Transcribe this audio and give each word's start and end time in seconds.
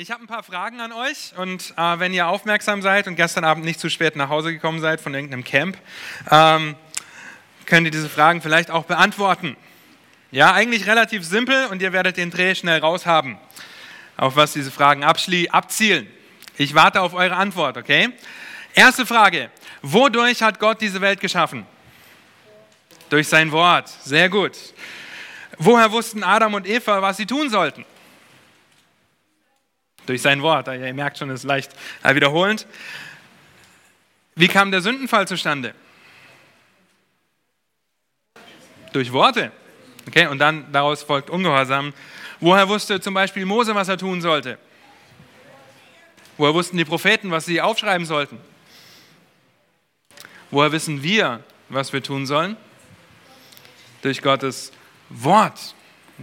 Ich 0.00 0.12
habe 0.12 0.22
ein 0.22 0.28
paar 0.28 0.44
Fragen 0.44 0.78
an 0.78 0.92
euch 0.92 1.32
und 1.36 1.74
äh, 1.76 1.98
wenn 1.98 2.14
ihr 2.14 2.28
aufmerksam 2.28 2.82
seid 2.82 3.08
und 3.08 3.16
gestern 3.16 3.42
Abend 3.42 3.64
nicht 3.64 3.80
zu 3.80 3.90
spät 3.90 4.14
nach 4.14 4.28
Hause 4.28 4.52
gekommen 4.52 4.78
seid 4.80 5.00
von 5.00 5.12
irgendeinem 5.12 5.42
Camp, 5.42 5.76
ähm, 6.30 6.76
könnt 7.66 7.84
ihr 7.84 7.90
diese 7.90 8.08
Fragen 8.08 8.40
vielleicht 8.40 8.70
auch 8.70 8.84
beantworten. 8.84 9.56
Ja, 10.30 10.52
eigentlich 10.52 10.86
relativ 10.86 11.24
simpel 11.24 11.66
und 11.66 11.82
ihr 11.82 11.92
werdet 11.92 12.16
den 12.16 12.30
Dreh 12.30 12.54
schnell 12.54 12.78
raushaben, 12.78 13.38
auf 14.16 14.36
was 14.36 14.52
diese 14.52 14.70
Fragen 14.70 15.02
abzielen. 15.02 16.06
Ich 16.58 16.76
warte 16.76 17.00
auf 17.00 17.12
eure 17.12 17.34
Antwort, 17.34 17.76
okay? 17.76 18.10
Erste 18.74 19.04
Frage. 19.04 19.50
Wodurch 19.82 20.42
hat 20.42 20.60
Gott 20.60 20.80
diese 20.80 21.00
Welt 21.00 21.20
geschaffen? 21.20 21.66
Durch 23.10 23.26
sein 23.26 23.50
Wort. 23.50 23.88
Sehr 23.88 24.28
gut. 24.28 24.52
Woher 25.58 25.90
wussten 25.90 26.22
Adam 26.22 26.54
und 26.54 26.68
Eva, 26.68 27.02
was 27.02 27.16
sie 27.16 27.26
tun 27.26 27.50
sollten? 27.50 27.84
Durch 30.08 30.22
sein 30.22 30.42
Wort. 30.42 30.68
Ihr 30.68 30.94
merkt 30.94 31.18
schon, 31.18 31.28
es 31.30 31.40
ist 31.40 31.44
leicht 31.44 31.72
wiederholend. 32.02 32.66
Wie 34.34 34.48
kam 34.48 34.70
der 34.70 34.80
Sündenfall 34.80 35.28
zustande? 35.28 35.74
Durch 38.92 39.12
Worte. 39.12 39.52
Okay, 40.06 40.26
und 40.28 40.38
dann 40.38 40.72
daraus 40.72 41.02
folgt 41.02 41.28
Ungehorsam. 41.28 41.92
Woher 42.40 42.68
wusste 42.68 43.00
zum 43.00 43.12
Beispiel 43.12 43.44
Mose, 43.44 43.74
was 43.74 43.88
er 43.88 43.98
tun 43.98 44.22
sollte? 44.22 44.58
Woher 46.38 46.54
wussten 46.54 46.78
die 46.78 46.84
Propheten, 46.84 47.30
was 47.30 47.44
sie 47.44 47.60
aufschreiben 47.60 48.06
sollten? 48.06 48.38
Woher 50.50 50.72
wissen 50.72 51.02
wir, 51.02 51.42
was 51.68 51.92
wir 51.92 52.02
tun 52.02 52.26
sollen? 52.26 52.56
Durch 54.00 54.22
Gottes 54.22 54.72
Wort. 55.10 55.74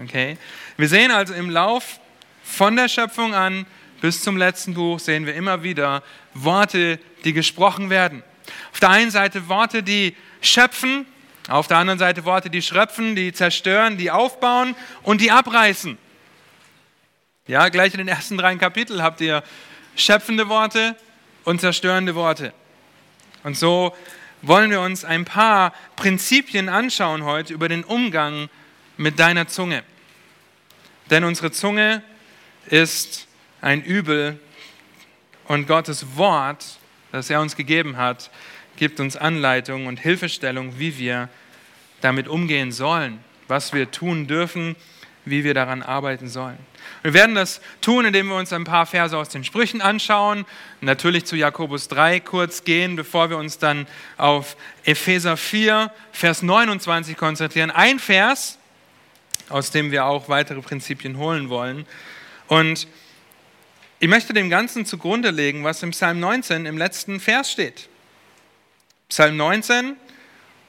Okay? 0.02 0.38
Wir 0.78 0.88
sehen 0.88 1.12
also 1.12 1.34
im 1.36 1.52
Lauf 1.52 2.00
von 2.46 2.76
der 2.76 2.88
Schöpfung 2.88 3.34
an 3.34 3.66
bis 4.02 4.22
zum 4.22 4.38
letzten 4.38 4.76
Buch 4.76 5.00
sehen 5.00 5.26
wir 5.26 5.34
immer 5.34 5.64
wieder 5.64 6.04
Worte, 6.36 7.00
die 7.24 7.34
gesprochen 7.34 7.90
werden. 7.90 8.24
Auf 8.72 8.80
der 8.80 8.90
einen 8.92 9.10
Seite 9.10 9.50
Worte, 9.50 9.82
die 9.82 10.16
schöpfen, 10.42 11.08
auf 11.50 11.68
der 11.68 11.78
anderen 11.78 11.98
Seite 11.98 12.24
Worte, 12.24 12.50
die 12.50 12.62
schröpfen, 12.62 13.16
die 13.16 13.34
zerstören, 13.34 13.98
die 13.98 14.12
aufbauen 14.12 14.76
und 15.02 15.22
die 15.22 15.32
abreißen. 15.32 15.98
Ja, 17.48 17.70
gleich 17.70 17.94
in 17.94 17.98
den 17.98 18.08
ersten 18.08 18.38
drei 18.38 18.56
Kapiteln 18.56 19.02
habt 19.02 19.22
ihr 19.22 19.44
schöpfende 19.96 20.50
Worte 20.50 20.96
und 21.44 21.62
zerstörende 21.62 22.16
Worte. 22.16 22.54
Und 23.44 23.58
so 23.58 23.96
wollen 24.44 24.70
wir 24.70 24.82
uns 24.82 25.04
ein 25.04 25.26
paar 25.26 25.74
Prinzipien 25.96 26.70
anschauen 26.70 27.24
heute 27.24 27.54
über 27.54 27.70
den 27.70 27.84
Umgang 27.84 28.50
mit 28.98 29.20
deiner 29.20 29.48
Zunge. 29.48 29.84
Denn 31.10 31.24
unsere 31.24 31.52
Zunge 31.52 32.04
ist 32.68 33.28
ein 33.62 33.84
Übel 33.84 34.40
und 35.48 35.68
Gottes 35.68 36.16
Wort, 36.16 36.66
das 37.12 37.30
er 37.30 37.42
uns 37.42 37.56
gegeben 37.56 37.98
hat, 37.98 38.30
gibt 38.78 39.00
uns 39.00 39.16
Anleitung 39.16 39.88
und 39.88 40.00
Hilfestellung, 40.00 40.80
wie 40.80 40.98
wir 40.98 41.30
damit 42.02 42.28
umgehen 42.28 42.72
sollen, 42.72 43.20
was 43.48 43.74
wir 43.74 43.92
tun 43.92 44.28
dürfen, 44.28 44.76
wie 45.24 45.44
wir 45.44 45.54
daran 45.54 45.82
arbeiten 45.82 46.28
sollen. 46.28 46.58
Wir 47.02 47.14
werden 47.14 47.36
das 47.36 47.62
tun, 47.82 48.06
indem 48.06 48.28
wir 48.28 48.36
uns 48.36 48.54
ein 48.54 48.64
paar 48.64 48.86
Verse 48.86 49.18
aus 49.18 49.30
den 49.30 49.44
Sprüchen 49.44 49.82
anschauen, 49.82 50.46
natürlich 50.82 51.26
zu 51.26 51.36
Jakobus 51.36 51.88
3 51.88 52.20
kurz 52.20 52.64
gehen, 52.64 52.96
bevor 52.96 53.30
wir 53.30 53.38
uns 53.38 53.58
dann 53.58 53.88
auf 54.18 54.56
Epheser 54.84 55.38
4, 55.38 55.92
Vers 56.12 56.42
29 56.44 57.18
konzentrieren. 57.18 57.72
Ein 57.72 58.00
Vers, 58.00 58.60
aus 59.50 59.72
dem 59.72 59.92
wir 59.92 60.06
auch 60.06 60.30
weitere 60.30 60.62
Prinzipien 60.62 61.18
holen 61.18 61.50
wollen. 61.50 61.86
Und 62.48 62.88
ich 64.00 64.08
möchte 64.08 64.34
dem 64.34 64.50
Ganzen 64.50 64.86
zugrunde 64.86 65.32
legen, 65.32 65.64
was 65.64 65.82
im 65.82 65.92
Psalm 65.92 66.20
19 66.20 66.66
im 66.66 66.78
letzten 66.78 67.20
Vers 67.20 67.52
steht. 67.52 67.90
Psalm 69.10 69.38
19, 69.38 69.96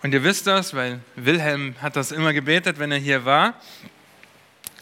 und 0.03 0.13
ihr 0.15 0.23
wisst 0.23 0.47
das, 0.47 0.75
weil 0.75 1.01
Wilhelm 1.17 1.75
hat 1.83 1.97
das 1.97 2.13
immer 2.13 2.33
gebetet, 2.33 2.79
wenn 2.79 2.93
er 2.93 2.99
hier 2.99 3.25
war. 3.25 3.55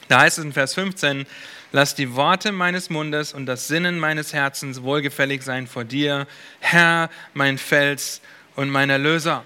Da 0.08 0.20
heißt 0.20 0.38
es 0.38 0.44
in 0.44 0.52
Vers 0.52 0.74
15, 0.74 1.26
lass 1.72 1.94
die 1.94 2.14
Worte 2.14 2.52
meines 2.52 2.90
Mundes 2.90 3.32
und 3.32 3.46
das 3.46 3.66
Sinnen 3.66 3.98
meines 3.98 4.32
Herzens 4.32 4.82
wohlgefällig 4.82 5.42
sein 5.42 5.66
vor 5.66 5.84
dir, 5.84 6.26
Herr, 6.60 7.10
mein 7.32 7.58
Fels 7.58 8.20
und 8.54 8.70
mein 8.70 8.90
Erlöser. 8.90 9.44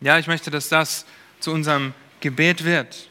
Ja, 0.00 0.18
ich 0.18 0.28
möchte, 0.28 0.50
dass 0.50 0.68
das 0.68 1.06
zu 1.40 1.50
unserem 1.50 1.92
Gebet 2.20 2.64
wird, 2.64 3.07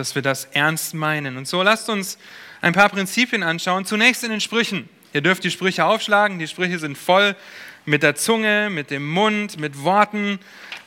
dass 0.00 0.14
wir 0.14 0.22
das 0.22 0.46
ernst 0.46 0.94
meinen. 0.94 1.36
Und 1.36 1.46
so 1.46 1.62
lasst 1.62 1.90
uns 1.90 2.18
ein 2.62 2.72
paar 2.72 2.88
Prinzipien 2.88 3.42
anschauen. 3.42 3.84
Zunächst 3.84 4.24
in 4.24 4.30
den 4.30 4.40
Sprüchen. 4.40 4.88
Ihr 5.12 5.20
dürft 5.20 5.44
die 5.44 5.50
Sprüche 5.50 5.84
aufschlagen. 5.84 6.38
Die 6.38 6.48
Sprüche 6.48 6.78
sind 6.78 6.96
voll 6.96 7.36
mit 7.84 8.02
der 8.02 8.14
Zunge, 8.14 8.70
mit 8.70 8.90
dem 8.90 9.06
Mund, 9.06 9.60
mit 9.60 9.82
Worten. 9.84 10.38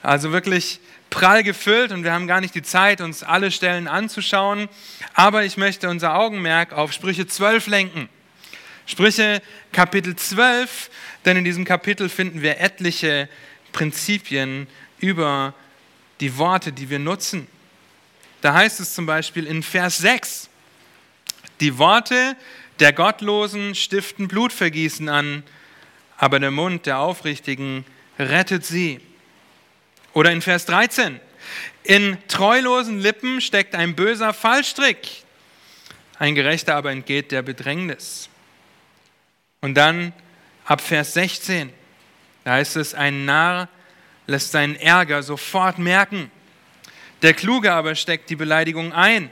Also 0.02 0.32
wirklich 0.32 0.80
prall 1.12 1.44
gefüllt 1.44 1.92
und 1.92 2.04
wir 2.04 2.12
haben 2.12 2.26
gar 2.26 2.42
nicht 2.42 2.56
die 2.56 2.64
Zeit, 2.64 3.00
uns 3.00 3.22
alle 3.22 3.52
Stellen 3.52 3.88
anzuschauen. 3.88 4.68
Aber 5.14 5.46
ich 5.46 5.58
möchte 5.58 5.90
unser 5.90 6.16
Augenmerk 6.16 6.74
auf 6.74 6.92
Sprüche 6.92 7.28
12 7.28 7.68
lenken. 7.68 8.10
Sprüche 8.88 9.44
Kapitel 9.72 10.16
12, 10.16 10.90
denn 11.24 11.38
in 11.38 11.44
diesem 11.44 11.66
Kapitel 11.66 12.10
finden 12.10 12.42
wir 12.42 12.60
etliche 12.60 13.30
Prinzipien 13.74 14.68
über 15.00 15.54
die 16.20 16.38
Worte, 16.38 16.72
die 16.72 16.90
wir 16.90 17.00
nutzen. 17.00 17.48
Da 18.44 18.54
heißt 18.54 18.82
es 18.82 18.94
zum 18.94 19.06
Beispiel 19.06 19.48
in 19.48 19.64
Vers 19.64 20.00
6, 20.00 20.50
die 21.62 21.78
Worte 21.78 22.36
der 22.82 22.92
Gottlosen 22.92 23.74
stiften 23.74 24.28
Blutvergießen 24.28 25.08
an, 25.08 25.44
aber 26.18 26.42
der 26.42 26.52
Mund 26.52 26.86
der 26.86 27.00
Aufrichtigen 27.00 27.86
rettet 28.20 28.66
sie. 28.66 29.00
Oder 30.12 30.34
in 30.34 30.42
Vers 30.42 30.66
13, 30.66 31.22
in 31.84 32.18
treulosen 32.28 33.00
Lippen 33.00 33.40
steckt 33.40 33.76
ein 33.76 33.96
böser 33.96 34.34
Fallstrick, 34.34 35.24
ein 36.20 36.36
Gerechter 36.36 36.76
aber 36.76 36.92
entgeht 36.92 37.32
der 37.32 37.44
Bedrängnis. 37.44 38.28
Und 39.62 39.76
dann 39.76 40.12
ab 40.66 40.82
Vers 40.82 41.14
16, 41.14 41.72
da 42.44 42.52
heißt 42.52 42.76
es, 42.76 42.94
ein 42.94 43.24
Narr 43.24 43.70
lässt 44.28 44.52
seinen 44.52 44.76
Ärger 44.76 45.24
sofort 45.24 45.80
merken, 45.80 46.30
der 47.24 47.34
Kluge 47.34 47.74
aber 47.74 47.96
steckt 47.96 48.30
die 48.30 48.36
Beleidigung 48.36 48.94
ein. 48.94 49.32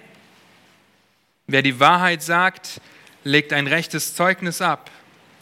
Wer 1.46 1.62
die 1.62 1.80
Wahrheit 1.80 2.24
sagt, 2.24 2.82
legt 3.24 3.54
ein 3.54 3.68
rechtes 3.68 4.16
Zeugnis 4.16 4.62
ab. 4.62 4.90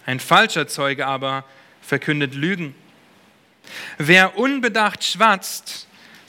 Ein 0.06 0.20
falscher 0.20 0.68
Zeuge 0.68 1.06
aber 1.06 1.46
verkündet 1.82 2.34
Lügen. 2.34 2.74
Wer 4.00 4.38
unbedacht 4.38 5.04
schwatzt, 5.04 5.88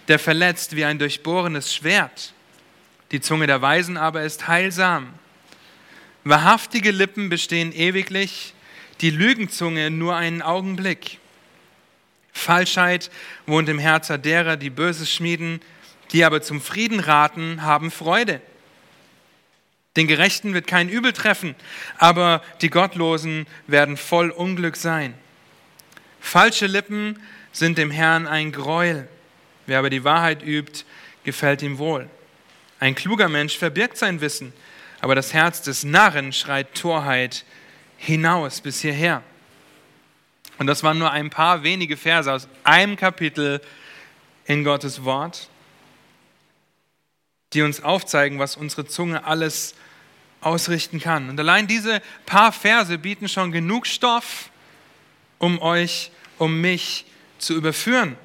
der 0.08 0.18
verletzt 0.18 0.76
wie 0.76 0.84
ein 0.84 0.98
durchbohrenes 0.98 1.74
Schwert. 1.74 2.34
Die 3.12 3.20
Zunge 3.20 3.46
der 3.46 3.62
Weisen 3.62 3.96
aber 3.96 4.22
ist 4.22 4.46
heilsam. 4.46 5.14
Wahrhaftige 6.24 6.90
Lippen 6.90 7.30
bestehen 7.30 7.72
ewiglich, 7.72 8.52
die 9.00 9.10
Lügenzunge 9.10 9.90
nur 9.90 10.16
einen 10.16 10.42
Augenblick. 10.42 11.18
Falschheit 12.32 13.10
wohnt 13.46 13.68
im 13.70 13.78
Herzen 13.78 14.20
derer, 14.20 14.56
die 14.56 14.70
Böses 14.70 15.10
schmieden, 15.10 15.60
die 16.12 16.24
aber 16.24 16.42
zum 16.42 16.60
Frieden 16.60 17.00
raten, 17.00 17.62
haben 17.62 17.90
Freude. 17.90 18.40
Den 19.96 20.06
Gerechten 20.06 20.54
wird 20.54 20.66
kein 20.66 20.88
Übel 20.88 21.12
treffen, 21.12 21.54
aber 21.98 22.42
die 22.60 22.70
Gottlosen 22.70 23.46
werden 23.66 23.96
voll 23.96 24.30
Unglück 24.30 24.76
sein. 24.76 25.14
Falsche 26.20 26.66
Lippen 26.66 27.20
sind 27.52 27.78
dem 27.78 27.90
Herrn 27.90 28.26
ein 28.26 28.52
Gräuel. 28.52 29.08
Wer 29.66 29.78
aber 29.78 29.90
die 29.90 30.04
Wahrheit 30.04 30.42
übt, 30.42 30.84
gefällt 31.24 31.62
ihm 31.62 31.78
wohl. 31.78 32.08
Ein 32.78 32.94
kluger 32.94 33.28
Mensch 33.28 33.58
verbirgt 33.58 33.98
sein 33.98 34.20
Wissen, 34.20 34.52
aber 35.00 35.14
das 35.14 35.32
Herz 35.32 35.62
des 35.62 35.84
Narren 35.84 36.32
schreit 36.32 36.74
Torheit 36.74 37.44
hinaus 37.98 38.60
bis 38.60 38.80
hierher. 38.80 39.22
Und 40.58 40.66
das 40.66 40.82
waren 40.82 40.98
nur 40.98 41.10
ein 41.10 41.30
paar 41.30 41.62
wenige 41.62 41.96
Verse 41.96 42.32
aus 42.32 42.48
einem 42.64 42.96
Kapitel 42.96 43.60
in 44.46 44.64
Gottes 44.64 45.04
Wort 45.04 45.49
die 47.52 47.62
uns 47.62 47.82
aufzeigen, 47.82 48.38
was 48.38 48.56
unsere 48.56 48.86
Zunge 48.86 49.24
alles 49.24 49.74
ausrichten 50.40 51.00
kann. 51.00 51.28
Und 51.28 51.38
allein 51.38 51.66
diese 51.66 52.00
paar 52.26 52.52
Verse 52.52 52.96
bieten 52.98 53.28
schon 53.28 53.52
genug 53.52 53.86
Stoff, 53.86 54.50
um 55.38 55.60
euch, 55.60 56.10
um 56.38 56.60
mich 56.60 57.06
zu 57.38 57.54
überführen. 57.54 58.16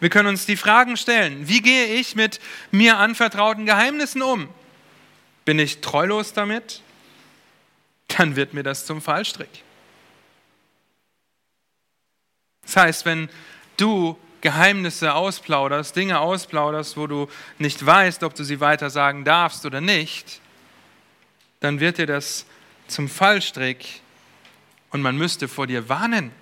Wir 0.00 0.08
können 0.08 0.28
uns 0.28 0.46
die 0.46 0.56
Fragen 0.56 0.96
stellen, 0.96 1.48
wie 1.48 1.60
gehe 1.60 1.86
ich 1.94 2.16
mit 2.16 2.40
mir 2.70 2.98
anvertrauten 2.98 3.66
Geheimnissen 3.66 4.22
um? 4.22 4.48
Bin 5.44 5.58
ich 5.58 5.80
treulos 5.80 6.32
damit? 6.32 6.82
Dann 8.08 8.34
wird 8.36 8.54
mir 8.54 8.62
das 8.62 8.86
zum 8.86 9.02
Fallstrick. 9.02 9.62
Das 12.62 12.76
heißt, 12.76 13.04
wenn 13.04 13.28
du 13.76 14.18
Geheimnisse 14.40 15.14
ausplauderst, 15.14 15.94
Dinge 15.94 16.20
ausplauderst, 16.20 16.96
wo 16.96 17.06
du 17.06 17.28
nicht 17.58 17.84
weißt, 17.84 18.22
ob 18.22 18.34
du 18.34 18.44
sie 18.44 18.60
weiter 18.60 18.90
sagen 18.90 19.24
darfst 19.24 19.66
oder 19.66 19.80
nicht, 19.80 20.40
dann 21.60 21.80
wird 21.80 21.98
dir 21.98 22.06
das 22.06 22.46
zum 22.88 23.08
Fallstrick 23.08 24.00
und 24.90 25.02
man 25.02 25.16
müsste 25.16 25.48
vor 25.48 25.66
dir 25.66 25.88
warnen. 25.88 26.32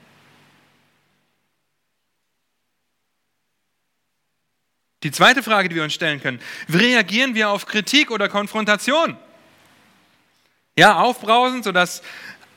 Die 5.04 5.12
zweite 5.12 5.42
Frage, 5.42 5.68
die 5.68 5.76
wir 5.76 5.84
uns 5.84 5.94
stellen 5.94 6.20
können, 6.20 6.40
wie 6.66 6.78
reagieren 6.78 7.34
wir 7.34 7.50
auf 7.50 7.66
Kritik 7.66 8.10
oder 8.10 8.28
Konfrontation? 8.28 9.16
Ja, 10.76 11.00
aufbrausend, 11.00 11.64
sodass 11.64 12.02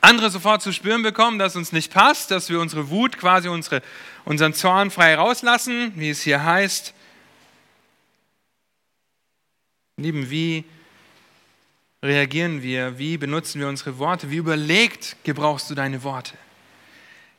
andere 0.02 0.32
sofort 0.32 0.64
zu 0.64 0.74
spüren 0.74 1.04
bekommen, 1.04 1.38
dass 1.38 1.56
uns 1.56 1.72
nicht 1.72 1.94
passt, 1.94 2.32
dass 2.32 2.50
wir 2.50 2.60
unsere 2.60 2.90
Wut, 2.90 3.20
quasi 3.20 3.48
unsere, 3.48 3.84
unseren 4.26 4.54
Zorn 4.54 4.92
frei 4.92 5.16
rauslassen, 5.16 5.94
wie 5.96 6.10
es 6.10 6.22
hier 6.22 6.44
heißt. 6.44 6.94
Lieben, 9.98 10.30
wie 10.30 10.66
reagieren 12.04 12.62
wir? 12.62 12.98
Wie 12.98 13.18
benutzen 13.18 13.60
wir 13.60 13.68
unsere 13.68 13.98
Worte? 13.98 14.32
Wie 14.32 14.38
überlegt 14.38 15.16
gebrauchst 15.24 15.70
du 15.70 15.76
deine 15.76 16.04
Worte? 16.04 16.34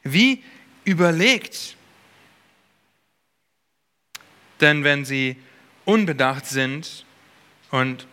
Wie 0.02 0.43
überlegt? 0.84 1.76
Denn 4.61 4.84
wenn 4.84 5.05
sie 5.05 5.37
unbedacht 5.84 6.46
sind, 6.46 7.05
und 7.73 8.06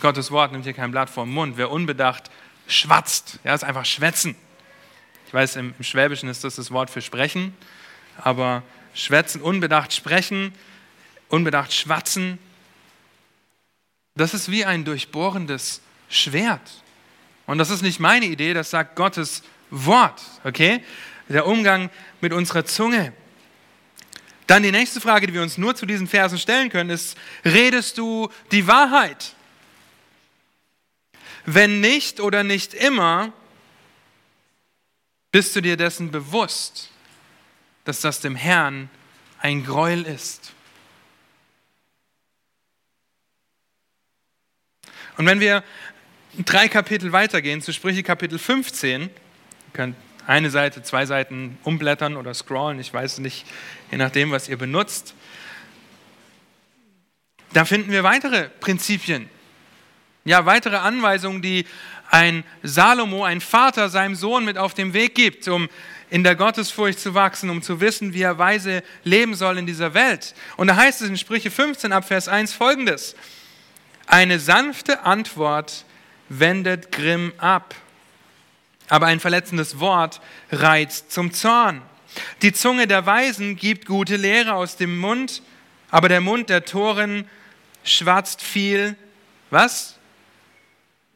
Gottes 0.00 0.30
Wort 0.30 0.52
nimmt 0.52 0.64
hier 0.64 0.74
kein 0.74 0.90
Blatt 0.90 1.10
vom 1.10 1.30
Mund, 1.30 1.56
wer 1.56 1.70
unbedacht 1.70 2.30
schwatzt, 2.68 3.40
ja, 3.42 3.54
ist 3.54 3.64
einfach 3.64 3.86
schwätzen. 3.86 4.36
Ich 5.26 5.34
weiß, 5.34 5.56
im 5.56 5.74
Schwäbischen 5.80 6.28
ist 6.28 6.44
das 6.44 6.56
das 6.56 6.70
Wort 6.70 6.90
für 6.90 7.02
sprechen, 7.02 7.56
aber 8.18 8.62
schwätzen, 8.94 9.40
unbedacht 9.40 9.92
sprechen, 9.92 10.52
unbedacht 11.28 11.72
schwatzen, 11.72 12.38
das 14.14 14.34
ist 14.34 14.50
wie 14.50 14.64
ein 14.64 14.84
durchbohrendes 14.84 15.80
Schwert. 16.08 16.82
Und 17.46 17.58
das 17.58 17.70
ist 17.70 17.82
nicht 17.82 18.00
meine 18.00 18.26
Idee, 18.26 18.52
das 18.52 18.70
sagt 18.70 18.96
Gottes 18.96 19.42
Wort, 19.70 20.20
okay? 20.44 20.82
Der 21.28 21.46
Umgang 21.46 21.90
mit 22.20 22.32
unserer 22.32 22.64
Zunge. 22.64 23.12
Dann 24.46 24.62
die 24.62 24.72
nächste 24.72 25.00
Frage, 25.00 25.26
die 25.26 25.34
wir 25.34 25.42
uns 25.42 25.58
nur 25.58 25.76
zu 25.76 25.86
diesen 25.86 26.08
Versen 26.08 26.38
stellen 26.38 26.70
können, 26.70 26.90
ist, 26.90 27.16
redest 27.44 27.98
du 27.98 28.30
die 28.50 28.66
Wahrheit? 28.66 29.34
Wenn 31.44 31.80
nicht 31.80 32.20
oder 32.20 32.42
nicht 32.42 32.74
immer, 32.74 33.32
bist 35.30 35.54
du 35.54 35.60
dir 35.60 35.76
dessen 35.76 36.10
bewusst, 36.10 36.90
dass 37.88 38.02
das 38.02 38.20
dem 38.20 38.36
Herrn 38.36 38.90
ein 39.40 39.64
Gräuel 39.64 40.02
ist. 40.02 40.52
Und 45.16 45.24
wenn 45.24 45.40
wir 45.40 45.64
drei 46.44 46.68
Kapitel 46.68 47.12
weitergehen, 47.12 47.62
zu 47.62 47.72
Sprüche 47.72 48.02
Kapitel 48.02 48.38
15, 48.38 49.04
ihr 49.04 49.10
könnt 49.72 49.96
eine 50.26 50.50
Seite, 50.50 50.82
zwei 50.82 51.06
Seiten 51.06 51.56
umblättern 51.64 52.18
oder 52.18 52.34
scrollen, 52.34 52.78
ich 52.78 52.92
weiß 52.92 53.20
nicht, 53.20 53.46
je 53.90 53.96
nachdem, 53.96 54.32
was 54.32 54.50
ihr 54.50 54.58
benutzt. 54.58 55.14
Da 57.54 57.64
finden 57.64 57.90
wir 57.90 58.04
weitere 58.04 58.50
Prinzipien, 58.60 59.30
ja, 60.26 60.44
weitere 60.44 60.76
Anweisungen, 60.76 61.40
die 61.40 61.64
ein 62.10 62.44
Salomo, 62.62 63.24
ein 63.24 63.40
Vater 63.40 63.88
seinem 63.88 64.14
Sohn 64.14 64.44
mit 64.44 64.58
auf 64.58 64.74
den 64.74 64.92
Weg 64.92 65.14
gibt, 65.14 65.48
um 65.48 65.70
in 66.10 66.24
der 66.24 66.36
Gottesfurcht 66.36 66.98
zu 66.98 67.14
wachsen, 67.14 67.50
um 67.50 67.62
zu 67.62 67.80
wissen, 67.80 68.14
wie 68.14 68.22
er 68.22 68.38
weise 68.38 68.82
leben 69.04 69.34
soll 69.34 69.58
in 69.58 69.66
dieser 69.66 69.94
Welt. 69.94 70.34
Und 70.56 70.68
da 70.68 70.76
heißt 70.76 71.02
es 71.02 71.08
in 71.08 71.16
Sprüche 71.16 71.50
15 71.50 71.92
ab 71.92 72.06
Vers 72.06 72.28
1 72.28 72.52
folgendes: 72.52 73.14
Eine 74.06 74.38
sanfte 74.38 75.02
Antwort 75.04 75.84
wendet 76.28 76.92
Grimm 76.92 77.32
ab 77.38 77.74
aber 78.88 79.06
ein 79.06 79.20
verletzendes 79.20 79.80
Wort 79.80 80.20
reizt 80.50 81.12
zum 81.12 81.32
Zorn. 81.32 81.82
Die 82.42 82.52
Zunge 82.52 82.86
der 82.86 83.06
Weisen 83.06 83.56
gibt 83.56 83.86
gute 83.86 84.16
Lehre 84.16 84.54
aus 84.54 84.76
dem 84.76 84.98
Mund, 84.98 85.42
aber 85.90 86.08
der 86.08 86.20
Mund 86.20 86.48
der 86.48 86.64
Toren 86.64 87.28
schwatzt 87.84 88.42
viel. 88.42 88.96
Was? 89.50 89.98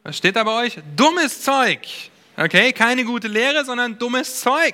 Was 0.03 0.17
steht 0.17 0.35
da 0.35 0.43
bei 0.43 0.65
euch? 0.65 0.79
Dummes 0.95 1.41
Zeug. 1.41 1.79
Okay, 2.35 2.73
keine 2.73 3.05
gute 3.05 3.27
Lehre, 3.27 3.63
sondern 3.63 3.99
dummes 3.99 4.41
Zeug. 4.41 4.73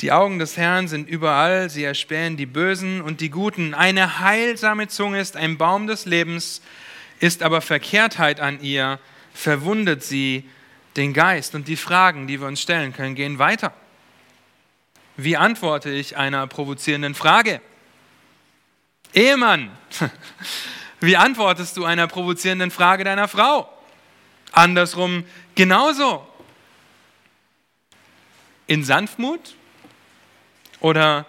Die 0.00 0.10
Augen 0.10 0.40
des 0.40 0.56
Herrn 0.56 0.88
sind 0.88 1.08
überall, 1.08 1.70
sie 1.70 1.84
erspähen 1.84 2.36
die 2.36 2.44
Bösen 2.44 3.00
und 3.00 3.20
die 3.20 3.30
Guten. 3.30 3.72
Eine 3.72 4.18
heilsame 4.18 4.88
Zunge 4.88 5.20
ist 5.20 5.36
ein 5.36 5.58
Baum 5.58 5.86
des 5.86 6.04
Lebens, 6.04 6.60
ist 7.20 7.44
aber 7.44 7.60
Verkehrtheit 7.60 8.40
an 8.40 8.60
ihr, 8.60 8.98
verwundet 9.32 10.02
sie 10.02 10.48
den 10.96 11.14
Geist 11.14 11.54
und 11.54 11.68
die 11.68 11.76
Fragen, 11.76 12.26
die 12.26 12.40
wir 12.40 12.48
uns 12.48 12.60
stellen 12.60 12.92
können, 12.92 13.14
gehen 13.14 13.38
weiter. 13.38 13.72
Wie 15.16 15.36
antworte 15.36 15.90
ich 15.90 16.16
einer 16.16 16.48
provozierenden 16.48 17.14
Frage? 17.14 17.60
Ehemann, 19.14 19.70
wie 21.00 21.16
antwortest 21.16 21.76
du 21.76 21.84
einer 21.84 22.08
provozierenden 22.08 22.72
Frage 22.72 23.04
deiner 23.04 23.28
Frau? 23.28 23.72
Andersrum 24.56 25.24
genauso. 25.54 26.26
In 28.66 28.82
Sanftmut 28.84 29.54
oder 30.80 31.26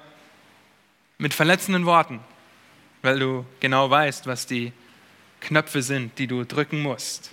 mit 1.18 1.34
verletzenden 1.34 1.86
Worten, 1.86 2.22
weil 3.02 3.20
du 3.20 3.46
genau 3.60 3.90
weißt, 3.90 4.28
was 4.28 4.48
die 4.48 4.72
Knöpfe 5.42 5.82
sind, 5.82 6.18
die 6.18 6.28
du 6.28 6.46
drücken 6.46 6.82
musst. 6.82 7.32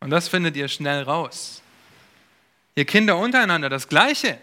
Und 0.00 0.10
das 0.10 0.28
findet 0.28 0.54
ihr 0.56 0.68
schnell 0.68 1.02
raus. 1.02 1.62
Ihr 2.74 2.84
Kinder 2.84 3.16
untereinander 3.16 3.70
das 3.70 3.88
Gleiche. 3.88 4.38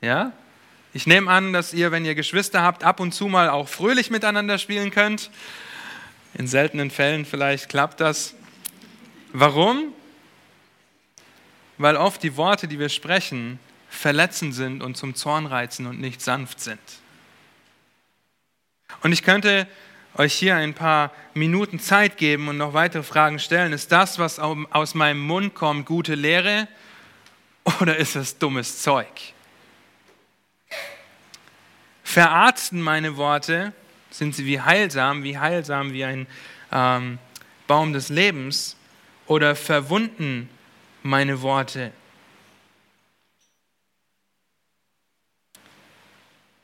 Ja? 0.00 0.32
Ich 0.92 1.06
nehme 1.06 1.30
an, 1.30 1.52
dass 1.52 1.72
ihr, 1.72 1.92
wenn 1.92 2.04
ihr 2.04 2.16
Geschwister 2.16 2.60
habt, 2.60 2.84
ab 2.84 3.00
und 3.00 3.12
zu 3.12 3.28
mal 3.28 3.48
auch 3.48 3.68
fröhlich 3.68 4.10
miteinander 4.10 4.58
spielen 4.58 4.90
könnt. 4.90 5.30
In 6.34 6.46
seltenen 6.46 6.90
Fällen 6.90 7.24
vielleicht 7.24 7.68
klappt 7.68 8.00
das. 8.00 8.34
Warum? 9.32 9.92
Weil 11.78 11.96
oft 11.96 12.22
die 12.22 12.36
Worte, 12.36 12.68
die 12.68 12.78
wir 12.78 12.88
sprechen, 12.88 13.58
verletzend 13.88 14.54
sind 14.54 14.82
und 14.82 14.96
zum 14.96 15.14
Zorn 15.14 15.46
reizen 15.46 15.86
und 15.86 16.00
nicht 16.00 16.20
sanft 16.20 16.60
sind. 16.60 16.80
Und 19.02 19.12
ich 19.12 19.22
könnte 19.22 19.66
euch 20.14 20.34
hier 20.34 20.56
ein 20.56 20.74
paar 20.74 21.10
Minuten 21.34 21.80
Zeit 21.80 22.16
geben 22.16 22.48
und 22.48 22.56
noch 22.58 22.74
weitere 22.74 23.02
Fragen 23.02 23.38
stellen. 23.38 23.72
Ist 23.72 23.92
das, 23.92 24.18
was 24.18 24.38
aus 24.38 24.94
meinem 24.94 25.20
Mund 25.20 25.54
kommt, 25.54 25.86
gute 25.86 26.14
Lehre 26.14 26.68
oder 27.80 27.96
ist 27.96 28.16
es 28.16 28.38
dummes 28.38 28.82
Zeug? 28.82 29.34
Verarzten 32.04 32.80
meine 32.82 33.16
Worte, 33.16 33.72
sind 34.12 34.34
sie 34.34 34.46
wie 34.46 34.60
heilsam, 34.60 35.24
wie 35.24 35.38
heilsam 35.38 35.92
wie 35.92 36.04
ein 36.04 36.26
ähm, 36.70 37.18
Baum 37.66 37.92
des 37.92 38.08
Lebens 38.08 38.76
oder 39.26 39.56
verwunden 39.56 40.48
meine 41.02 41.42
Worte? 41.42 41.92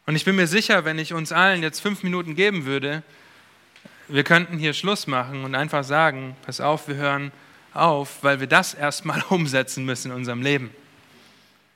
Und 0.07 0.17
ich 0.17 0.25
bin 0.25 0.37
mir 0.37 0.47
sicher, 0.47 0.85
wenn 0.85 0.99
ich 0.99 1.12
uns 1.12 1.33
allen 1.33 1.62
jetzt 1.62 1.81
fünf 1.81 2.02
Minuten 2.02 2.35
geben 2.35 2.64
würde, 2.64 3.02
wir 4.09 4.25
könnten 4.25 4.57
hier 4.57 4.73
Schluss 4.73 5.07
machen 5.07 5.45
und 5.45 5.55
einfach 5.55 5.85
sagen, 5.85 6.35
pass 6.47 6.62
auf, 6.62 6.88
wir 6.88 6.95
hören 6.95 7.31
auf, 7.75 8.23
weil 8.23 8.40
wir 8.40 8.47
das 8.47 8.73
erstmal 8.73 9.23
umsetzen 9.28 9.85
müssen 9.85 10.11
in 10.11 10.17
unserem 10.17 10.43
Leben. 10.43 10.71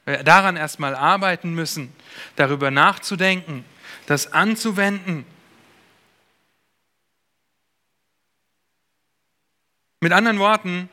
Wir 0.05 0.25
daran 0.25 0.57
erstmal 0.57 0.95
arbeiten 0.95 1.55
müssen, 1.55 1.93
darüber 2.37 2.71
nachzudenken, 2.71 3.64
das 4.07 4.33
anzuwenden. 4.33 5.25
Mit 10.02 10.11
anderen 10.11 10.40
Worten, 10.40 10.88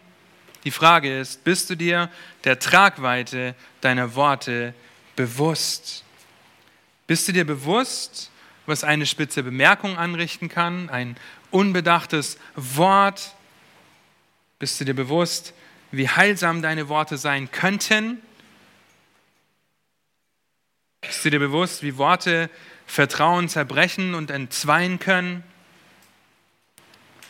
die 0.66 0.70
Frage 0.70 1.20
ist, 1.20 1.44
bist 1.44 1.68
du 1.72 1.76
dir 1.76 2.12
der 2.44 2.60
Tragweite 2.60 3.56
deiner 3.82 4.14
Worte 4.14 4.76
bewusst? 5.16 6.04
Bist 7.08 7.28
du 7.28 7.32
dir 7.32 7.44
bewusst, 7.44 8.30
was 8.68 8.84
eine 8.84 9.08
spitze 9.08 9.42
Bemerkung 9.42 9.98
anrichten 9.98 10.48
kann, 10.48 10.92
ein 10.92 11.18
unbedachtes 11.50 12.38
Wort. 12.56 13.34
Bist 14.60 14.80
du 14.80 14.86
dir 14.86 14.94
bewusst, 14.94 15.56
wie 15.90 16.08
heilsam 16.08 16.62
deine 16.62 16.88
Worte 16.88 17.18
sein 17.18 17.50
könnten? 17.50 18.22
Bist 21.02 21.26
du 21.26 21.32
dir 21.32 21.40
bewusst, 21.40 21.82
wie 21.82 21.98
Worte 21.98 22.48
Vertrauen 22.86 23.50
zerbrechen 23.50 24.14
und 24.14 24.30
entzweien 24.30 25.00
können? 25.00 25.44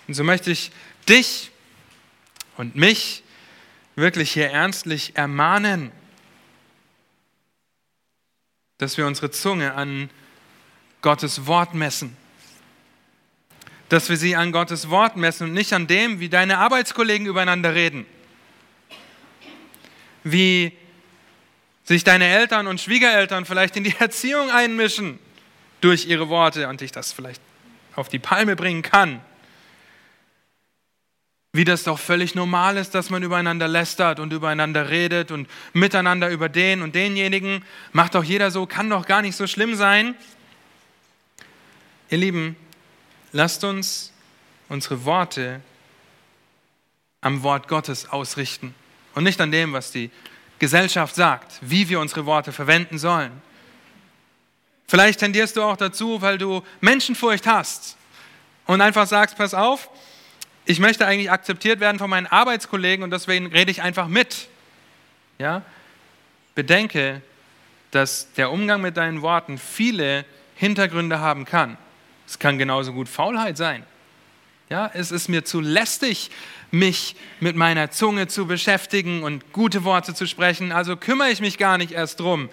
Und 0.09 0.15
so 0.15 0.25
möchte 0.25 0.51
ich 0.51 0.74
dich 1.07 1.51
und 2.60 2.75
mich 2.75 3.24
wirklich 3.96 4.32
hier 4.32 4.50
ernstlich 4.50 5.16
ermahnen, 5.16 5.94
dass 8.80 8.98
wir 8.98 9.08
unsere 9.08 9.32
Zunge 9.32 9.75
an 9.75 10.10
Gottes 11.01 11.48
Wort 11.48 11.74
messen. 11.74 12.18
dass 13.88 14.08
wir 14.08 14.18
sie 14.18 14.36
an 14.36 14.51
Gottes 14.51 14.92
Wort 14.92 15.16
messen 15.16 15.48
und 15.48 15.54
nicht 15.54 15.74
an 15.74 15.88
dem, 15.88 16.20
wie 16.20 16.30
deine 16.30 16.60
Arbeitskollegen 16.60 17.25
übereinander 17.25 17.74
reden. 17.74 18.06
Wie 20.24 20.74
sich 21.86 22.04
deine 22.04 22.28
Eltern 22.28 22.68
und 22.68 22.80
Schwiegereltern 22.80 23.46
vielleicht 23.46 23.78
in 23.78 23.84
die 23.84 23.96
Erziehung 24.00 24.51
einmischen 24.51 25.18
durch 25.82 26.06
ihre 26.06 26.30
Worte 26.30 26.68
und 26.68 26.82
dich 26.82 26.92
das 26.92 27.13
vielleicht 27.13 27.42
auf 27.96 28.10
die 28.10 28.20
Palme 28.20 28.56
bringen 28.56 28.84
kann. 28.84 29.22
Wie 31.51 31.63
das 31.63 31.84
doch 31.84 31.98
völlig 31.98 32.36
normal 32.36 32.77
ist, 32.77 32.94
dass 32.94 33.10
man 33.10 33.24
übereinander 33.24 33.68
lästert 33.68 34.20
und 34.20 34.32
übereinander 34.32 34.89
redet 34.89 35.32
und 35.32 35.50
miteinander 35.74 36.29
über 36.29 36.48
den 36.48 36.84
und 36.84 36.94
denjenigen. 36.94 37.65
Macht 37.91 38.13
doch 38.13 38.24
jeder 38.24 38.51
so, 38.51 38.68
kann 38.68 38.89
doch 38.89 39.08
gar 39.08 39.24
nicht 39.24 39.36
so 39.36 39.48
schlimm 39.48 39.74
sein. 39.75 40.15
Ihr 42.12 42.20
Lieben, 42.20 42.56
lasst 43.32 43.63
uns 43.63 44.13
unsere 44.68 45.06
Worte 45.06 45.62
am 47.22 47.41
Wort 47.44 47.68
Gottes 47.68 48.10
ausrichten 48.10 48.75
und 49.15 49.24
nicht 49.24 49.41
an 49.41 49.51
dem, 49.51 49.74
was 49.74 49.91
die 49.91 50.12
Gesellschaft 50.60 51.15
sagt, 51.15 51.60
wie 51.62 51.89
wir 51.89 52.00
unsere 52.00 52.25
Worte 52.25 52.51
verwenden 52.51 53.00
sollen. 53.00 53.32
Vielleicht 54.88 55.20
tendierst 55.20 55.56
du 55.58 55.63
auch 55.63 55.77
dazu, 55.77 56.22
weil 56.22 56.38
du 56.38 56.63
Menschenfurcht 56.82 57.48
hast 57.48 57.98
und 58.65 58.82
einfach 58.82 59.08
sagst, 59.08 59.38
pass 59.38 59.53
auf, 59.53 59.89
ich 60.69 60.79
möchte 60.79 61.07
eigentlich 61.07 61.31
akzeptiert 61.31 61.79
werden 61.79 61.97
von 61.97 62.11
meinen 62.11 62.27
Arbeitskollegen 62.27 63.03
und 63.03 63.09
deswegen 63.09 63.47
rede 63.47 63.71
ich 63.71 63.81
einfach 63.81 64.07
mit. 64.07 64.49
Ja? 65.39 65.63
Bedenke, 66.53 67.23
dass 67.89 68.31
der 68.33 68.51
Umgang 68.51 68.79
mit 68.79 68.95
deinen 68.95 69.23
Worten 69.23 69.57
viele 69.57 70.25
Hintergründe 70.53 71.21
haben 71.21 71.45
kann. 71.45 71.75
Es 72.27 72.38
kann 72.38 72.59
genauso 72.59 72.93
gut 72.93 73.09
Faulheit 73.09 73.57
sein. 73.57 73.83
Ja, 74.69 74.91
es 74.93 75.09
ist 75.09 75.27
mir 75.27 75.43
zu 75.43 75.59
lästig, 75.59 76.29
mich 76.69 77.15
mit 77.39 77.55
meiner 77.55 77.89
Zunge 77.89 78.27
zu 78.27 78.45
beschäftigen 78.45 79.23
und 79.23 79.51
gute 79.51 79.83
Worte 79.85 80.13
zu 80.13 80.27
sprechen, 80.27 80.71
also 80.71 80.95
kümmere 80.95 81.31
ich 81.31 81.41
mich 81.41 81.57
gar 81.57 81.79
nicht 81.79 81.93
erst 81.93 82.19
drum 82.19 82.47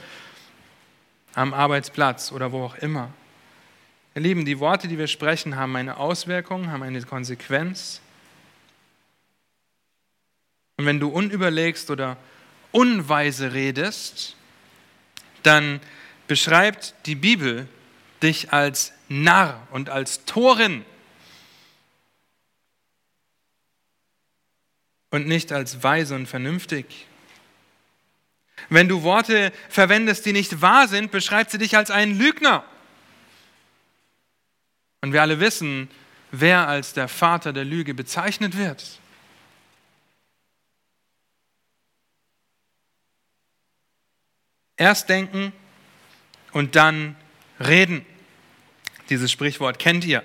am 1.34 1.52
Arbeitsplatz 1.52 2.32
oder 2.32 2.50
wo 2.50 2.64
auch 2.64 2.76
immer. 2.76 3.10
Ihr 4.14 4.22
Lieben, 4.22 4.46
die 4.46 4.58
Worte, 4.58 4.88
die 4.88 4.96
wir 4.96 5.06
sprechen, 5.06 5.56
haben 5.56 5.76
eine 5.76 5.98
Auswirkung, 5.98 6.70
haben 6.70 6.82
eine 6.82 7.02
Konsequenz. 7.02 8.00
Und 10.76 10.86
wenn 10.86 11.00
du 11.00 11.08
unüberlegst 11.08 11.90
oder 11.90 12.16
unweise 12.70 13.54
redest, 13.54 14.36
dann 15.42 15.80
beschreibt 16.26 16.94
die 17.06 17.14
Bibel 17.14 17.68
dich 18.22 18.52
als 18.52 18.92
Narr 19.08 19.66
und 19.70 19.88
als 19.88 20.24
Torin 20.24 20.84
und 25.10 25.26
nicht 25.26 25.52
als 25.52 25.82
weise 25.82 26.14
und 26.14 26.26
vernünftig. 26.26 27.06
Wenn 28.68 28.88
du 28.88 29.02
Worte 29.02 29.52
verwendest, 29.68 30.26
die 30.26 30.32
nicht 30.32 30.60
wahr 30.60 30.88
sind, 30.88 31.10
beschreibt 31.10 31.50
sie 31.50 31.58
dich 31.58 31.76
als 31.76 31.90
einen 31.90 32.18
Lügner. 32.18 32.64
Und 35.02 35.12
wir 35.12 35.22
alle 35.22 35.40
wissen, 35.40 35.88
wer 36.32 36.66
als 36.66 36.92
der 36.92 37.08
Vater 37.08 37.52
der 37.52 37.64
Lüge 37.64 37.94
bezeichnet 37.94 38.56
wird. 38.56 38.98
Erst 44.76 45.08
denken 45.08 45.52
und 46.52 46.76
dann 46.76 47.16
reden. 47.60 48.04
Dieses 49.08 49.30
Sprichwort 49.30 49.78
kennt 49.78 50.04
ihr. 50.04 50.22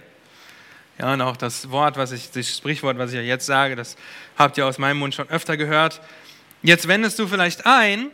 Ja, 0.97 1.13
und 1.13 1.21
auch 1.21 1.37
das 1.37 1.71
Wort, 1.71 1.97
was 1.97 2.11
ich, 2.11 2.31
das 2.31 2.57
Sprichwort, 2.57 2.97
was 2.97 3.11
ich 3.11 3.17
ja 3.17 3.21
jetzt 3.21 3.45
sage, 3.45 3.75
das 3.75 3.95
habt 4.37 4.57
ihr 4.57 4.65
aus 4.65 4.77
meinem 4.77 4.99
Mund 4.99 5.15
schon 5.15 5.29
öfter 5.29 5.57
gehört. 5.57 6.01
Jetzt 6.63 6.87
wendest 6.87 7.17
du 7.17 7.27
vielleicht 7.27 7.65
ein, 7.65 8.11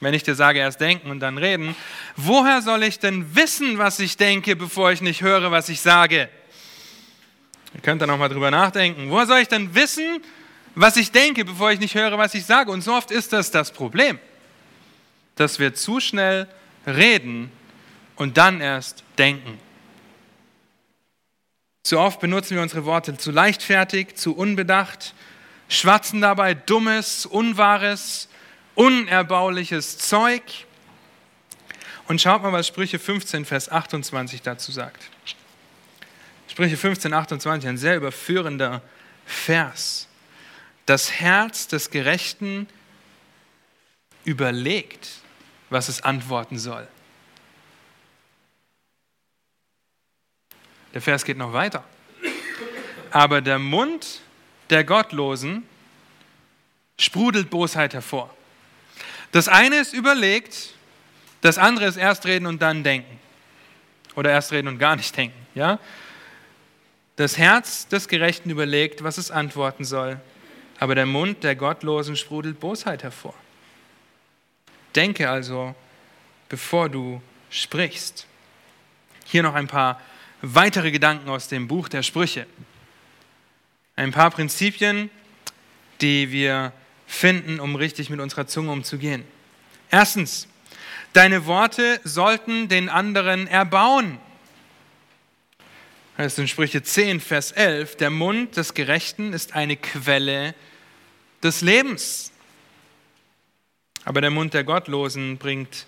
wenn 0.00 0.14
ich 0.14 0.22
dir 0.22 0.34
sage, 0.34 0.58
erst 0.58 0.80
denken 0.80 1.10
und 1.10 1.20
dann 1.20 1.38
reden, 1.38 1.76
woher 2.16 2.62
soll 2.62 2.82
ich 2.82 2.98
denn 2.98 3.34
wissen, 3.34 3.78
was 3.78 3.98
ich 3.98 4.16
denke, 4.16 4.56
bevor 4.56 4.92
ich 4.92 5.00
nicht 5.00 5.22
höre, 5.22 5.50
was 5.50 5.68
ich 5.68 5.80
sage? 5.80 6.28
Ihr 7.74 7.80
könnt 7.80 8.02
da 8.02 8.06
nochmal 8.06 8.28
drüber 8.28 8.50
nachdenken. 8.50 9.10
Woher 9.10 9.26
soll 9.26 9.38
ich 9.38 9.48
denn 9.48 9.74
wissen, 9.74 10.22
was 10.74 10.96
ich 10.96 11.12
denke, 11.12 11.44
bevor 11.44 11.70
ich 11.70 11.80
nicht 11.80 11.94
höre, 11.94 12.18
was 12.18 12.34
ich 12.34 12.44
sage? 12.44 12.70
Und 12.70 12.82
so 12.82 12.92
oft 12.92 13.10
ist 13.10 13.32
das 13.32 13.50
das 13.50 13.72
Problem, 13.72 14.18
dass 15.40 15.58
wir 15.58 15.72
zu 15.72 16.00
schnell 16.00 16.46
reden 16.86 17.50
und 18.16 18.36
dann 18.36 18.60
erst 18.60 19.04
denken. 19.16 19.58
Zu 21.82 21.98
oft 21.98 22.20
benutzen 22.20 22.56
wir 22.56 22.62
unsere 22.62 22.84
Worte 22.84 23.16
zu 23.16 23.30
leichtfertig, 23.30 24.16
zu 24.16 24.36
unbedacht, 24.36 25.14
schwatzen 25.70 26.20
dabei 26.20 26.52
dummes, 26.52 27.24
unwahres, 27.24 28.28
unerbauliches 28.74 29.96
Zeug. 29.96 30.42
Und 32.06 32.20
schaut 32.20 32.42
mal, 32.42 32.52
was 32.52 32.66
Sprüche 32.66 32.98
15, 32.98 33.46
Vers 33.46 33.70
28 33.70 34.42
dazu 34.42 34.72
sagt. 34.72 35.02
Sprüche 36.48 36.76
15, 36.76 37.14
28, 37.14 37.66
ein 37.66 37.78
sehr 37.78 37.96
überführender 37.96 38.82
Vers. 39.24 40.06
Das 40.84 41.12
Herz 41.12 41.66
des 41.66 41.90
Gerechten 41.90 42.68
überlegt, 44.24 45.19
was 45.70 45.88
es 45.88 46.02
antworten 46.02 46.58
soll. 46.58 46.86
Der 50.92 51.00
Vers 51.00 51.24
geht 51.24 51.38
noch 51.38 51.52
weiter. 51.52 51.84
Aber 53.10 53.40
der 53.40 53.58
Mund 53.58 54.20
der 54.70 54.84
Gottlosen 54.84 55.66
sprudelt 56.98 57.50
Bosheit 57.50 57.94
hervor. 57.94 58.34
Das 59.32 59.48
eine 59.48 59.76
ist 59.76 59.94
überlegt, 59.94 60.74
das 61.40 61.58
andere 61.58 61.86
ist 61.86 61.96
erst 61.96 62.26
reden 62.26 62.46
und 62.46 62.60
dann 62.60 62.82
denken. 62.82 63.18
Oder 64.16 64.30
erst 64.30 64.52
reden 64.52 64.68
und 64.68 64.78
gar 64.78 64.96
nicht 64.96 65.16
denken. 65.16 65.46
Ja? 65.54 65.78
Das 67.16 67.38
Herz 67.38 67.86
des 67.86 68.08
Gerechten 68.08 68.50
überlegt, 68.50 69.04
was 69.04 69.18
es 69.18 69.30
antworten 69.30 69.84
soll, 69.84 70.20
aber 70.78 70.94
der 70.94 71.06
Mund 71.06 71.44
der 71.44 71.54
Gottlosen 71.54 72.16
sprudelt 72.16 72.58
Bosheit 72.58 73.02
hervor. 73.02 73.34
Denke 74.94 75.28
also, 75.28 75.74
bevor 76.48 76.88
du 76.88 77.22
sprichst. 77.50 78.26
Hier 79.24 79.42
noch 79.42 79.54
ein 79.54 79.66
paar 79.66 80.00
weitere 80.42 80.90
Gedanken 80.90 81.28
aus 81.28 81.48
dem 81.48 81.68
Buch 81.68 81.88
der 81.88 82.02
Sprüche. 82.02 82.46
Ein 83.96 84.12
paar 84.12 84.30
Prinzipien, 84.30 85.10
die 86.00 86.32
wir 86.32 86.72
finden, 87.06 87.60
um 87.60 87.76
richtig 87.76 88.10
mit 88.10 88.20
unserer 88.20 88.46
Zunge 88.46 88.72
umzugehen. 88.72 89.24
Erstens, 89.90 90.48
deine 91.12 91.46
Worte 91.46 92.00
sollten 92.04 92.68
den 92.68 92.88
anderen 92.88 93.46
erbauen. 93.46 94.18
Das 96.16 96.34
ist 96.34 96.38
in 96.38 96.48
Sprüche 96.48 96.82
10, 96.82 97.20
Vers 97.20 97.52
11. 97.52 97.96
Der 97.96 98.10
Mund 98.10 98.56
des 98.56 98.74
Gerechten 98.74 99.32
ist 99.32 99.54
eine 99.54 99.76
Quelle 99.76 100.54
des 101.42 101.62
Lebens. 101.62 102.32
Aber 104.04 104.20
der 104.20 104.30
Mund 104.30 104.54
der 104.54 104.64
Gottlosen 104.64 105.38
bringt 105.38 105.86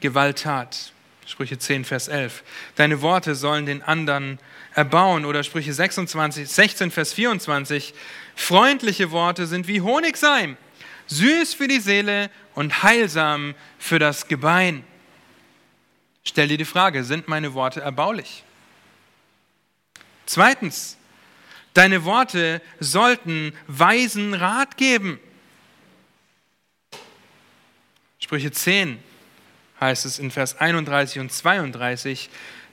Gewalttat. 0.00 0.92
Sprüche 1.26 1.58
10, 1.58 1.84
Vers 1.84 2.08
11. 2.08 2.42
Deine 2.74 3.02
Worte 3.02 3.34
sollen 3.34 3.66
den 3.66 3.82
anderen 3.82 4.38
erbauen. 4.74 5.24
Oder 5.24 5.44
Sprüche 5.44 5.72
26, 5.72 6.48
16, 6.48 6.90
Vers 6.90 7.12
24. 7.12 7.94
Freundliche 8.34 9.10
Worte 9.10 9.46
sind 9.46 9.68
wie 9.68 9.80
Honigseim, 9.80 10.56
süß 11.06 11.54
für 11.54 11.68
die 11.68 11.80
Seele 11.80 12.30
und 12.54 12.82
heilsam 12.82 13.54
für 13.78 13.98
das 13.98 14.26
Gebein. 14.26 14.84
Stell 16.24 16.48
dir 16.48 16.58
die 16.58 16.64
Frage, 16.64 17.04
sind 17.04 17.28
meine 17.28 17.54
Worte 17.54 17.80
erbaulich? 17.80 18.44
Zweitens, 20.26 20.96
deine 21.74 22.04
Worte 22.04 22.62
sollten 22.78 23.52
weisen 23.66 24.34
Rat 24.34 24.76
geben. 24.76 25.18
Sprüche 28.30 28.52
10, 28.52 29.00
heißt 29.80 30.06
es 30.06 30.20
in 30.20 30.30
Vers 30.30 30.56
31 30.60 31.18
und 31.18 31.32
32, 31.32 32.30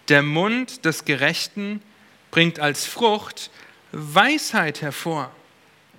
der 0.08 0.22
Mund 0.22 0.86
des 0.86 1.04
Gerechten 1.04 1.82
bringt 2.30 2.60
als 2.60 2.86
Frucht 2.86 3.50
Weisheit 3.92 4.84
hervor, 4.84 5.32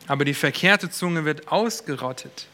aber 0.06 0.24
die 0.24 0.34
verkehrte 0.34 0.90
Zunge 0.90 1.24
wird 1.24 1.48
ausgerottet. 1.48 2.46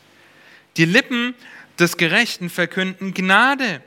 Die 0.79 0.87
Lippen 0.87 1.35
des 1.79 1.99
Gerechten 1.99 2.49
verkünden 2.49 3.13
Gnade, 3.13 3.83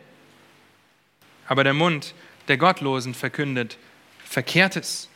aber 1.48 1.64
der 1.64 1.74
Mund 1.74 2.14
der 2.48 2.58
Gottlosen 2.58 3.16
verkündet 3.16 3.80
Verkehrtes. 4.26 5.10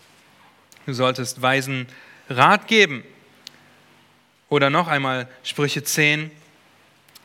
Du 0.88 0.94
solltest 0.94 1.44
Weisen 1.44 1.86
Rat 2.32 2.68
geben. 2.68 3.04
Oder 4.50 4.72
noch 4.72 4.88
einmal 4.88 5.30
Sprüche 5.44 5.84
10, 5.84 6.32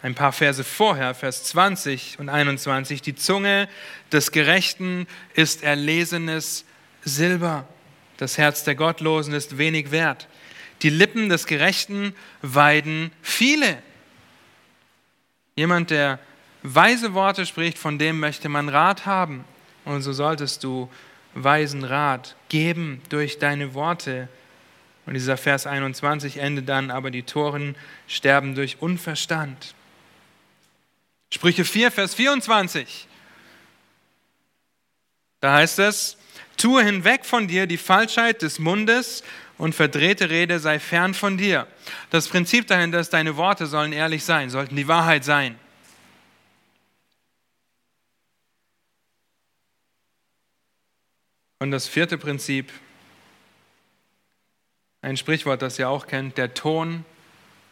ein 0.07 0.15
paar 0.15 0.31
Verse 0.31 0.63
vorher, 0.63 1.15
Vers 1.15 1.43
20 1.43 2.21
und 2.21 2.29
21, 2.29 3.03
die 3.03 3.17
Zunge 3.17 3.69
des 4.13 4.31
Gerechten 4.31 5.09
ist 5.35 5.65
erlesenes 5.65 6.65
Silber, 7.03 7.67
Das 8.17 8.39
Herz 8.39 8.63
der 8.63 8.77
Gottlosen 8.77 9.35
ist 9.35 9.59
wenig 9.59 9.91
wert. 9.91 10.29
Die 10.83 10.91
Lippen 10.91 11.29
des 11.29 11.47
Gerechten 11.47 12.15
weiden 12.41 13.11
viele. 13.21 13.83
Jemand, 15.57 15.91
der 15.91 16.21
weise 16.63 17.13
Worte 17.13 17.45
spricht, 17.45 17.77
von 17.77 17.99
dem 17.99 18.21
möchte 18.21 18.49
man 18.49 18.69
Rat 18.69 19.07
haben. 19.07 19.45
Und 19.85 20.03
so 20.03 20.13
solltest 20.13 20.63
du 20.63 20.89
weisen 21.35 21.83
Rat 21.83 22.37
geben 22.49 23.03
durch 23.09 23.41
deine 23.41 23.75
Worte. 23.75 24.29
Und 25.05 25.15
dieser 25.15 25.37
Vers 25.37 25.67
21 25.67 26.39
endet 26.39 26.69
dann, 26.69 26.93
aber 26.93 27.11
die 27.11 27.25
Toren 27.25 27.75
sterben 28.07 28.55
durch 28.55 28.81
Unverstand. 28.81 29.75
Sprüche 31.33 31.65
4, 31.65 31.91
Vers 31.91 32.15
24. 32.15 33.09
Da 35.41 35.55
heißt 35.55 35.79
es, 35.81 36.17
tue 36.57 36.83
hinweg 36.85 37.25
von 37.25 37.49
dir 37.49 37.67
die 37.67 37.77
Falschheit 37.77 38.43
des 38.43 38.59
Mundes 38.59 39.23
und 39.59 39.75
verdrehte 39.75 40.31
Rede 40.31 40.59
sei 40.59 40.79
fern 40.79 41.15
von 41.15 41.37
dir. 41.37 41.67
Das 42.11 42.29
Prinzip 42.29 42.67
dahinter 42.67 43.01
ist, 43.01 43.11
deine 43.11 43.37
Worte 43.37 43.67
sollen 43.67 43.93
ehrlich 43.93 44.25
sein, 44.25 44.51
sollten 44.51 44.77
die 44.77 44.89
Wahrheit 44.89 45.25
sein. 45.25 45.59
Und 51.59 51.71
das 51.71 51.89
vierte 51.89 52.19
Prinzip, 52.19 52.71
ein 55.01 55.17
Sprichwort, 55.17 55.63
das 55.63 55.79
ihr 55.79 55.89
auch 55.89 56.07
kennt, 56.07 56.37
der 56.37 56.53
Ton 56.53 57.05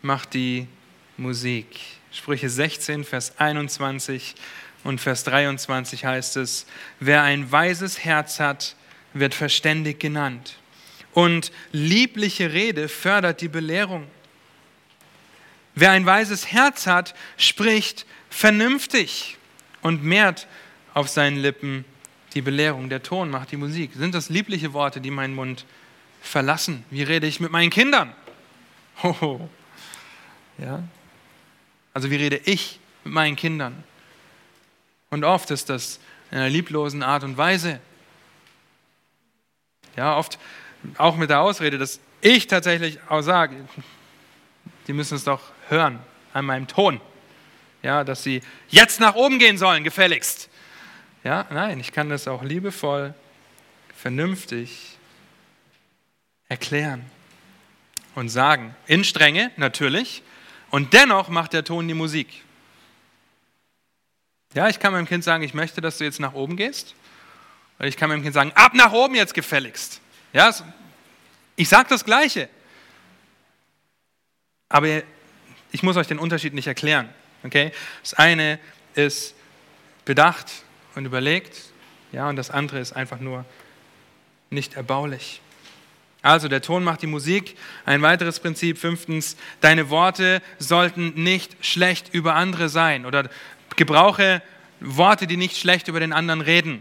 macht 0.03 0.35
die 0.35 0.69
Musik. 1.17 1.81
Sprüche 2.15 2.49
16, 2.49 3.03
Vers 3.03 3.39
21 3.41 4.37
und 4.85 5.01
Vers 5.01 5.25
23 5.25 6.05
heißt 6.05 6.37
es, 6.37 6.65
wer 7.01 7.23
ein 7.25 7.51
weises 7.51 8.05
Herz 8.05 8.39
hat, 8.39 8.77
wird 9.15 9.35
verständig 9.35 9.99
genannt. 9.99 10.59
Und 11.13 11.51
liebliche 11.73 12.53
Rede 12.53 12.89
fördert 12.89 13.41
die 13.41 13.49
Belehrung. 13.49 14.07
Wer 15.75 15.91
ein 15.91 16.07
weises 16.07 16.53
Herz 16.53 16.87
hat, 16.87 17.17
spricht 17.37 18.07
vernünftig 18.31 19.37
und 19.83 20.05
mehrt 20.05 20.47
auf 20.93 21.09
seinen 21.09 21.39
Lippen 21.39 21.85
die 22.35 22.43
Belehrung. 22.43 22.91
Der 22.91 23.03
Ton 23.03 23.29
macht 23.29 23.51
die 23.51 23.57
Musik. 23.57 23.91
Sind 23.95 24.15
das 24.15 24.29
liebliche 24.29 24.73
Worte, 24.73 25.01
die 25.01 25.11
meinen 25.11 25.35
Mund 25.35 25.67
verlassen? 26.23 26.85
Wie 26.91 27.03
rede 27.03 27.27
ich 27.27 27.41
mit 27.41 27.51
meinen 27.51 27.71
Kindern? 27.71 28.15
Hoho. 29.03 29.49
Ja? 30.59 30.85
Also 31.95 32.11
wie 32.11 32.17
rede 32.17 32.37
ich 32.37 32.81
mit 33.05 33.15
meinen 33.15 33.37
Kindern? 33.37 33.83
Und 35.11 35.25
oft 35.25 35.51
ist 35.51 35.71
das 35.71 36.01
in 36.31 36.39
einer 36.39 36.51
lieblosen 36.51 37.03
Art 37.03 37.23
und 37.25 37.39
Weise. 37.39 37.81
Ja, 39.97 40.17
oft 40.17 40.39
auch 40.99 41.17
mit 41.17 41.31
der 41.31 41.41
Ausrede, 41.41 41.79
dass 41.79 42.01
ich 42.21 42.49
tatsächlich 42.49 42.99
auch 43.09 43.23
sage, 43.23 43.57
die 44.87 44.93
müssen 44.93 45.15
es 45.15 45.25
doch 45.25 45.41
hören 45.69 46.01
an 46.33 46.45
meinem 46.45 46.67
Ton. 46.67 47.01
Ja, 47.83 48.03
dass 48.03 48.23
sie 48.23 48.43
jetzt 48.69 48.99
nach 48.99 49.15
oben 49.15 49.39
gehen 49.39 49.57
sollen, 49.57 49.85
gefälligst. 49.85 50.49
Ja, 51.23 51.47
nein, 51.51 51.79
ich 51.79 51.93
kann 51.93 52.11
das 52.11 52.27
auch 52.27 52.43
liebevoll, 52.43 53.15
vernünftig 53.97 54.99
erklären 56.49 57.05
und 58.15 58.31
sagen. 58.31 58.75
In 58.87 59.05
Strenge, 59.05 59.53
natürlich. 59.57 60.23
Und 60.75 60.93
dennoch 60.93 61.29
macht 61.29 61.53
der 61.53 61.63
Ton 61.63 61.87
die 61.87 61.95
Musik. 61.95 62.43
Ja, 64.55 64.69
ich 64.69 64.81
kann 64.81 64.93
meinem 64.93 65.07
Kind 65.07 65.23
sagen, 65.23 65.45
ich 65.45 65.55
möchte, 65.55 65.81
dass 65.81 65.99
du 65.99 66.05
jetzt 66.05 66.19
nach 66.19 66.33
oben 66.33 66.57
gehst. 66.57 66.97
Oder 67.79 67.87
ich 67.87 67.97
kann 67.97 68.09
meinem 68.09 68.25
Kind 68.25 68.35
sagen, 68.35 68.51
ab 68.57 68.75
nach 68.75 68.91
oben 68.91 69.15
jetzt 69.15 69.35
gefälligst. 69.35 70.01
Ja, 70.33 70.53
ich 71.55 71.69
sage 71.69 71.87
das 71.91 72.05
Gleiche. 72.05 72.49
Aber 74.69 74.89
ich 75.71 75.85
muss 75.85 75.97
euch 75.97 76.09
den 76.09 76.19
Unterschied 76.19 76.55
nicht 76.55 76.67
erklären. 76.67 77.09
Okay? 77.45 77.71
Das 78.03 78.15
eine 78.15 78.59
ist 78.97 79.37
bedacht 80.05 80.51
und 80.97 81.05
überlegt, 81.05 81.57
ja, 82.11 82.29
und 82.29 82.35
das 82.35 82.51
andere 82.51 82.81
ist 82.81 82.95
einfach 82.95 83.21
nur 83.21 83.45
nicht 84.51 84.75
erbaulich. 84.75 85.41
Also 86.25 86.49
der 86.49 86.63
Ton 86.63 86.85
macht 86.85 87.03
die 87.03 87.07
Musik. 87.07 87.55
Ein 87.85 88.01
weiteres 88.01 88.41
Prinzip, 88.41 88.79
fünftens, 88.79 89.37
deine 89.61 89.91
Worte 89.91 90.41
sollten 90.59 91.13
nicht 91.23 91.55
schlecht 91.61 92.15
über 92.15 92.35
andere 92.35 92.71
sein 92.71 93.05
oder 93.05 93.29
gebrauche 93.77 94.41
Worte, 94.81 95.27
die 95.27 95.37
nicht 95.37 95.59
schlecht 95.59 95.87
über 95.87 96.01
den 96.01 96.15
anderen 96.15 96.41
reden. 96.41 96.81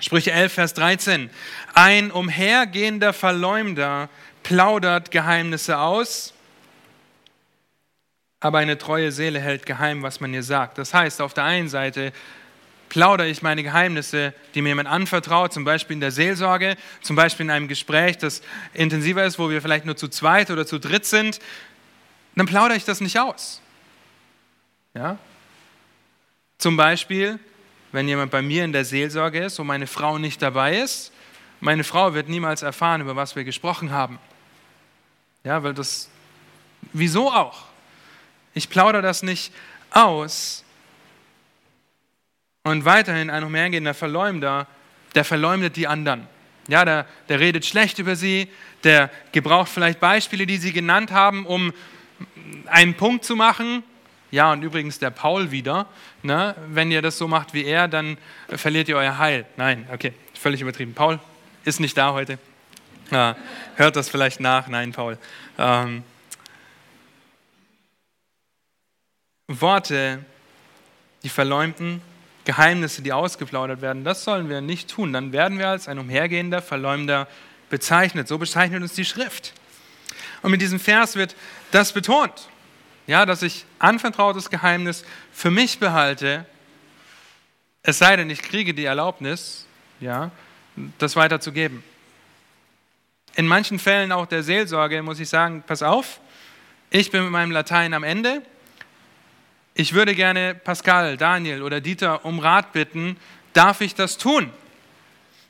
Sprüche 0.00 0.32
11, 0.32 0.52
Vers 0.52 0.74
13. 0.74 1.30
Ein 1.72 2.10
umhergehender 2.10 3.14
Verleumder 3.14 4.10
plaudert 4.42 5.10
Geheimnisse 5.10 5.78
aus, 5.78 6.34
aber 8.40 8.58
eine 8.58 8.76
treue 8.76 9.12
Seele 9.12 9.40
hält 9.40 9.64
geheim, 9.64 10.02
was 10.02 10.20
man 10.20 10.34
ihr 10.34 10.42
sagt. 10.42 10.76
Das 10.76 10.92
heißt, 10.92 11.22
auf 11.22 11.32
der 11.32 11.44
einen 11.44 11.70
Seite 11.70 12.12
plaudere 12.88 13.28
ich 13.28 13.42
meine 13.42 13.62
Geheimnisse, 13.62 14.32
die 14.54 14.62
mir 14.62 14.70
jemand 14.70 14.88
anvertraut, 14.88 15.52
zum 15.52 15.64
Beispiel 15.64 15.94
in 15.94 16.00
der 16.00 16.12
Seelsorge, 16.12 16.76
zum 17.02 17.16
Beispiel 17.16 17.44
in 17.44 17.50
einem 17.50 17.68
Gespräch, 17.68 18.18
das 18.18 18.42
intensiver 18.74 19.24
ist, 19.24 19.38
wo 19.38 19.50
wir 19.50 19.60
vielleicht 19.62 19.86
nur 19.86 19.96
zu 19.96 20.08
zweit 20.08 20.50
oder 20.50 20.66
zu 20.66 20.78
dritt 20.78 21.04
sind, 21.04 21.40
dann 22.34 22.46
plaudere 22.46 22.76
ich 22.76 22.84
das 22.84 23.00
nicht 23.00 23.18
aus. 23.18 23.60
Ja? 24.94 25.18
Zum 26.58 26.76
Beispiel 26.76 27.38
wenn 27.96 28.08
jemand 28.08 28.30
bei 28.30 28.42
mir 28.42 28.62
in 28.62 28.72
der 28.72 28.84
Seelsorge 28.84 29.44
ist 29.44 29.58
und 29.58 29.66
meine 29.66 29.86
Frau 29.86 30.18
nicht 30.18 30.42
dabei 30.42 30.76
ist, 30.76 31.12
meine 31.60 31.82
Frau 31.82 32.12
wird 32.12 32.28
niemals 32.28 32.60
erfahren, 32.60 33.00
über 33.00 33.16
was 33.16 33.34
wir 33.34 33.44
gesprochen 33.44 33.90
haben. 33.90 34.18
Ja, 35.44 35.62
weil 35.62 35.72
das, 35.72 36.10
wieso 36.92 37.32
auch? 37.32 37.64
Ich 38.52 38.68
plaudere 38.68 39.00
das 39.00 39.22
nicht 39.22 39.50
aus. 39.90 40.62
Und 42.66 42.84
weiterhin 42.84 43.30
ein 43.30 43.44
umhergehender 43.44 43.94
Verleumder, 43.94 44.66
der 45.14 45.24
verleumdet 45.24 45.76
die 45.76 45.86
anderen. 45.86 46.26
Ja, 46.66 46.84
der, 46.84 47.06
der 47.28 47.38
redet 47.38 47.64
schlecht 47.64 48.00
über 48.00 48.16
sie, 48.16 48.48
der 48.82 49.08
gebraucht 49.30 49.68
vielleicht 49.68 50.00
Beispiele, 50.00 50.46
die 50.46 50.56
sie 50.56 50.72
genannt 50.72 51.12
haben, 51.12 51.46
um 51.46 51.72
einen 52.66 52.94
Punkt 52.94 53.24
zu 53.24 53.36
machen, 53.36 53.84
ja, 54.32 54.50
und 54.50 54.64
übrigens 54.64 54.98
der 54.98 55.10
Paul 55.10 55.52
wieder, 55.52 55.86
ne? 56.24 56.56
wenn 56.66 56.90
ihr 56.90 57.02
das 57.02 57.18
so 57.18 57.28
macht 57.28 57.54
wie 57.54 57.64
er, 57.64 57.86
dann 57.86 58.18
verliert 58.48 58.88
ihr 58.88 58.96
euer 58.96 59.16
Heil. 59.16 59.46
Nein, 59.56 59.88
okay, 59.92 60.12
völlig 60.34 60.60
übertrieben. 60.60 60.92
Paul 60.92 61.20
ist 61.64 61.78
nicht 61.78 61.96
da 61.96 62.14
heute. 62.14 62.36
Ja, 63.12 63.36
hört 63.76 63.94
das 63.94 64.08
vielleicht 64.08 64.40
nach. 64.40 64.66
Nein, 64.66 64.90
Paul. 64.90 65.18
Ähm, 65.56 66.02
Worte, 69.46 70.24
die 71.22 71.28
verleumden, 71.28 72.02
Geheimnisse, 72.46 73.02
die 73.02 73.12
ausgeplaudert 73.12 73.82
werden, 73.82 74.04
das 74.04 74.24
sollen 74.24 74.48
wir 74.48 74.62
nicht 74.62 74.88
tun. 74.88 75.12
Dann 75.12 75.32
werden 75.32 75.58
wir 75.58 75.68
als 75.68 75.88
ein 75.88 75.98
umhergehender 75.98 76.62
Verleumder 76.62 77.28
bezeichnet. 77.68 78.28
So 78.28 78.38
bezeichnet 78.38 78.80
uns 78.80 78.94
die 78.94 79.04
Schrift. 79.04 79.52
Und 80.42 80.52
mit 80.52 80.62
diesem 80.62 80.80
Vers 80.80 81.16
wird 81.16 81.36
das 81.72 81.92
betont. 81.92 82.48
Ja, 83.06 83.26
dass 83.26 83.42
ich 83.42 83.66
anvertrautes 83.78 84.48
Geheimnis 84.48 85.04
für 85.32 85.50
mich 85.50 85.78
behalte, 85.78 86.46
es 87.82 87.98
sei 87.98 88.16
denn, 88.16 88.30
ich 88.30 88.42
kriege 88.42 88.74
die 88.74 88.84
Erlaubnis, 88.84 89.66
ja, 90.00 90.30
das 90.98 91.14
weiterzugeben. 91.14 91.84
In 93.36 93.46
manchen 93.46 93.78
Fällen 93.78 94.12
auch 94.12 94.26
der 94.26 94.42
Seelsorge 94.42 95.02
muss 95.02 95.20
ich 95.20 95.28
sagen, 95.28 95.62
pass 95.66 95.82
auf, 95.82 96.20
ich 96.90 97.10
bin 97.10 97.22
mit 97.22 97.32
meinem 97.32 97.50
Latein 97.50 97.94
am 97.94 98.02
Ende. 98.02 98.42
Ich 99.78 99.92
würde 99.92 100.14
gerne 100.14 100.54
Pascal, 100.54 101.16
Daniel 101.16 101.62
oder 101.62 101.80
Dieter 101.80 102.24
um 102.24 102.38
Rat 102.38 102.72
bitten. 102.72 103.16
Darf 103.52 103.80
ich 103.82 103.94
das 103.94 104.16
tun? 104.18 104.50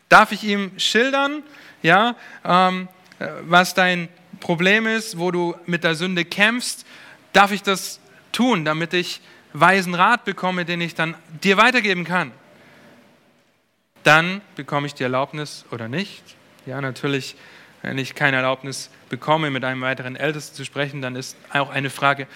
Darf 0.08 0.32
ich 0.32 0.44
ihm 0.44 0.72
schildern, 0.78 1.42
ja, 1.82 2.16
ähm, 2.44 2.88
was 3.42 3.74
dein 3.74 4.08
Problem 4.40 4.86
ist, 4.86 5.18
wo 5.18 5.30
du 5.30 5.54
mit 5.66 5.84
der 5.84 5.94
Sünde 5.94 6.24
kämpfst? 6.24 6.84
darf 7.36 7.52
ich 7.52 7.62
das 7.62 8.00
tun, 8.32 8.64
damit 8.64 8.94
ich 8.94 9.20
weisen 9.52 9.94
Rat 9.94 10.24
bekomme, 10.24 10.64
den 10.64 10.80
ich 10.80 10.94
dann 10.94 11.14
dir 11.42 11.58
weitergeben 11.58 12.04
kann. 12.04 12.32
Dann 14.02 14.40
bekomme 14.54 14.86
ich 14.86 14.94
die 14.94 15.02
Erlaubnis 15.02 15.66
oder 15.70 15.88
nicht. 15.88 16.22
Ja, 16.64 16.80
natürlich, 16.80 17.36
wenn 17.82 17.98
ich 17.98 18.14
keine 18.14 18.38
Erlaubnis 18.38 18.90
bekomme, 19.10 19.50
mit 19.50 19.64
einem 19.64 19.82
weiteren 19.82 20.16
Ältesten 20.16 20.56
zu 20.56 20.64
sprechen, 20.64 21.02
dann 21.02 21.14
ist 21.14 21.36
auch 21.52 21.68
eine 21.68 21.90
Frage, 21.90 22.26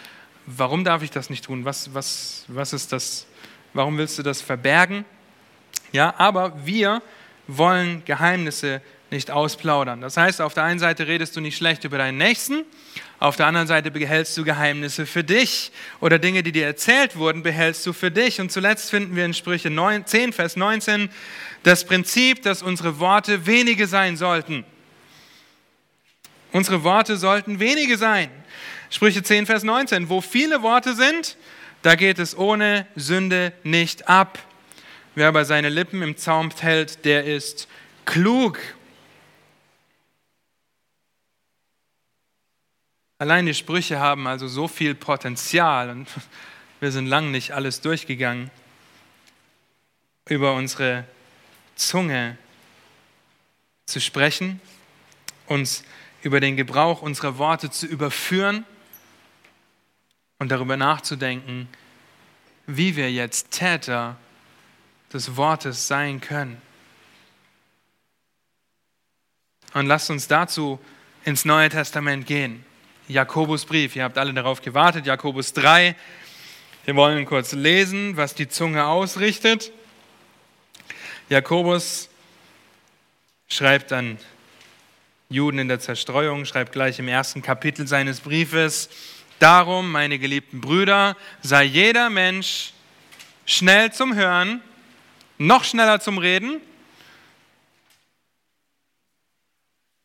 warum 0.56 0.84
darf 0.84 1.02
ich 1.02 1.10
das 1.10 1.30
nicht 1.30 1.44
tun? 1.44 1.64
Was, 1.64 1.94
was, 1.94 2.44
was 2.48 2.72
ist 2.72 2.92
das? 2.92 3.26
Warum 3.72 3.98
willst 3.98 4.18
du 4.18 4.22
das 4.22 4.40
verbergen? 4.40 5.04
Ja, 5.92 6.14
aber 6.18 6.54
wir 6.64 7.02
wollen 7.46 8.04
Geheimnisse 8.04 8.82
nicht 9.10 9.30
ausplaudern. 9.30 10.00
Das 10.00 10.16
heißt, 10.16 10.40
auf 10.40 10.54
der 10.54 10.64
einen 10.64 10.78
Seite 10.78 11.06
redest 11.06 11.36
du 11.36 11.40
nicht 11.40 11.56
schlecht 11.56 11.84
über 11.84 11.98
deinen 11.98 12.18
Nächsten, 12.18 12.64
auf 13.20 13.36
der 13.36 13.46
anderen 13.46 13.66
Seite 13.66 13.90
behältst 13.90 14.34
du 14.38 14.44
Geheimnisse 14.44 15.04
für 15.04 15.22
dich 15.22 15.72
oder 16.00 16.18
Dinge, 16.18 16.42
die 16.42 16.52
dir 16.52 16.64
erzählt 16.64 17.16
wurden, 17.16 17.42
behältst 17.42 17.84
du 17.86 17.92
für 17.92 18.10
dich. 18.10 18.40
Und 18.40 18.50
zuletzt 18.50 18.88
finden 18.88 19.14
wir 19.14 19.26
in 19.26 19.34
Sprüche 19.34 19.70
10, 19.70 20.32
Vers 20.32 20.56
19 20.56 21.10
das 21.62 21.84
Prinzip, 21.84 22.42
dass 22.42 22.62
unsere 22.62 22.98
Worte 22.98 23.44
wenige 23.44 23.86
sein 23.86 24.16
sollten. 24.16 24.64
Unsere 26.52 26.82
Worte 26.82 27.18
sollten 27.18 27.60
wenige 27.60 27.98
sein. 27.98 28.30
Sprüche 28.92 29.22
10, 29.22 29.46
Vers 29.46 29.62
19. 29.62 30.08
Wo 30.08 30.20
viele 30.20 30.62
Worte 30.62 30.96
sind, 30.96 31.36
da 31.82 31.94
geht 31.94 32.18
es 32.18 32.36
ohne 32.36 32.88
Sünde 32.96 33.52
nicht 33.62 34.08
ab. 34.08 34.40
Wer 35.14 35.28
aber 35.28 35.44
seine 35.44 35.68
Lippen 35.68 36.02
im 36.02 36.16
Zaum 36.16 36.50
hält, 36.60 37.04
der 37.04 37.24
ist 37.24 37.68
klug. 38.04 38.58
Allein 43.18 43.46
die 43.46 43.54
Sprüche 43.54 44.00
haben 44.00 44.26
also 44.26 44.48
so 44.48 44.66
viel 44.66 44.96
Potenzial 44.96 45.90
und 45.90 46.08
wir 46.80 46.90
sind 46.90 47.06
lang 47.06 47.30
nicht 47.30 47.52
alles 47.52 47.80
durchgegangen 47.80 48.50
über 50.28 50.54
unsere 50.54 51.04
Zunge 51.76 52.36
zu 53.86 54.00
sprechen, 54.00 54.60
uns 55.46 55.84
über 56.22 56.40
den 56.40 56.56
Gebrauch 56.56 57.02
unserer 57.02 57.38
Worte 57.38 57.70
zu 57.70 57.86
überführen 57.86 58.64
und 60.40 60.50
darüber 60.50 60.76
nachzudenken, 60.76 61.68
wie 62.66 62.96
wir 62.96 63.12
jetzt 63.12 63.52
Täter 63.52 64.16
des 65.12 65.36
Wortes 65.36 65.86
sein 65.86 66.20
können. 66.20 66.60
Und 69.74 69.86
lasst 69.86 70.10
uns 70.10 70.26
dazu 70.26 70.80
ins 71.24 71.44
Neue 71.44 71.68
Testament 71.68 72.26
gehen. 72.26 72.64
Jakobusbrief. 73.06 73.94
Ihr 73.94 74.04
habt 74.04 74.18
alle 74.18 74.32
darauf 74.32 74.62
gewartet. 74.62 75.06
Jakobus 75.06 75.52
3. 75.52 75.94
Wir 76.86 76.96
wollen 76.96 77.26
kurz 77.26 77.52
lesen, 77.52 78.16
was 78.16 78.34
die 78.34 78.48
Zunge 78.48 78.86
ausrichtet. 78.86 79.70
Jakobus 81.28 82.08
schreibt 83.46 83.92
an 83.92 84.18
Juden 85.28 85.58
in 85.58 85.68
der 85.68 85.80
Zerstreuung, 85.80 86.46
schreibt 86.46 86.72
gleich 86.72 86.98
im 86.98 87.08
ersten 87.08 87.42
Kapitel 87.42 87.86
seines 87.86 88.20
Briefes, 88.20 88.88
Darum, 89.40 89.90
meine 89.90 90.20
geliebten 90.20 90.60
Brüder, 90.60 91.16
sei 91.42 91.64
jeder 91.64 92.10
Mensch 92.10 92.72
schnell 93.46 93.92
zum 93.92 94.14
Hören, 94.14 94.62
noch 95.38 95.64
schneller 95.64 95.98
zum 95.98 96.18
Reden. 96.18 96.60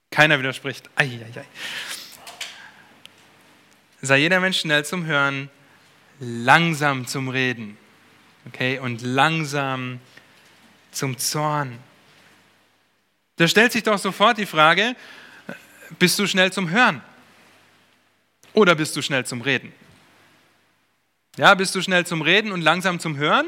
Keiner 0.10 0.40
widerspricht. 0.40 0.90
Ei, 0.96 1.04
ei, 1.04 1.40
ei 1.40 1.46
sei 4.02 4.20
jeder 4.20 4.40
Mensch 4.40 4.60
schnell 4.60 4.86
zum 4.86 5.06
Hören, 5.06 5.50
langsam 6.20 7.08
zum 7.08 7.30
Reden. 7.30 7.78
Okay, 8.48 8.80
und 8.80 9.02
langsam 9.02 10.00
zum 10.92 11.18
Zorn. 11.18 11.78
Da 13.38 13.48
stellt 13.48 13.72
sich 13.72 13.84
doch 13.84 13.98
sofort 13.98 14.38
die 14.38 14.46
Frage, 14.46 14.96
bist 16.00 16.18
du 16.20 16.28
schnell 16.28 16.54
zum 16.54 16.70
Hören? 16.70 17.02
Oder 18.56 18.76
bist 18.76 18.96
du 18.96 19.02
schnell 19.02 19.26
zum 19.26 19.42
Reden? 19.42 19.72
Ja, 21.38 21.54
bist 21.54 21.76
du 21.76 21.82
schnell 21.82 22.06
zum 22.06 22.22
Reden 22.22 22.52
und 22.52 22.62
langsam 22.62 23.00
zum 23.00 23.18
Hören? 23.18 23.48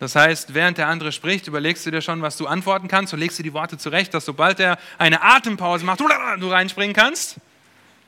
Das 0.00 0.16
heißt, 0.16 0.52
während 0.52 0.78
der 0.78 0.88
andere 0.88 1.12
spricht, 1.12 1.46
überlegst 1.46 1.86
du 1.86 1.92
dir 1.92 2.02
schon, 2.02 2.22
was 2.22 2.36
du 2.36 2.48
antworten 2.48 2.88
kannst 2.88 3.14
und 3.14 3.20
legst 3.20 3.38
dir 3.38 3.44
die 3.44 3.52
Worte 3.52 3.78
zurecht, 3.78 4.12
dass 4.12 4.24
sobald 4.24 4.58
er 4.58 4.76
eine 4.98 5.22
Atempause 5.22 5.84
macht, 5.84 6.00
du 6.00 6.48
reinspringen 6.50 6.94
kannst. 6.94 7.36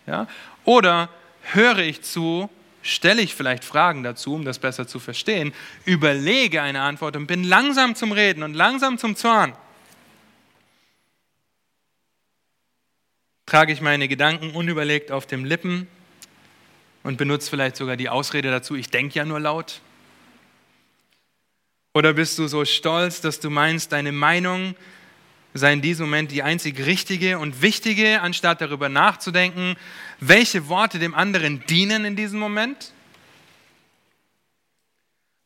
Ja? 0.04 0.26
Oder 0.64 1.08
höre 1.52 1.78
ich 1.78 2.02
zu, 2.02 2.50
stelle 2.82 3.22
ich 3.22 3.36
vielleicht 3.36 3.64
Fragen 3.64 4.02
dazu, 4.02 4.34
um 4.34 4.44
das 4.44 4.58
besser 4.58 4.88
zu 4.88 4.98
verstehen, 4.98 5.54
überlege 5.84 6.60
eine 6.60 6.80
Antwort 6.80 7.14
und 7.14 7.28
bin 7.28 7.44
langsam 7.44 7.94
zum 7.94 8.10
Reden 8.10 8.42
und 8.42 8.54
langsam 8.54 8.98
zum 8.98 9.14
Zorn. 9.14 9.52
Trage 13.46 13.72
ich 13.72 13.80
meine 13.80 14.08
Gedanken 14.08 14.50
unüberlegt 14.50 15.12
auf 15.12 15.26
den 15.26 15.44
Lippen 15.44 15.86
und 17.02 17.18
benutze 17.18 17.50
vielleicht 17.50 17.76
sogar 17.76 17.96
die 17.96 18.08
Ausrede 18.08 18.50
dazu, 18.50 18.74
ich 18.74 18.90
denke 18.90 19.14
ja 19.18 19.24
nur 19.24 19.40
laut? 19.40 19.80
Oder 21.92 22.14
bist 22.14 22.38
du 22.38 22.48
so 22.48 22.64
stolz, 22.64 23.20
dass 23.20 23.40
du 23.40 23.50
meinst, 23.50 23.92
deine 23.92 24.12
Meinung 24.12 24.74
sei 25.52 25.72
in 25.72 25.82
diesem 25.82 26.06
Moment 26.06 26.32
die 26.32 26.42
einzig 26.42 26.84
richtige 26.84 27.38
und 27.38 27.62
wichtige, 27.62 28.20
anstatt 28.20 28.60
darüber 28.60 28.88
nachzudenken, 28.88 29.76
welche 30.18 30.68
Worte 30.68 30.98
dem 30.98 31.14
anderen 31.14 31.64
dienen 31.66 32.04
in 32.04 32.16
diesem 32.16 32.40
Moment. 32.40 32.92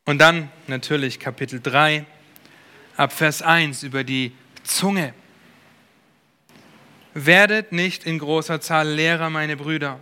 Und 0.07 0.19
dann 0.19 0.51
natürlich 0.67 1.21
Kapitel 1.21 1.61
3, 1.61 2.07
ab 2.97 3.13
Vers 3.13 3.43
1 3.43 3.83
über 3.83 4.05
die 4.05 4.33
Zunge. 4.65 5.13
Werdet 7.27 7.73
nicht 7.73 8.05
in 8.05 8.19
großer 8.19 8.61
Zahl 8.61 8.89
Lehrer, 8.89 9.29
meine 9.29 9.57
Brüder, 9.57 9.99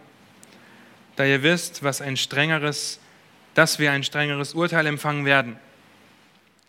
da 1.16 1.24
ihr 1.24 1.42
wisst, 1.42 1.82
was 1.82 2.02
ein 2.02 2.16
strengeres, 2.16 3.00
dass 3.54 3.78
wir 3.78 3.92
ein 3.92 4.04
strengeres 4.04 4.52
Urteil 4.52 4.86
empfangen 4.86 5.24
werden. 5.24 5.56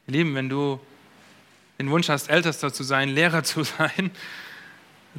Lieben, 0.05 0.35
wenn 0.35 0.47
du 0.47 0.79
den 1.79 1.89
Wunsch 1.89 2.07
hast, 2.07 2.29
Ältester 2.29 2.71
zu 2.71 2.83
sein, 2.83 3.09
Lehrer 3.09 3.43
zu 3.43 3.63
sein, 3.77 4.11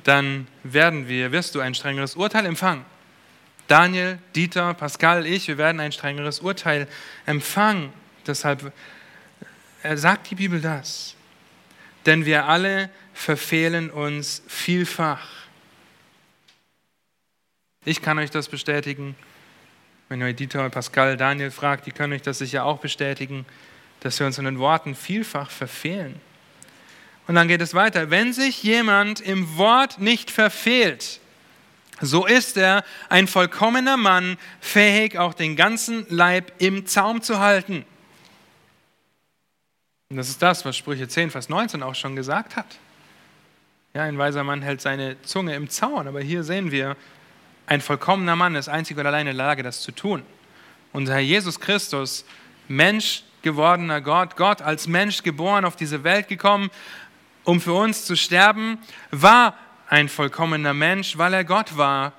dann 0.05 0.47
werden 0.63 1.09
wir, 1.09 1.31
wirst 1.31 1.55
du 1.55 1.61
ein 1.61 1.75
strengeres 1.75 2.17
Urteil 2.17 2.47
empfangen. 2.47 2.85
Daniel, 3.67 4.19
Dieter, 4.35 4.73
Pascal, 4.73 5.27
ich, 5.27 5.47
wir 5.47 5.59
werden 5.59 5.81
ein 5.81 5.93
strengeres 5.93 6.41
Urteil 6.41 6.89
empfangen. 7.27 7.93
Deshalb 8.27 8.73
er 9.83 9.97
sagt 9.97 10.31
die 10.31 10.35
Bibel 10.35 10.61
das. 10.61 11.15
Denn 12.09 12.25
wir 12.25 12.47
alle 12.47 12.89
verfehlen 13.13 13.91
uns 13.91 14.43
vielfach. 14.49 15.29
Ich 17.85 18.01
kann 18.01 18.19
euch 18.19 18.31
das 18.31 18.49
bestätigen. 18.49 19.15
Wenn 20.09 20.23
ihr 20.23 20.33
Dieter, 20.33 20.71
Pascal, 20.71 21.19
Daniel 21.19 21.51
fragt, 21.51 21.85
die 21.85 21.93
können 21.93 22.15
euch 22.15 22.23
das 22.23 22.39
sicher 22.39 22.65
auch 22.65 22.79
bestätigen, 22.79 23.45
dass 24.01 24.19
wir 24.19 24.27
uns 24.27 24.39
in 24.39 24.47
den 24.47 24.59
Worten 24.59 24.95
vielfach 24.95 25.51
verfehlen. 25.51 26.19
Und 27.27 27.35
dann 27.35 27.47
geht 27.47 27.61
es 27.61 27.75
weiter. 27.75 28.09
Wenn 28.09 28.33
sich 28.33 28.63
jemand 28.63 29.21
im 29.21 29.59
Wort 29.59 30.01
nicht 30.01 30.31
verfehlt, 30.31 31.21
so 32.01 32.25
ist 32.25 32.57
er 32.57 32.87
ein 33.11 33.29
vollkommener 33.29 33.99
Mann, 33.99 34.39
fähig 34.63 35.19
auch 35.19 35.35
den 35.35 35.57
ganzen 35.57 36.07
Leib 36.09 36.55
im 36.57 36.87
Zaum 36.87 37.21
zu 37.21 37.39
halten. 37.39 37.85
Und 40.11 40.17
das 40.17 40.31
ist 40.31 40.41
das, 40.41 40.65
was 40.65 40.75
Sprüche 40.75 41.07
10, 41.07 41.31
Vers 41.31 41.51
19 41.51 41.83
auch 41.83 41.95
schon 41.95 42.17
gesagt 42.17 42.57
hat. 42.57 42.79
Ja, 43.93 44.05
ein 44.05 44.17
weiser 44.17 44.43
Mann 44.43 44.63
hält 44.63 44.81
seine 44.81 45.21
Zunge 45.21 45.55
im 45.55 45.69
Zaun, 45.69 46.09
aber 46.09 46.23
hier 46.23 46.45
sehen 46.45 46.71
wir, 46.71 46.97
ein 47.67 47.83
vollkommener 47.83 48.35
Mann 48.35 48.55
ist 48.55 48.71
einzig 48.71 48.97
und 48.97 49.05
allein 49.05 49.27
in 49.27 49.37
der 49.37 49.47
Lage, 49.47 49.63
das 49.63 49.83
zu 49.83 49.93
tun. 49.93 50.23
Unser 50.95 51.13
Herr 51.13 51.21
Jesus 51.21 51.61
Christus, 51.61 52.25
Mensch 52.69 53.23
gewordener 53.43 54.01
Gott, 54.01 54.37
Gott 54.37 54.63
als 54.63 54.87
Mensch 54.87 55.23
geboren 55.23 55.67
auf 55.67 55.77
diese 55.77 56.05
Welt 56.05 56.29
gekommen, 56.29 56.71
um 57.45 57.61
für 57.61 57.75
uns 57.75 58.07
zu 58.07 58.17
sterben, 58.17 58.79
war 59.11 59.55
ein 59.89 60.09
vollkommener 60.09 60.73
Mensch, 60.73 61.19
weil 61.19 61.35
er 61.35 61.45
Gott 61.45 61.77
war. 61.77 62.15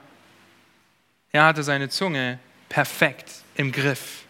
Er 1.32 1.45
hatte 1.45 1.63
seine 1.63 1.89
Zunge 1.89 2.38
perfekt 2.67 3.32
im 3.56 3.71
Griff. 3.71 4.25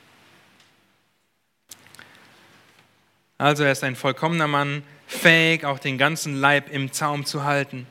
Also 3.39 3.63
er 3.63 3.71
ist 3.71 3.85
ein 3.85 3.95
vollkommener 3.95 4.47
Mann, 4.47 4.83
fähig, 5.07 5.63
auch 5.63 5.79
den 5.79 5.97
ganzen 5.97 6.35
Leib 6.35 6.69
im 6.71 6.91
Zaum 6.91 7.25
zu 7.25 7.45
halten. 7.45 7.87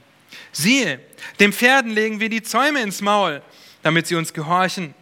Siehe, 0.52 1.00
den 1.40 1.54
Pferden 1.54 1.90
legen 1.90 2.20
wir 2.20 2.28
die 2.28 2.42
Zäume 2.42 2.82
ins 2.82 3.00
Maul, 3.00 3.40
damit 3.82 4.06
sie 4.06 4.14
uns 4.14 4.34
gehorchen. 4.34 4.94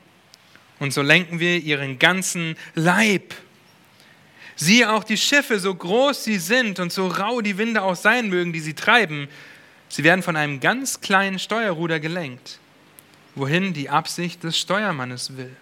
Und 0.79 0.93
so 0.93 1.03
lenken 1.03 1.41
wir 1.41 1.59
ihren 1.59 1.99
ganzen 1.99 2.57
Leib. 2.77 3.35
Siehe 4.55 4.93
auch 4.93 5.03
die 5.03 5.17
Schiffe, 5.17 5.59
so 5.59 5.75
groß 5.75 6.23
sie 6.23 6.39
sind 6.39 6.79
und 6.79 6.93
so 6.93 7.09
rau 7.09 7.41
die 7.41 7.59
Winde 7.59 7.83
auch 7.83 7.97
sein 7.97 8.29
mögen, 8.29 8.53
die 8.53 8.61
sie 8.61 8.75
treiben, 8.75 9.29
sie 9.89 10.05
werden 10.05 10.23
von 10.23 10.37
einem 10.37 10.61
ganz 10.61 11.01
kleinen 11.01 11.41
Steuerruder 11.41 11.99
gelenkt, 11.99 12.61
wohin 13.35 13.75
die 13.75 13.91
Absicht 13.91 14.45
des 14.45 14.57
Steuermannes 14.59 15.37
will. 15.37 15.55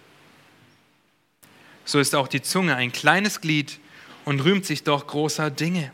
So 1.85 1.99
ist 1.99 2.13
auch 2.13 2.27
die 2.27 2.43
Zunge 2.43 2.75
ein 2.75 2.91
kleines 2.91 3.41
Glied 3.41 3.79
und 4.25 4.41
rühmt 4.41 4.65
sich 4.65 4.83
doch 4.83 5.07
großer 5.07 5.49
Dinge. 5.49 5.91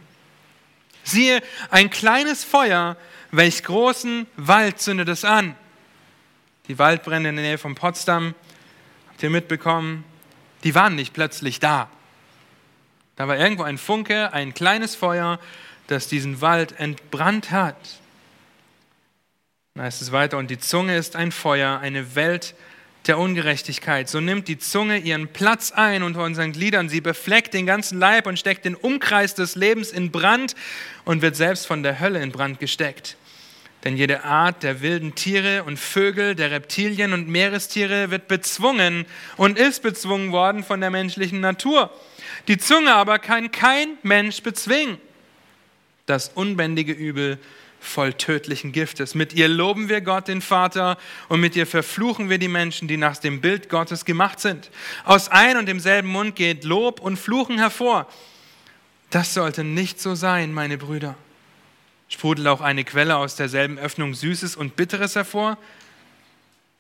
Siehe, 1.04 1.42
ein 1.70 1.90
kleines 1.90 2.44
Feuer, 2.44 2.98
welch 3.32 3.64
großen 3.64 4.28
Wald 4.38 4.80
zündet 4.80 5.10
es 5.10 5.26
an. 5.26 5.56
Die 6.68 6.80
Waldbrände 6.80 7.30
in 7.30 7.36
der 7.36 7.46
Nähe 7.46 7.58
von 7.58 7.76
Potsdam, 7.76 8.34
habt 9.10 9.22
ihr 9.24 9.30
mitbekommen, 9.30 10.04
die 10.64 10.76
waren 10.76 10.96
nicht 10.96 11.14
plötzlich 11.14 11.60
da. 11.60 11.90
Da 13.16 13.28
war 13.28 13.38
irgendwo 13.38 13.64
ein 13.64 13.78
Funke, 13.78 14.34
ein 14.34 14.54
kleines 14.54 14.96
Feuer, 14.96 15.40
das 15.88 16.08
diesen 16.08 16.42
Wald 16.42 16.80
entbrannt 16.80 17.52
hat. 17.52 18.00
Dann 19.74 19.86
heißt 19.86 20.02
es 20.02 20.12
weiter, 20.12 20.38
und 20.38 20.50
die 20.50 20.60
Zunge 20.60 20.96
ist 20.96 21.16
ein 21.16 21.32
Feuer, 21.32 21.80
eine 21.80 22.16
Welt 22.16 22.56
der 23.08 23.18
Ungerechtigkeit. 23.18 24.10
So 24.10 24.20
nimmt 24.20 24.48
die 24.48 24.60
Zunge 24.60 24.98
ihren 24.98 25.28
Platz 25.28 25.72
ein 25.72 26.04
unter 26.04 26.24
unseren 26.24 26.52
Gliedern, 26.52 26.90
sie 26.90 27.02
befleckt 27.02 27.54
den 27.54 27.66
ganzen 27.66 28.00
Leib 28.00 28.28
und 28.28 28.38
steckt 28.38 28.66
den 28.66 28.76
Umkreis 28.76 29.34
des 29.36 29.56
Lebens 29.56 29.92
in 29.92 30.12
Brand 30.12 30.56
und 31.06 31.22
wird 31.22 31.36
selbst 31.36 31.66
von 31.66 31.84
der 31.84 32.00
Hölle 32.00 32.22
in 32.22 32.32
Brand 32.32 32.60
gesteckt. 32.60 33.18
Denn 33.84 33.98
jede 33.98 34.24
Art 34.24 34.62
der 34.62 34.82
wilden 34.82 35.16
Tiere 35.16 35.64
und 35.64 35.80
Vögel, 35.80 36.36
der 36.36 36.52
Reptilien 36.52 37.14
und 37.14 37.28
Meerestiere 37.28 38.12
wird 38.12 38.28
bezwungen 38.28 39.06
und 39.38 39.58
ist 39.58 39.82
bezwungen 39.82 40.32
worden 40.32 40.64
von 40.64 40.82
der 40.82 40.92
menschlichen 40.92 41.40
Natur. 41.40 41.92
Die 42.48 42.60
Zunge 42.60 42.94
aber 42.94 43.18
kann 43.18 43.52
kein 43.52 43.98
Mensch 44.04 44.44
bezwingen. 44.44 44.98
Das 46.06 46.30
unbändige 46.30 46.92
Übel 46.92 47.40
voll 47.82 48.14
tödlichen 48.14 48.72
Giftes. 48.72 49.16
Mit 49.16 49.34
ihr 49.34 49.48
loben 49.48 49.90
wir 49.90 50.02
Gott, 50.02 50.28
den 50.28 50.42
Vater, 50.42 50.98
und 51.28 51.42
mit 51.42 51.56
ihr 51.56 51.66
verfluchen 51.66 52.30
wir 52.30 52.38
die 52.38 52.48
Menschen, 52.48 52.88
die 52.88 52.96
nach 52.96 53.18
dem 53.18 53.42
Bild 53.42 53.70
Gottes 53.70 54.06
gemacht 54.06 54.40
sind. 54.40 54.70
Aus 55.04 55.28
ein 55.30 55.58
und 55.58 55.66
demselben 55.66 56.08
Mund 56.08 56.36
geht 56.36 56.64
Lob 56.64 57.02
und 57.02 57.18
Fluchen 57.18 57.58
hervor. 57.58 58.08
Das 59.10 59.34
sollte 59.34 59.64
nicht 59.64 60.00
so 60.00 60.16
sein, 60.16 60.54
meine 60.54 60.78
Brüder. 60.78 61.16
Sprudelt 62.08 62.48
auch 62.48 62.62
eine 62.62 62.84
Quelle 62.84 63.18
aus 63.18 63.36
derselben 63.36 63.80
Öffnung 63.80 64.14
Süßes 64.14 64.56
und 64.56 64.76
Bitteres 64.76 65.16
hervor? 65.16 65.58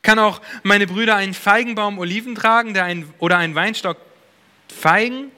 Kann 0.03 0.19
auch 0.19 0.39
meine 0.63 0.87
Brüder 0.87 1.15
einen 1.15 1.33
Feigenbaum 1.33 1.97
Oliven 1.97 2.35
tragen 2.35 2.77
ein, 2.77 3.11
oder 3.17 3.37
einen 3.37 3.55
Weinstock 3.55 3.97
Feigen? 4.67 5.31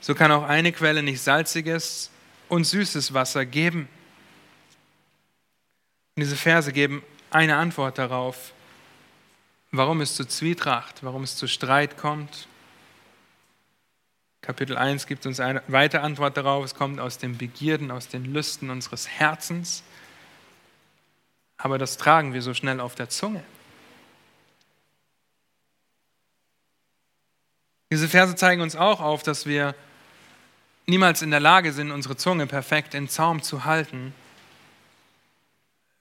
So 0.00 0.14
kann 0.14 0.32
auch 0.32 0.44
eine 0.44 0.72
Quelle 0.72 1.02
nicht 1.02 1.20
salziges 1.20 2.10
und 2.52 2.64
süßes 2.64 3.14
Wasser 3.14 3.46
geben. 3.46 3.88
Und 6.14 6.20
diese 6.20 6.36
Verse 6.36 6.70
geben 6.70 7.02
eine 7.30 7.56
Antwort 7.56 7.96
darauf, 7.96 8.52
warum 9.70 10.02
es 10.02 10.14
zu 10.16 10.26
Zwietracht, 10.26 11.02
warum 11.02 11.22
es 11.22 11.34
zu 11.34 11.48
Streit 11.48 11.96
kommt, 11.96 12.46
Kapitel 14.42 14.76
1 14.76 15.06
gibt 15.06 15.24
uns 15.24 15.40
eine 15.40 15.62
weitere 15.68 16.02
Antwort 16.02 16.36
darauf. 16.36 16.64
Es 16.64 16.74
kommt 16.74 17.00
aus 17.00 17.16
den 17.16 17.38
Begierden, 17.38 17.90
aus 17.90 18.08
den 18.08 18.24
Lüsten 18.24 18.68
unseres 18.68 19.08
Herzens. 19.08 19.82
Aber 21.56 21.78
das 21.78 21.96
tragen 21.96 22.34
wir 22.34 22.42
so 22.42 22.52
schnell 22.52 22.80
auf 22.80 22.94
der 22.94 23.08
Zunge. 23.08 23.42
Diese 27.90 28.08
Verse 28.08 28.34
zeigen 28.34 28.60
uns 28.60 28.76
auch 28.76 29.00
auf, 29.00 29.22
dass 29.22 29.46
wir 29.46 29.74
niemals 30.86 31.22
in 31.22 31.30
der 31.30 31.40
Lage 31.40 31.72
sind, 31.72 31.90
unsere 31.90 32.16
Zunge 32.16 32.46
perfekt 32.46 32.94
in 32.94 33.08
Zaum 33.08 33.42
zu 33.42 33.64
halten. 33.64 34.14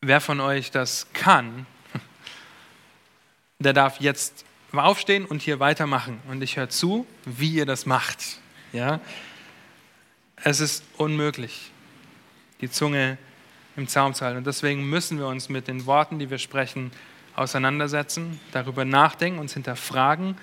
Wer 0.01 0.21
von 0.21 0.39
euch 0.39 0.71
das 0.71 1.07
kann, 1.13 1.65
der 3.59 3.73
darf 3.73 3.99
jetzt 3.99 4.45
aufstehen 4.73 5.25
und 5.25 5.41
hier 5.41 5.59
weitermachen. 5.59 6.19
Und 6.27 6.41
ich 6.41 6.57
höre 6.57 6.69
zu, 6.69 7.05
wie 7.25 7.51
ihr 7.51 7.65
das 7.65 7.85
macht. 7.85 8.39
Ja? 8.73 8.99
Es 10.37 10.59
ist 10.59 10.83
unmöglich, 10.97 11.71
die 12.61 12.69
Zunge 12.69 13.17
im 13.75 13.87
Zaum 13.87 14.13
zu 14.13 14.25
halten. 14.25 14.37
Und 14.37 14.47
deswegen 14.47 14.89
müssen 14.89 15.19
wir 15.19 15.27
uns 15.27 15.49
mit 15.49 15.67
den 15.67 15.85
Worten, 15.85 16.19
die 16.19 16.29
wir 16.29 16.37
sprechen, 16.37 16.91
auseinandersetzen, 17.35 18.39
darüber 18.51 18.85
nachdenken, 18.85 19.39
uns 19.39 19.53
hinterfragen, 19.53 20.37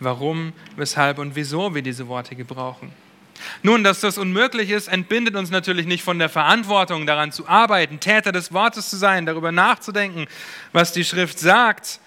warum, 0.00 0.52
weshalb 0.76 1.18
und 1.18 1.36
wieso 1.36 1.74
wir 1.74 1.82
diese 1.82 2.08
Worte 2.08 2.36
gebrauchen. 2.36 2.92
Nun, 3.62 3.84
dass 3.84 4.00
das 4.00 4.18
unmöglich 4.18 4.70
ist, 4.70 4.88
entbindet 4.88 5.34
uns 5.36 5.50
natürlich 5.50 5.86
nicht 5.86 6.02
von 6.02 6.18
der 6.18 6.28
Verantwortung, 6.28 7.06
daran 7.06 7.32
zu 7.32 7.48
arbeiten, 7.48 8.00
Täter 8.00 8.32
des 8.32 8.52
Wortes 8.52 8.90
zu 8.90 8.96
sein, 8.96 9.26
darüber 9.26 9.52
nachzudenken, 9.52 10.26
was 10.72 10.92
die 10.92 11.04
Schrift 11.04 11.38
sagt 11.38 12.00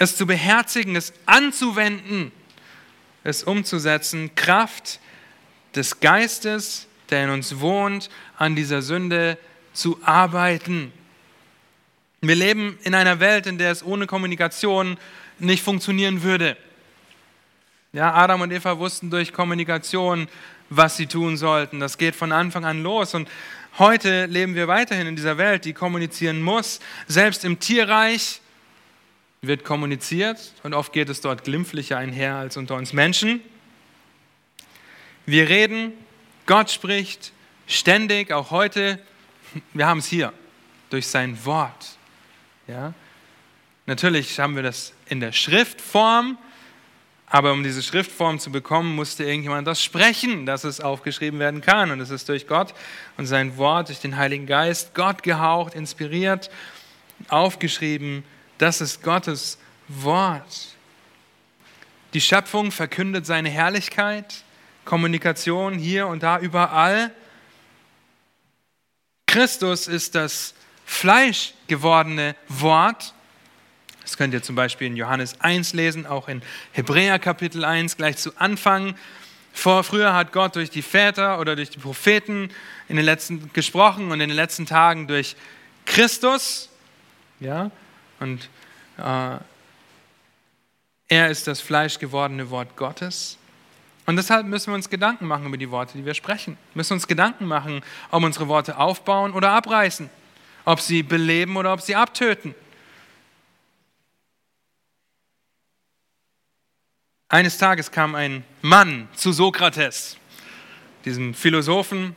es 0.00 0.16
zu 0.16 0.26
beherzigen, 0.26 0.96
es 0.96 1.12
anzuwenden, 1.26 2.32
es 3.22 3.44
umzusetzen, 3.44 4.34
Kraft 4.34 4.98
des 5.74 6.00
Geistes, 6.00 6.88
der 7.10 7.24
in 7.24 7.30
uns 7.30 7.60
wohnt, 7.60 8.08
an 8.38 8.56
dieser 8.56 8.80
Sünde 8.80 9.36
zu 9.74 10.00
arbeiten. 10.02 10.90
Wir 12.22 12.34
leben 12.34 12.78
in 12.82 12.94
einer 12.94 13.20
Welt, 13.20 13.46
in 13.46 13.58
der 13.58 13.72
es 13.72 13.84
ohne 13.84 14.06
Kommunikation 14.06 14.96
nicht 15.38 15.62
funktionieren 15.62 16.22
würde. 16.22 16.56
Ja, 17.92 18.14
Adam 18.14 18.42
und 18.42 18.52
Eva 18.52 18.78
wussten 18.78 19.10
durch 19.10 19.32
Kommunikation, 19.32 20.28
was 20.68 20.96
sie 20.96 21.08
tun 21.08 21.36
sollten. 21.36 21.80
Das 21.80 21.98
geht 21.98 22.14
von 22.14 22.30
Anfang 22.30 22.64
an 22.64 22.84
los. 22.84 23.14
Und 23.14 23.28
heute 23.80 24.26
leben 24.26 24.54
wir 24.54 24.68
weiterhin 24.68 25.08
in 25.08 25.16
dieser 25.16 25.38
Welt, 25.38 25.64
die 25.64 25.72
kommunizieren 25.72 26.40
muss. 26.40 26.78
Selbst 27.08 27.44
im 27.44 27.58
Tierreich 27.58 28.42
wird 29.42 29.64
kommuniziert 29.64 30.52
und 30.62 30.72
oft 30.72 30.92
geht 30.92 31.08
es 31.08 31.20
dort 31.20 31.42
glimpflicher 31.42 31.98
einher 31.98 32.36
als 32.36 32.56
unter 32.56 32.76
uns 32.76 32.92
Menschen. 32.92 33.40
Wir 35.26 35.48
reden, 35.48 35.92
Gott 36.46 36.70
spricht 36.70 37.32
ständig, 37.66 38.32
auch 38.32 38.52
heute. 38.52 39.00
Wir 39.72 39.88
haben 39.88 39.98
es 39.98 40.06
hier 40.06 40.32
durch 40.90 41.08
sein 41.08 41.44
Wort. 41.44 41.96
Ja? 42.68 42.94
Natürlich 43.86 44.38
haben 44.38 44.54
wir 44.54 44.62
das 44.62 44.92
in 45.06 45.18
der 45.18 45.32
Schriftform, 45.32 46.38
aber 47.30 47.52
um 47.52 47.62
diese 47.62 47.82
Schriftform 47.82 48.38
zu 48.38 48.52
bekommen, 48.52 48.94
musste 48.94 49.24
irgendjemand 49.24 49.66
das 49.66 49.82
sprechen, 49.82 50.44
dass 50.44 50.64
es 50.64 50.80
aufgeschrieben 50.80 51.40
werden 51.40 51.62
kann. 51.62 51.90
Und 51.90 52.00
es 52.00 52.10
ist 52.10 52.28
durch 52.28 52.46
Gott 52.46 52.74
und 53.16 53.26
sein 53.26 53.56
Wort, 53.56 53.88
durch 53.88 54.00
den 54.00 54.16
Heiligen 54.16 54.46
Geist, 54.46 54.94
Gott 54.94 55.22
gehaucht, 55.22 55.74
inspiriert, 55.74 56.50
aufgeschrieben 57.28 58.24
das 58.60 58.82
ist 58.82 59.02
Gottes 59.02 59.56
Wort. 59.88 60.76
Die 62.12 62.20
Schöpfung 62.20 62.70
verkündet 62.70 63.24
seine 63.24 63.48
Herrlichkeit, 63.48 64.44
Kommunikation 64.84 65.78
hier 65.78 66.06
und 66.08 66.22
da 66.22 66.38
überall. 66.38 67.10
Christus 69.26 69.88
ist 69.88 70.14
das 70.14 70.52
Fleisch 70.84 71.54
gewordene 71.68 72.36
Wort. 72.48 73.14
Das 74.10 74.16
könnt 74.16 74.34
ihr 74.34 74.42
zum 74.42 74.56
Beispiel 74.56 74.88
in 74.88 74.96
Johannes 74.96 75.40
1 75.40 75.72
lesen, 75.72 76.04
auch 76.04 76.26
in 76.26 76.42
Hebräer 76.72 77.20
Kapitel 77.20 77.64
1 77.64 77.96
gleich 77.96 78.16
zu 78.16 78.36
Anfang. 78.38 78.96
Vor, 79.52 79.84
früher 79.84 80.14
hat 80.14 80.32
Gott 80.32 80.56
durch 80.56 80.68
die 80.68 80.82
Väter 80.82 81.38
oder 81.38 81.54
durch 81.54 81.70
die 81.70 81.78
Propheten 81.78 82.50
in 82.88 82.96
den 82.96 83.04
letzten 83.04 83.52
gesprochen 83.52 84.10
und 84.10 84.20
in 84.20 84.28
den 84.28 84.34
letzten 84.34 84.66
Tagen 84.66 85.06
durch 85.06 85.36
Christus. 85.86 86.70
Ja, 87.38 87.70
und 88.18 88.48
äh, 88.98 89.36
er 91.06 91.30
ist 91.30 91.46
das 91.46 91.60
fleischgewordene 91.60 92.50
Wort 92.50 92.74
Gottes. 92.74 93.38
Und 94.06 94.16
deshalb 94.16 94.44
müssen 94.44 94.72
wir 94.72 94.74
uns 94.74 94.90
Gedanken 94.90 95.26
machen 95.26 95.46
über 95.46 95.56
die 95.56 95.70
Worte, 95.70 95.96
die 95.96 96.04
wir 96.04 96.14
sprechen. 96.14 96.58
Wir 96.72 96.80
müssen 96.80 96.94
uns 96.94 97.06
Gedanken 97.06 97.46
machen, 97.46 97.80
ob 98.10 98.24
unsere 98.24 98.48
Worte 98.48 98.76
aufbauen 98.76 99.32
oder 99.34 99.52
abreißen, 99.52 100.10
ob 100.64 100.80
sie 100.80 101.04
beleben 101.04 101.56
oder 101.56 101.72
ob 101.72 101.80
sie 101.80 101.94
abtöten. 101.94 102.56
Eines 107.30 107.58
Tages 107.58 107.92
kam 107.92 108.16
ein 108.16 108.42
Mann 108.60 109.08
zu 109.14 109.32
Sokrates, 109.32 110.16
diesem 111.04 111.32
Philosophen. 111.32 112.16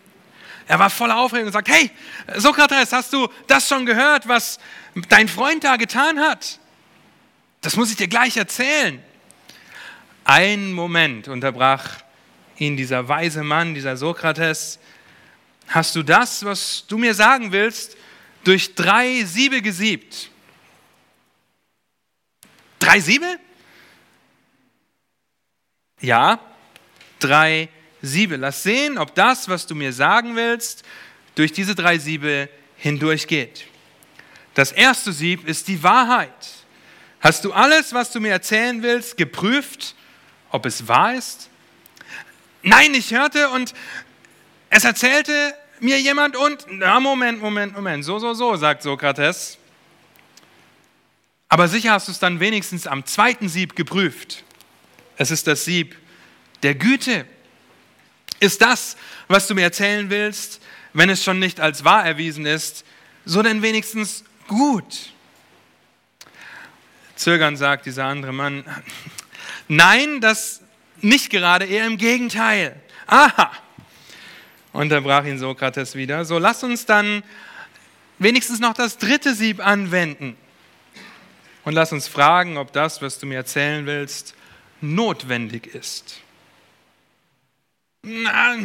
Er 0.67 0.79
war 0.79 0.89
voller 0.89 1.19
Aufregung 1.19 1.45
und 1.45 1.53
sagt, 1.53 1.69
hey, 1.69 1.91
Sokrates, 2.37 2.91
hast 2.91 3.13
du 3.13 3.29
das 3.45 3.69
schon 3.69 3.85
gehört, 3.85 4.27
was 4.27 4.57
dein 5.09 5.27
Freund 5.27 5.63
da 5.63 5.75
getan 5.75 6.19
hat? 6.19 6.59
Das 7.61 7.75
muss 7.75 7.91
ich 7.91 7.95
dir 7.95 8.07
gleich 8.07 8.37
erzählen. 8.37 9.03
Ein 10.23 10.73
Moment 10.73 11.27
unterbrach 11.27 11.97
ihn 12.57 12.75
dieser 12.75 13.07
weise 13.07 13.43
Mann, 13.43 13.75
dieser 13.75 13.97
Sokrates. 13.97 14.79
Hast 15.67 15.95
du 15.95 16.01
das, 16.01 16.43
was 16.43 16.85
du 16.87 16.97
mir 16.97 17.13
sagen 17.13 17.51
willst, 17.51 17.97
durch 18.43 18.73
drei 18.73 19.23
Siebe 19.25 19.61
gesiebt? 19.61 20.31
Drei 22.79 22.99
Siebe? 22.99 23.37
Ja, 26.03 26.39
drei 27.19 27.69
Siebe. 28.01 28.35
Lass 28.35 28.61
sehen, 28.61 28.97
ob 28.97 29.15
das, 29.15 29.47
was 29.47 29.65
du 29.65 29.73
mir 29.73 29.93
sagen 29.93 30.35
willst, 30.35 30.83
durch 31.35 31.53
diese 31.53 31.75
drei 31.75 31.97
Siebe 31.97 32.49
hindurchgeht. 32.75 33.65
Das 34.53 34.73
erste 34.73 35.13
Sieb 35.13 35.47
ist 35.47 35.69
die 35.69 35.81
Wahrheit. 35.81 36.29
Hast 37.21 37.45
du 37.45 37.53
alles, 37.53 37.93
was 37.93 38.11
du 38.11 38.19
mir 38.19 38.33
erzählen 38.33 38.83
willst, 38.83 39.15
geprüft, 39.15 39.95
ob 40.51 40.65
es 40.65 40.89
wahr 40.89 41.15
ist? 41.15 41.49
Nein, 42.63 42.93
ich 42.93 43.13
hörte 43.13 43.49
und 43.51 43.73
es 44.69 44.83
erzählte 44.83 45.55
mir 45.79 46.01
jemand 46.01 46.35
und, 46.35 46.65
na 46.69 46.99
Moment, 46.99 47.41
Moment, 47.41 47.73
Moment, 47.73 48.03
so, 48.03 48.19
so, 48.19 48.33
so, 48.33 48.57
sagt 48.57 48.83
Sokrates. 48.83 49.57
Aber 51.47 51.69
sicher 51.69 51.91
hast 51.91 52.09
du 52.09 52.11
es 52.11 52.19
dann 52.19 52.41
wenigstens 52.41 52.87
am 52.87 53.05
zweiten 53.05 53.47
Sieb 53.47 53.77
geprüft. 53.77 54.43
Es 55.17 55.31
ist 55.31 55.47
das 55.47 55.65
Sieb 55.65 55.97
der 56.63 56.75
Güte. 56.75 57.25
Ist 58.39 58.61
das, 58.61 58.97
was 59.27 59.47
du 59.47 59.55
mir 59.55 59.61
erzählen 59.61 60.09
willst, 60.09 60.61
wenn 60.93 61.09
es 61.09 61.23
schon 61.23 61.39
nicht 61.39 61.59
als 61.59 61.83
wahr 61.83 62.05
erwiesen 62.05 62.45
ist, 62.45 62.85
so 63.25 63.41
denn 63.41 63.61
wenigstens 63.61 64.23
gut. 64.47 65.11
Zögern 67.15 67.55
sagt 67.55 67.85
dieser 67.85 68.05
andere 68.05 68.33
Mann, 68.33 68.65
nein, 69.67 70.19
das 70.19 70.61
nicht 71.01 71.29
gerade, 71.29 71.65
eher 71.65 71.85
im 71.85 71.97
Gegenteil. 71.97 72.75
Aha, 73.07 73.51
unterbrach 74.71 75.25
ihn 75.25 75.37
Sokrates 75.37 75.95
wieder. 75.95 76.25
So 76.25 76.37
lass 76.37 76.63
uns 76.63 76.85
dann 76.85 77.23
wenigstens 78.19 78.59
noch 78.59 78.73
das 78.73 78.97
dritte 78.97 79.35
Sieb 79.35 79.65
anwenden. 79.65 80.37
Und 81.65 81.73
lass 81.73 81.91
uns 81.91 82.07
fragen, 82.07 82.57
ob 82.57 82.73
das, 82.73 83.01
was 83.01 83.19
du 83.19 83.25
mir 83.25 83.35
erzählen 83.35 83.85
willst, 83.85 84.35
notwendig 84.83 85.73
ist. 85.73 86.19
Na, 88.03 88.57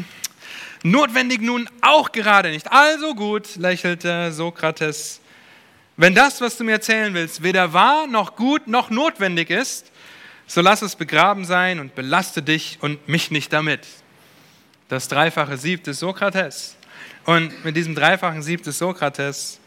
notwendig 0.83 1.41
nun 1.41 1.71
auch 1.81 2.11
gerade 2.11 2.51
nicht. 2.51 2.71
Also 2.71 3.15
gut, 3.15 3.57
lächelte 3.57 4.33
Sokrates. 4.33 5.21
Wenn 5.97 6.15
das, 6.15 6.41
was 6.41 6.57
du 6.57 6.65
mir 6.65 6.73
erzählen 6.73 7.15
willst, 7.15 7.43
weder 7.43 7.73
wahr 7.73 8.07
noch 8.07 8.37
gut 8.37 8.67
noch 8.67 8.91
notwendig 8.91 9.51
ist, 9.51 9.91
so 10.47 10.61
lass 10.61 10.83
es 10.83 10.97
begraben 10.97 11.45
sein 11.45 11.79
und 11.79 11.95
belaste 11.95 12.43
dich 12.43 12.79
und 12.81 13.09
mich 13.09 13.31
nicht 13.31 13.53
damit. 13.53 13.87
Das 14.89 15.09
dreifache 15.09 15.57
Sieb 15.57 15.85
des 15.85 16.01
Sokrates. 16.01 16.77
Und 17.27 17.65
mit 17.65 17.77
diesem 17.77 17.95
dreifachen 17.95 18.43
Sieb 18.43 18.63
des 18.63 18.79
Sokrates, 18.79 19.61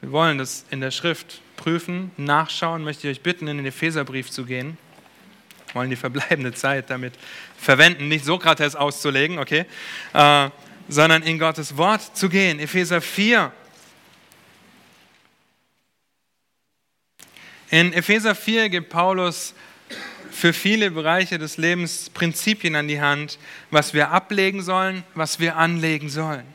wir 0.00 0.12
wollen 0.12 0.38
das 0.38 0.64
in 0.70 0.80
der 0.80 0.90
Schrift 0.90 1.40
prüfen, 1.56 2.10
nachschauen, 2.16 2.82
möchte 2.82 3.08
ich 3.08 3.18
euch 3.18 3.22
bitten, 3.22 3.46
in 3.46 3.58
den 3.58 3.66
Epheserbrief 3.66 4.30
zu 4.30 4.44
gehen. 4.44 4.76
Wollen 5.74 5.90
die 5.90 5.96
verbleibende 5.96 6.52
Zeit 6.52 6.90
damit 6.90 7.14
verwenden, 7.56 8.08
nicht 8.08 8.24
Sokrates 8.24 8.76
auszulegen, 8.76 9.38
okay, 9.38 9.66
äh, 10.12 10.50
sondern 10.88 11.22
in 11.22 11.38
Gottes 11.38 11.76
Wort 11.76 12.16
zu 12.16 12.28
gehen. 12.28 12.58
Epheser 12.58 13.00
4. 13.00 13.52
In 17.70 17.92
Epheser 17.92 18.34
4 18.34 18.68
gibt 18.68 18.90
Paulus 18.90 19.54
für 20.30 20.52
viele 20.52 20.90
Bereiche 20.90 21.38
des 21.38 21.56
Lebens 21.56 22.10
Prinzipien 22.10 22.74
an 22.74 22.88
die 22.88 23.00
Hand, 23.00 23.38
was 23.70 23.94
wir 23.94 24.10
ablegen 24.10 24.62
sollen, 24.62 25.04
was 25.14 25.38
wir 25.38 25.56
anlegen 25.56 26.08
sollen. 26.08 26.46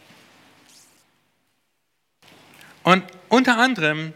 Und 2.84 3.04
unter 3.30 3.58
anderem 3.58 4.14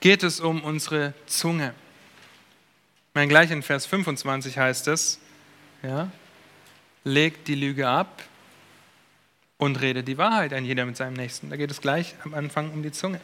geht 0.00 0.22
es 0.22 0.40
um 0.40 0.62
unsere 0.62 1.14
Zunge. 1.26 1.74
Mein 3.12 3.28
gleich 3.28 3.50
in 3.50 3.62
Vers 3.62 3.86
25 3.86 4.58
heißt 4.58 4.86
es, 4.88 5.18
ja, 5.82 6.10
legt 7.02 7.48
die 7.48 7.56
Lüge 7.56 7.88
ab 7.88 8.22
und 9.56 9.80
redet 9.80 10.06
die 10.06 10.16
Wahrheit 10.16 10.52
ein 10.52 10.64
jeder 10.64 10.84
mit 10.86 10.96
seinem 10.96 11.14
Nächsten. 11.14 11.50
Da 11.50 11.56
geht 11.56 11.70
es 11.70 11.80
gleich 11.80 12.14
am 12.24 12.34
Anfang 12.34 12.70
um 12.72 12.82
die 12.82 12.92
Zunge. 12.92 13.20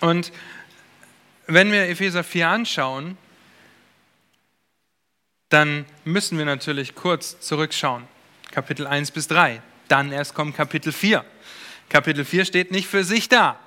Und 0.00 0.32
wenn 1.46 1.70
wir 1.70 1.88
Epheser 1.88 2.24
4 2.24 2.48
anschauen, 2.48 3.16
dann 5.50 5.84
müssen 6.04 6.38
wir 6.38 6.44
natürlich 6.44 6.94
kurz 6.94 7.40
zurückschauen. 7.40 8.08
Kapitel 8.50 8.86
1 8.86 9.10
bis 9.12 9.28
3. 9.28 9.62
Dann 9.88 10.10
erst 10.12 10.34
kommt 10.34 10.56
Kapitel 10.56 10.92
4. 10.92 11.24
Kapitel 11.88 12.24
4 12.24 12.44
steht 12.44 12.70
nicht 12.70 12.88
für 12.88 13.04
sich 13.04 13.28
da. 13.28 13.58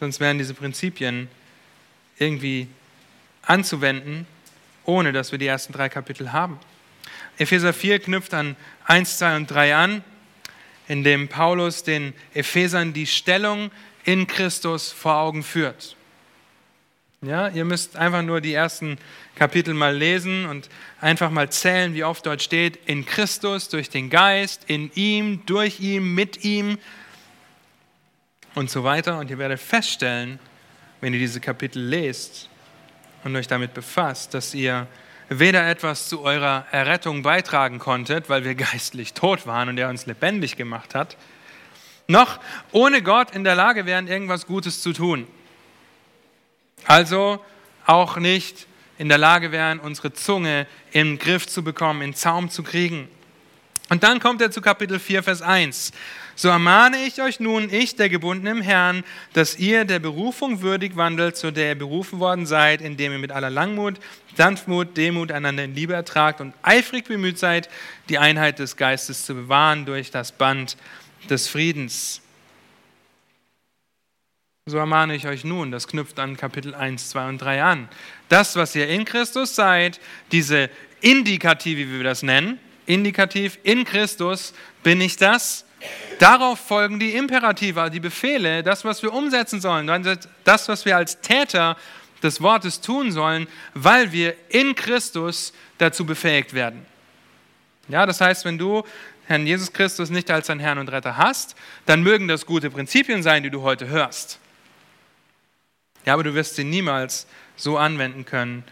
Sonst 0.00 0.18
wären 0.18 0.38
diese 0.38 0.54
Prinzipien 0.54 1.28
irgendwie 2.18 2.68
anzuwenden, 3.42 4.26
ohne 4.86 5.12
dass 5.12 5.30
wir 5.30 5.38
die 5.38 5.46
ersten 5.46 5.74
drei 5.74 5.90
Kapitel 5.90 6.32
haben. 6.32 6.58
Epheser 7.36 7.74
4 7.74 7.98
knüpft 7.98 8.32
an 8.32 8.56
1, 8.86 9.18
2 9.18 9.36
und 9.36 9.50
3 9.50 9.76
an, 9.76 10.04
in 10.88 11.04
dem 11.04 11.28
Paulus 11.28 11.82
den 11.82 12.14
Ephesern 12.32 12.94
die 12.94 13.06
Stellung 13.06 13.70
in 14.04 14.26
Christus 14.26 14.90
vor 14.90 15.16
Augen 15.16 15.42
führt. 15.42 15.96
Ja, 17.20 17.48
ihr 17.48 17.66
müsst 17.66 17.96
einfach 17.96 18.22
nur 18.22 18.40
die 18.40 18.54
ersten 18.54 18.96
Kapitel 19.34 19.74
mal 19.74 19.94
lesen 19.94 20.46
und 20.46 20.70
einfach 21.02 21.30
mal 21.30 21.50
zählen, 21.50 21.92
wie 21.92 22.04
oft 22.04 22.24
dort 22.24 22.40
steht, 22.42 22.78
in 22.86 23.04
Christus, 23.04 23.68
durch 23.68 23.90
den 23.90 24.08
Geist, 24.08 24.64
in 24.66 24.90
ihm, 24.94 25.44
durch 25.44 25.80
ihm, 25.80 26.14
mit 26.14 26.42
ihm 26.42 26.78
und 28.54 28.70
so 28.70 28.84
weiter. 28.84 29.18
Und 29.18 29.30
ihr 29.30 29.38
werdet 29.38 29.60
feststellen, 29.60 30.38
wenn 31.00 31.12
ihr 31.12 31.20
diese 31.20 31.40
Kapitel 31.40 31.82
lest 31.82 32.48
und 33.24 33.34
euch 33.36 33.46
damit 33.46 33.74
befasst, 33.74 34.34
dass 34.34 34.54
ihr 34.54 34.86
weder 35.28 35.68
etwas 35.68 36.08
zu 36.08 36.22
eurer 36.22 36.66
Errettung 36.72 37.22
beitragen 37.22 37.78
konntet, 37.78 38.28
weil 38.28 38.44
wir 38.44 38.54
geistlich 38.54 39.14
tot 39.14 39.46
waren 39.46 39.68
und 39.68 39.78
er 39.78 39.88
uns 39.88 40.06
lebendig 40.06 40.56
gemacht 40.56 40.94
hat, 40.94 41.16
noch 42.08 42.40
ohne 42.72 43.02
Gott 43.02 43.30
in 43.30 43.44
der 43.44 43.54
Lage 43.54 43.86
wären, 43.86 44.08
irgendwas 44.08 44.46
Gutes 44.46 44.82
zu 44.82 44.92
tun. 44.92 45.28
Also 46.86 47.44
auch 47.86 48.16
nicht 48.16 48.66
in 48.98 49.08
der 49.08 49.18
Lage 49.18 49.52
wären, 49.52 49.78
unsere 49.78 50.12
Zunge 50.12 50.66
im 50.90 51.18
Griff 51.18 51.46
zu 51.46 51.62
bekommen, 51.62 52.02
in 52.02 52.14
Zaum 52.14 52.50
zu 52.50 52.62
kriegen. 52.62 53.08
Und 53.90 54.04
dann 54.04 54.20
kommt 54.20 54.40
er 54.40 54.52
zu 54.52 54.60
Kapitel 54.60 55.00
4, 55.00 55.24
Vers 55.24 55.42
1. 55.42 55.90
So 56.36 56.48
ermahne 56.48 57.04
ich 57.04 57.20
euch 57.20 57.40
nun, 57.40 57.68
ich, 57.70 57.96
der 57.96 58.08
Gebundene 58.08 58.52
im 58.52 58.62
Herrn, 58.62 59.02
dass 59.32 59.58
ihr 59.58 59.84
der 59.84 59.98
Berufung 59.98 60.62
würdig 60.62 60.96
wandelt, 60.96 61.36
zu 61.36 61.50
der 61.50 61.70
ihr 61.70 61.74
berufen 61.74 62.20
worden 62.20 62.46
seid, 62.46 62.82
indem 62.82 63.10
ihr 63.10 63.18
mit 63.18 63.32
aller 63.32 63.50
Langmut, 63.50 63.98
Sanftmut, 64.36 64.96
Demut 64.96 65.32
einander 65.32 65.64
in 65.64 65.74
Liebe 65.74 65.92
ertragt 65.92 66.40
und 66.40 66.54
eifrig 66.62 67.08
bemüht 67.08 67.36
seid, 67.36 67.68
die 68.08 68.18
Einheit 68.18 68.60
des 68.60 68.76
Geistes 68.76 69.26
zu 69.26 69.34
bewahren 69.34 69.84
durch 69.86 70.12
das 70.12 70.30
Band 70.30 70.76
des 71.28 71.48
Friedens. 71.48 72.22
So 74.66 74.78
ermahne 74.78 75.16
ich 75.16 75.26
euch 75.26 75.42
nun, 75.42 75.72
das 75.72 75.88
knüpft 75.88 76.20
an 76.20 76.36
Kapitel 76.36 76.76
1, 76.76 77.10
2 77.10 77.28
und 77.28 77.38
3 77.38 77.64
an. 77.64 77.88
Das, 78.28 78.54
was 78.54 78.76
ihr 78.76 78.88
in 78.88 79.04
Christus 79.04 79.56
seid, 79.56 80.00
diese 80.30 80.70
Indikative, 81.00 81.88
wie 81.88 81.96
wir 81.96 82.04
das 82.04 82.22
nennen, 82.22 82.60
Indikativ 82.86 83.58
in 83.62 83.84
Christus 83.84 84.52
bin 84.82 85.00
ich 85.00 85.16
das. 85.16 85.64
Darauf 86.18 86.58
folgen 86.58 86.98
die 86.98 87.14
Imperative, 87.14 87.90
die 87.90 88.00
Befehle, 88.00 88.62
das, 88.62 88.84
was 88.84 89.02
wir 89.02 89.12
umsetzen 89.12 89.60
sollen, 89.60 89.86
das, 90.44 90.68
was 90.68 90.84
wir 90.84 90.96
als 90.96 91.20
Täter 91.20 91.76
des 92.22 92.42
Wortes 92.42 92.80
tun 92.82 93.12
sollen, 93.12 93.46
weil 93.72 94.12
wir 94.12 94.34
in 94.50 94.74
Christus 94.74 95.54
dazu 95.78 96.04
befähigt 96.04 96.52
werden. 96.52 96.84
Ja, 97.88 98.04
das 98.04 98.20
heißt, 98.20 98.44
wenn 98.44 98.58
du 98.58 98.84
Herrn 99.26 99.46
Jesus 99.46 99.72
Christus 99.72 100.10
nicht 100.10 100.30
als 100.30 100.48
dein 100.48 100.60
Herrn 100.60 100.78
und 100.78 100.90
Retter 100.90 101.16
hast, 101.16 101.56
dann 101.86 102.02
mögen 102.02 102.28
das 102.28 102.44
gute 102.44 102.68
Prinzipien 102.68 103.22
sein, 103.22 103.42
die 103.42 103.50
du 103.50 103.62
heute 103.62 103.88
hörst. 103.88 104.38
Ja, 106.04 106.14
aber 106.14 106.24
du 106.24 106.34
wirst 106.34 106.56
sie 106.56 106.64
niemals 106.64 107.26
so 107.56 107.78
anwenden 107.78 108.24
können, 108.24 108.64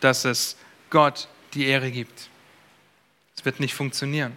dass 0.00 0.24
es 0.24 0.56
Gott 0.90 1.28
die 1.54 1.66
Ehre 1.66 1.90
gibt. 1.90 2.28
Wird 3.46 3.60
nicht 3.60 3.74
funktionieren. 3.74 4.36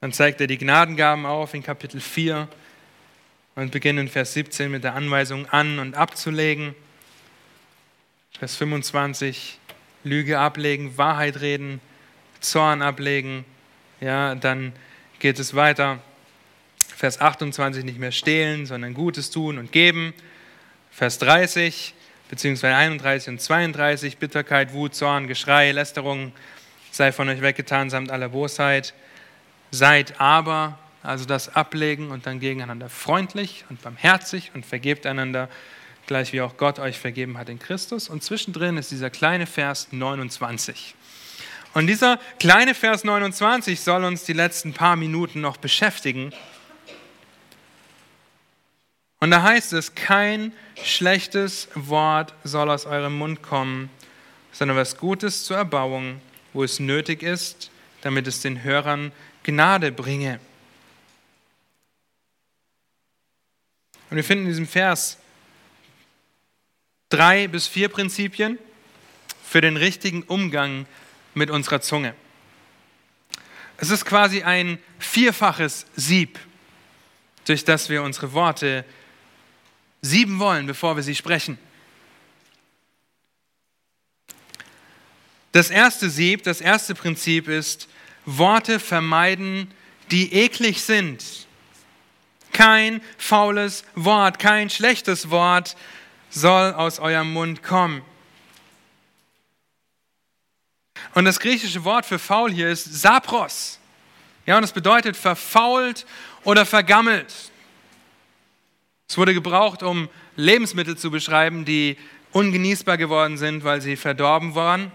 Dann 0.00 0.12
zeigt 0.12 0.40
er 0.40 0.48
die 0.48 0.58
Gnadengaben 0.58 1.26
auf 1.26 1.54
in 1.54 1.62
Kapitel 1.62 2.00
4 2.00 2.48
und 3.54 3.70
beginnt 3.70 4.00
in 4.00 4.08
Vers 4.08 4.32
17 4.32 4.68
mit 4.68 4.82
der 4.82 4.96
Anweisung 4.96 5.46
an 5.50 5.78
und 5.78 5.94
abzulegen. 5.94 6.74
Vers 8.36 8.56
25, 8.56 9.60
Lüge 10.02 10.40
ablegen, 10.40 10.98
Wahrheit 10.98 11.40
reden, 11.40 11.80
Zorn 12.40 12.82
ablegen. 12.82 13.44
Ja, 14.00 14.34
dann 14.34 14.72
geht 15.20 15.38
es 15.38 15.54
weiter. 15.54 16.00
Vers 16.96 17.20
28, 17.20 17.84
nicht 17.84 18.00
mehr 18.00 18.10
stehlen, 18.10 18.66
sondern 18.66 18.92
Gutes 18.92 19.30
tun 19.30 19.58
und 19.58 19.70
geben. 19.70 20.14
Vers 20.90 21.18
30 21.18 21.94
beziehungsweise 22.28 22.74
31 22.74 23.28
und 23.28 23.40
32, 23.40 24.18
Bitterkeit, 24.18 24.72
Wut, 24.72 24.96
Zorn, 24.96 25.28
Geschrei, 25.28 25.70
Lästerung 25.70 26.32
sei 26.96 27.12
von 27.12 27.28
euch 27.28 27.40
weggetan 27.42 27.90
samt 27.90 28.10
aller 28.10 28.30
Bosheit. 28.30 28.94
Seid 29.70 30.20
aber, 30.20 30.78
also 31.02 31.24
das 31.24 31.54
Ablegen 31.54 32.10
und 32.10 32.26
dann 32.26 32.40
gegeneinander 32.40 32.88
freundlich 32.88 33.64
und 33.68 33.82
barmherzig 33.82 34.52
und 34.54 34.64
vergebt 34.64 35.06
einander, 35.06 35.48
gleich 36.06 36.32
wie 36.32 36.40
auch 36.40 36.56
Gott 36.56 36.78
euch 36.78 36.98
vergeben 36.98 37.36
hat 37.38 37.48
in 37.48 37.58
Christus. 37.58 38.08
Und 38.08 38.22
zwischendrin 38.22 38.76
ist 38.76 38.90
dieser 38.90 39.10
kleine 39.10 39.46
Vers 39.46 39.88
29. 39.90 40.94
Und 41.74 41.88
dieser 41.88 42.18
kleine 42.38 42.74
Vers 42.74 43.04
29 43.04 43.80
soll 43.80 44.04
uns 44.04 44.24
die 44.24 44.32
letzten 44.32 44.72
paar 44.72 44.96
Minuten 44.96 45.42
noch 45.42 45.58
beschäftigen. 45.58 46.32
Und 49.20 49.30
da 49.30 49.42
heißt 49.42 49.72
es, 49.74 49.94
kein 49.94 50.52
schlechtes 50.82 51.68
Wort 51.74 52.32
soll 52.44 52.70
aus 52.70 52.86
eurem 52.86 53.18
Mund 53.18 53.42
kommen, 53.42 53.90
sondern 54.52 54.76
was 54.76 54.96
Gutes 54.96 55.44
zur 55.44 55.58
Erbauung, 55.58 56.20
wo 56.56 56.64
es 56.64 56.80
nötig 56.80 57.22
ist, 57.22 57.70
damit 58.00 58.26
es 58.26 58.40
den 58.40 58.62
Hörern 58.62 59.12
Gnade 59.42 59.92
bringe. 59.92 60.40
Und 64.08 64.16
wir 64.16 64.24
finden 64.24 64.44
in 64.44 64.50
diesem 64.50 64.66
Vers 64.66 65.18
drei 67.10 67.46
bis 67.46 67.66
vier 67.66 67.90
Prinzipien 67.90 68.58
für 69.44 69.60
den 69.60 69.76
richtigen 69.76 70.22
Umgang 70.22 70.86
mit 71.34 71.50
unserer 71.50 71.82
Zunge. 71.82 72.14
Es 73.76 73.90
ist 73.90 74.06
quasi 74.06 74.42
ein 74.42 74.78
vierfaches 74.98 75.84
Sieb, 75.94 76.38
durch 77.44 77.64
das 77.64 77.90
wir 77.90 78.02
unsere 78.02 78.32
Worte 78.32 78.86
sieben 80.00 80.38
wollen, 80.38 80.66
bevor 80.66 80.96
wir 80.96 81.02
sie 81.02 81.14
sprechen. 81.14 81.58
Das 85.56 85.70
erste 85.70 86.10
Sieb, 86.10 86.42
das 86.42 86.60
erste 86.60 86.94
Prinzip 86.94 87.48
ist, 87.48 87.88
Worte 88.26 88.78
vermeiden, 88.78 89.70
die 90.10 90.34
eklig 90.34 90.82
sind. 90.82 91.24
Kein 92.52 93.00
faules 93.16 93.82
Wort, 93.94 94.38
kein 94.38 94.68
schlechtes 94.68 95.30
Wort 95.30 95.74
soll 96.28 96.74
aus 96.74 96.98
eurem 96.98 97.32
Mund 97.32 97.62
kommen. 97.62 98.02
Und 101.14 101.24
das 101.24 101.40
griechische 101.40 101.84
Wort 101.84 102.04
für 102.04 102.18
faul 102.18 102.52
hier 102.52 102.68
ist 102.68 102.92
sapros. 102.92 103.80
Ja, 104.44 104.58
und 104.58 104.64
es 104.64 104.72
bedeutet 104.72 105.16
verfault 105.16 106.04
oder 106.44 106.66
vergammelt. 106.66 107.32
Es 109.08 109.16
wurde 109.16 109.32
gebraucht, 109.32 109.82
um 109.82 110.10
Lebensmittel 110.36 110.98
zu 110.98 111.10
beschreiben, 111.10 111.64
die 111.64 111.96
ungenießbar 112.32 112.98
geworden 112.98 113.38
sind, 113.38 113.64
weil 113.64 113.80
sie 113.80 113.96
verdorben 113.96 114.54
waren. 114.54 114.92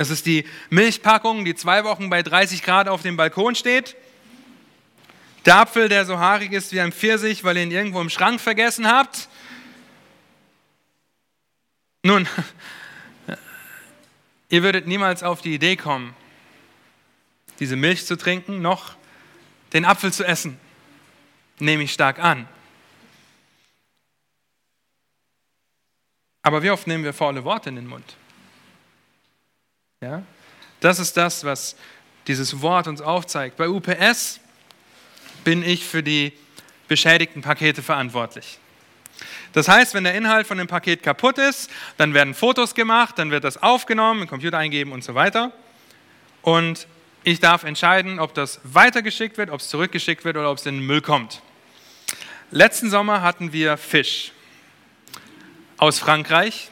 Es 0.00 0.10
ist 0.10 0.26
die 0.26 0.44
Milchpackung, 0.70 1.44
die 1.44 1.56
zwei 1.56 1.82
Wochen 1.82 2.08
bei 2.08 2.22
30 2.22 2.62
Grad 2.62 2.88
auf 2.88 3.02
dem 3.02 3.16
Balkon 3.16 3.56
steht. 3.56 3.96
Der 5.44 5.56
Apfel, 5.56 5.88
der 5.88 6.06
so 6.06 6.20
haarig 6.20 6.52
ist 6.52 6.70
wie 6.72 6.80
ein 6.80 6.92
Pfirsich, 6.92 7.42
weil 7.42 7.56
ihr 7.56 7.64
ihn 7.64 7.72
irgendwo 7.72 8.00
im 8.00 8.08
Schrank 8.08 8.40
vergessen 8.40 8.86
habt. 8.86 9.28
Nun, 12.04 12.28
ihr 14.50 14.62
würdet 14.62 14.86
niemals 14.86 15.24
auf 15.24 15.42
die 15.42 15.52
Idee 15.52 15.74
kommen, 15.74 16.14
diese 17.58 17.74
Milch 17.74 18.06
zu 18.06 18.16
trinken, 18.16 18.62
noch 18.62 18.94
den 19.72 19.84
Apfel 19.84 20.12
zu 20.12 20.24
essen. 20.24 20.60
Nehme 21.58 21.82
ich 21.82 21.92
stark 21.92 22.20
an. 22.20 22.46
Aber 26.42 26.62
wie 26.62 26.70
oft 26.70 26.86
nehmen 26.86 27.02
wir 27.02 27.12
faule 27.12 27.42
Worte 27.42 27.68
in 27.70 27.74
den 27.74 27.88
Mund? 27.88 28.14
Ja? 30.00 30.22
Das 30.78 31.00
ist 31.00 31.16
das, 31.16 31.42
was 31.42 31.74
dieses 32.28 32.60
Wort 32.62 32.86
uns 32.86 33.00
aufzeigt. 33.00 33.56
Bei 33.56 33.68
UPS 33.68 34.38
bin 35.42 35.64
ich 35.64 35.84
für 35.84 36.04
die 36.04 36.32
beschädigten 36.86 37.42
Pakete 37.42 37.82
verantwortlich. 37.82 38.58
Das 39.54 39.66
heißt, 39.66 39.94
wenn 39.94 40.04
der 40.04 40.14
Inhalt 40.14 40.46
von 40.46 40.58
dem 40.58 40.68
Paket 40.68 41.02
kaputt 41.02 41.38
ist, 41.38 41.68
dann 41.96 42.14
werden 42.14 42.34
Fotos 42.34 42.76
gemacht, 42.76 43.18
dann 43.18 43.32
wird 43.32 43.42
das 43.42 43.60
aufgenommen, 43.60 44.22
im 44.22 44.28
Computer 44.28 44.58
eingeben 44.58 44.92
und 44.92 45.02
so 45.02 45.16
weiter. 45.16 45.52
Und 46.42 46.86
ich 47.24 47.40
darf 47.40 47.64
entscheiden, 47.64 48.20
ob 48.20 48.34
das 48.34 48.60
weitergeschickt 48.62 49.36
wird, 49.36 49.50
ob 49.50 49.60
es 49.60 49.68
zurückgeschickt 49.68 50.24
wird 50.24 50.36
oder 50.36 50.50
ob 50.50 50.58
es 50.58 50.66
in 50.66 50.76
den 50.76 50.86
Müll 50.86 51.00
kommt. 51.00 51.42
Letzten 52.52 52.88
Sommer 52.88 53.22
hatten 53.22 53.52
wir 53.52 53.76
Fisch 53.76 54.30
aus 55.76 55.98
Frankreich, 55.98 56.70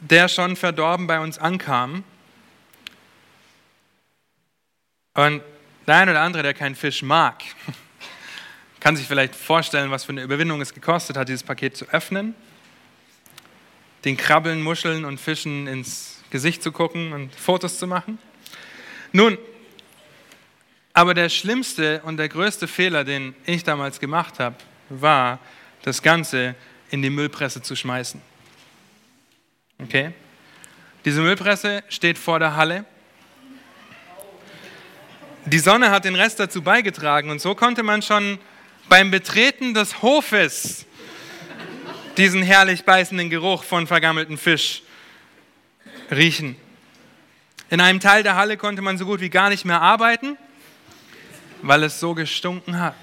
der 0.00 0.28
schon 0.28 0.56
verdorben 0.56 1.06
bei 1.06 1.20
uns 1.20 1.38
ankam. 1.38 2.04
Und 5.14 5.42
der 5.86 5.96
eine 5.96 6.12
oder 6.12 6.20
andere, 6.20 6.42
der 6.42 6.54
keinen 6.54 6.74
Fisch 6.74 7.02
mag, 7.02 7.42
kann 8.80 8.96
sich 8.96 9.06
vielleicht 9.06 9.34
vorstellen, 9.34 9.90
was 9.90 10.04
für 10.04 10.12
eine 10.12 10.22
Überwindung 10.22 10.60
es 10.60 10.72
gekostet 10.72 11.16
hat, 11.16 11.28
dieses 11.28 11.42
Paket 11.42 11.76
zu 11.76 11.86
öffnen, 11.86 12.34
den 14.04 14.16
Krabbeln, 14.16 14.62
Muscheln 14.62 15.04
und 15.04 15.18
Fischen 15.18 15.66
ins 15.66 16.22
Gesicht 16.30 16.62
zu 16.62 16.72
gucken 16.72 17.12
und 17.12 17.34
Fotos 17.34 17.78
zu 17.78 17.86
machen. 17.86 18.18
Nun, 19.12 19.38
aber 20.92 21.14
der 21.14 21.28
schlimmste 21.28 22.02
und 22.04 22.16
der 22.16 22.28
größte 22.28 22.68
Fehler, 22.68 23.04
den 23.04 23.34
ich 23.46 23.64
damals 23.64 23.98
gemacht 24.00 24.38
habe, 24.38 24.56
war, 24.88 25.38
das 25.82 26.02
Ganze 26.02 26.54
in 26.90 27.02
die 27.02 27.10
Müllpresse 27.10 27.62
zu 27.62 27.76
schmeißen. 27.76 28.20
Okay? 29.82 30.12
Diese 31.04 31.20
Müllpresse 31.20 31.82
steht 31.88 32.18
vor 32.18 32.38
der 32.38 32.56
Halle. 32.56 32.84
Die 35.46 35.58
Sonne 35.58 35.90
hat 35.90 36.04
den 36.04 36.14
Rest 36.14 36.40
dazu 36.40 36.62
beigetragen 36.62 37.30
und 37.30 37.40
so 37.40 37.54
konnte 37.54 37.82
man 37.82 38.02
schon 38.02 38.38
beim 38.88 39.10
Betreten 39.10 39.72
des 39.72 40.02
Hofes 40.02 40.84
diesen 42.16 42.42
herrlich 42.42 42.84
beißenden 42.84 43.30
Geruch 43.30 43.62
von 43.62 43.86
vergammeltem 43.86 44.36
Fisch 44.36 44.82
riechen. 46.10 46.56
In 47.70 47.80
einem 47.80 48.00
Teil 48.00 48.22
der 48.22 48.34
Halle 48.34 48.56
konnte 48.56 48.82
man 48.82 48.98
so 48.98 49.06
gut 49.06 49.20
wie 49.20 49.30
gar 49.30 49.50
nicht 49.50 49.64
mehr 49.64 49.80
arbeiten, 49.80 50.36
weil 51.62 51.82
es 51.84 52.00
so 52.00 52.14
gestunken 52.14 52.80
hat. 52.80 52.94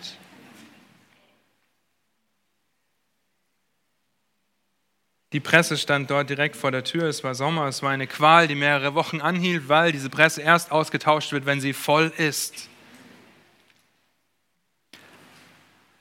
Die 5.35 5.41
Presse 5.41 5.77
stand 5.77 6.09
dort 6.11 6.29
direkt 6.29 6.55
vor 6.55 6.71
der 6.71 6.85
Tür. 6.85 7.09
Es 7.09 7.21
war 7.25 7.35
Sommer, 7.35 7.67
es 7.67 7.83
war 7.83 7.91
eine 7.91 8.07
Qual, 8.07 8.47
die 8.47 8.55
mehrere 8.55 8.95
Wochen 8.95 9.19
anhielt, 9.19 9.67
weil 9.67 9.91
diese 9.91 10.09
Presse 10.09 10.41
erst 10.41 10.71
ausgetauscht 10.71 11.33
wird, 11.33 11.45
wenn 11.45 11.59
sie 11.59 11.73
voll 11.73 12.13
ist. 12.15 12.69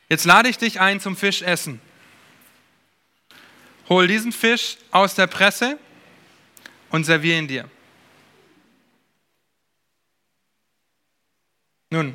Jetzt 0.09 0.25
lade 0.25 0.49
ich 0.49 0.57
dich 0.57 0.79
ein 0.79 1.01
zum 1.01 1.17
Fischessen. 1.17 1.81
Hol 3.89 4.07
diesen 4.07 4.31
Fisch 4.31 4.77
aus 4.93 5.17
der 5.17 5.27
Presse 5.27 5.81
und 6.91 7.03
serviere 7.03 7.39
ihn 7.39 7.49
dir. 7.49 7.69
Nun, 11.91 12.15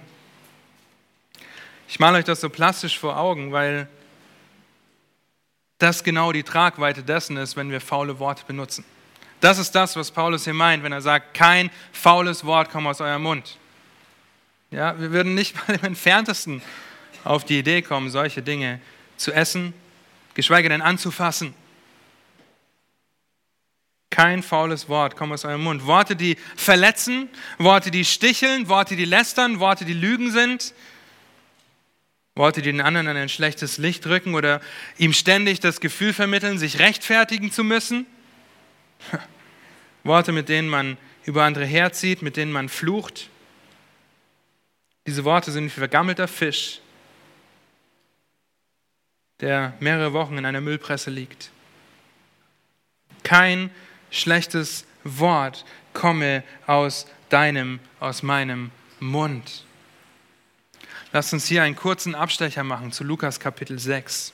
ich 1.89 1.99
male 1.99 2.19
euch 2.19 2.23
das 2.23 2.39
so 2.39 2.49
plastisch 2.49 2.97
vor 2.97 3.17
Augen, 3.17 3.51
weil 3.51 3.89
das 5.79 6.03
genau 6.03 6.31
die 6.31 6.43
Tragweite 6.43 7.03
dessen 7.03 7.37
ist, 7.37 7.55
wenn 7.55 7.71
wir 7.71 7.81
faule 7.81 8.19
Worte 8.19 8.43
benutzen. 8.45 8.83
Das 9.39 9.57
ist 9.57 9.71
das, 9.71 9.95
was 9.95 10.11
Paulus 10.11 10.43
hier 10.43 10.53
meint, 10.53 10.83
wenn 10.83 10.91
er 10.91 11.01
sagt, 11.01 11.33
kein 11.33 11.71
faules 11.93 12.43
Wort 12.45 12.69
kommt 12.69 12.87
aus 12.87 12.99
eurem 12.99 13.23
Mund. 13.23 13.57
Ja, 14.71 14.99
wir 14.99 15.11
würden 15.11 15.33
nicht 15.33 15.55
mal 15.67 15.75
im 15.75 15.85
entferntesten 15.85 16.61
auf 17.23 17.45
die 17.45 17.59
Idee 17.59 17.81
kommen, 17.81 18.09
solche 18.09 18.41
Dinge 18.41 18.81
zu 19.17 19.31
essen, 19.31 19.73
geschweige 20.33 20.69
denn 20.69 20.81
anzufassen. 20.81 21.53
Kein 24.09 24.43
faules 24.43 24.89
Wort 24.89 25.15
kommt 25.15 25.33
aus 25.33 25.45
eurem 25.45 25.63
Mund. 25.63 25.85
Worte, 25.85 26.15
die 26.15 26.35
verletzen, 26.57 27.29
Worte, 27.57 27.91
die 27.91 28.03
sticheln, 28.03 28.67
Worte, 28.67 28.95
die 28.95 29.05
lästern, 29.05 29.59
Worte, 29.59 29.85
die 29.85 29.93
Lügen 29.93 30.31
sind, 30.31 30.73
Worte, 32.39 32.61
die 32.61 32.71
den 32.71 32.79
anderen 32.79 33.05
in 33.07 33.17
ein 33.17 33.27
schlechtes 33.27 33.77
Licht 33.77 34.07
rücken 34.07 34.33
oder 34.33 34.61
ihm 34.97 35.11
ständig 35.11 35.59
das 35.59 35.81
Gefühl 35.81 36.13
vermitteln, 36.13 36.57
sich 36.57 36.79
rechtfertigen 36.79 37.51
zu 37.51 37.65
müssen. 37.65 38.07
Worte, 40.05 40.31
mit 40.31 40.47
denen 40.47 40.69
man 40.69 40.97
über 41.25 41.43
andere 41.43 41.65
herzieht, 41.65 42.21
mit 42.21 42.37
denen 42.37 42.53
man 42.53 42.69
flucht. 42.69 43.29
Diese 45.05 45.25
Worte 45.25 45.51
sind 45.51 45.65
wie 45.65 45.69
vergammelter 45.69 46.29
Fisch, 46.29 46.79
der 49.41 49.73
mehrere 49.81 50.13
Wochen 50.13 50.37
in 50.37 50.45
einer 50.45 50.61
Müllpresse 50.61 51.09
liegt. 51.09 51.51
Kein 53.23 53.69
schlechtes 54.11 54.85
Wort 55.03 55.65
komme 55.93 56.43
aus 56.67 57.05
deinem, 57.27 57.81
aus 57.99 58.23
meinem 58.23 58.71
Mund. 59.01 59.65
Lasst 61.11 61.33
uns 61.33 61.47
hier 61.47 61.63
einen 61.63 61.75
kurzen 61.75 62.13
Abstecher 62.13 62.63
machen 62.63 62.91
zu 62.91 63.03
Lukas 63.03 63.39
Kapitel 63.39 63.79
6. 63.79 64.31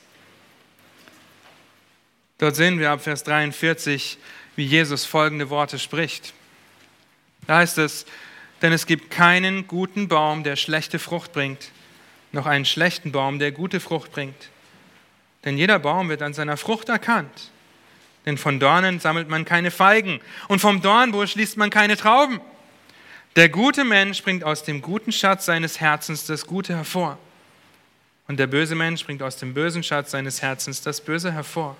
Dort 2.36 2.54
sehen 2.54 2.78
wir 2.78 2.90
ab 2.90 3.02
Vers 3.02 3.24
43, 3.24 4.18
wie 4.56 4.66
Jesus 4.66 5.06
folgende 5.06 5.48
Worte 5.48 5.78
spricht. 5.78 6.34
Da 7.46 7.56
heißt 7.58 7.78
es, 7.78 8.04
denn 8.60 8.74
es 8.74 8.84
gibt 8.84 9.10
keinen 9.10 9.66
guten 9.66 10.08
Baum, 10.08 10.42
der 10.42 10.56
schlechte 10.56 10.98
Frucht 10.98 11.32
bringt, 11.32 11.70
noch 12.32 12.44
einen 12.44 12.66
schlechten 12.66 13.10
Baum, 13.10 13.38
der 13.38 13.52
gute 13.52 13.80
Frucht 13.80 14.12
bringt. 14.12 14.50
Denn 15.46 15.56
jeder 15.56 15.78
Baum 15.78 16.10
wird 16.10 16.20
an 16.20 16.34
seiner 16.34 16.58
Frucht 16.58 16.90
erkannt. 16.90 17.50
Denn 18.26 18.36
von 18.36 18.60
Dornen 18.60 19.00
sammelt 19.00 19.30
man 19.30 19.46
keine 19.46 19.70
Feigen 19.70 20.20
und 20.48 20.58
vom 20.58 20.82
Dornbusch 20.82 21.36
liest 21.36 21.56
man 21.56 21.70
keine 21.70 21.96
Trauben. 21.96 22.38
Der 23.36 23.50
gute 23.50 23.84
Mensch 23.84 24.22
bringt 24.22 24.44
aus 24.44 24.64
dem 24.64 24.80
guten 24.80 25.12
Schatz 25.12 25.44
seines 25.44 25.78
Herzens 25.78 26.24
das 26.24 26.46
Gute 26.46 26.74
hervor. 26.74 27.18
Und 28.28 28.38
der 28.38 28.46
böse 28.46 28.74
Mensch 28.74 29.04
bringt 29.04 29.22
aus 29.22 29.36
dem 29.36 29.52
bösen 29.52 29.82
Schatz 29.82 30.10
seines 30.10 30.40
Herzens 30.40 30.80
das 30.80 31.02
Böse 31.02 31.30
hervor. 31.32 31.76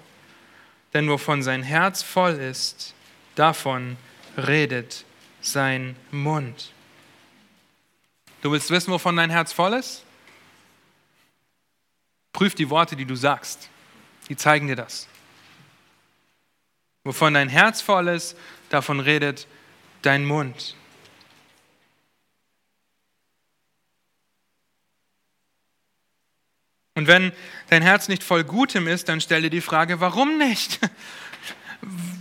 Denn 0.93 1.09
wovon 1.09 1.43
sein 1.43 1.63
Herz 1.63 2.03
voll 2.03 2.35
ist, 2.35 2.95
davon 3.37 3.97
redet 4.37 5.07
sein 5.41 5.97
Mund. 6.11 6.73
Du 8.43 8.53
willst 8.53 8.71
wissen, 8.71 8.93
wovon 8.93 9.17
dein 9.17 9.31
Herz 9.31 9.55
voll 9.55 9.73
ist? 9.73 10.05
Prüf 12.33 12.55
die 12.55 12.69
Worte, 12.69 12.97
die 12.97 13.07
du 13.07 13.17
sagst. 13.17 13.71
Die 14.29 14.37
zeigen 14.37 14.67
dir 14.67 14.77
das. 14.77 15.09
Wovon 17.03 17.33
dein 17.33 17.49
Herz 17.49 17.81
voll 17.81 18.09
ist, 18.09 18.37
davon 18.69 19.01
redet 19.01 19.47
dein 20.03 20.27
Mund. 20.27 20.77
Und 26.97 27.07
wenn 27.07 27.31
dein 27.69 27.83
Herz 27.83 28.09
nicht 28.09 28.25
voll 28.25 28.43
Gutem 28.43 28.89
ist, 28.89 29.09
dann 29.09 29.21
stell 29.21 29.43
dir 29.43 29.51
die 29.51 29.61
Frage, 29.61 30.01
warum 30.01 30.39
nicht? 30.39 30.81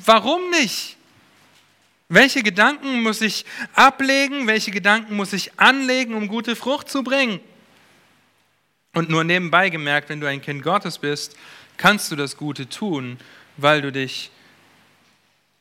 Warum 0.05 0.51
nicht? 0.51 0.97
Welche 2.09 2.43
Gedanken 2.43 3.01
muss 3.01 3.21
ich 3.21 3.45
ablegen? 3.73 4.45
Welche 4.45 4.69
Gedanken 4.69 5.15
muss 5.15 5.33
ich 5.33 5.59
anlegen, 5.59 6.13
um 6.13 6.27
gute 6.27 6.55
Frucht 6.55 6.89
zu 6.89 7.03
bringen? 7.03 7.39
Und 8.93 9.09
nur 9.09 9.23
nebenbei 9.23 9.69
gemerkt, 9.69 10.09
wenn 10.09 10.19
du 10.19 10.27
ein 10.27 10.41
Kind 10.41 10.61
Gottes 10.61 10.99
bist, 10.99 11.35
kannst 11.77 12.11
du 12.11 12.15
das 12.15 12.37
Gute 12.37 12.69
tun, 12.69 13.17
weil 13.57 13.81
du 13.81 13.91
dich 13.91 14.29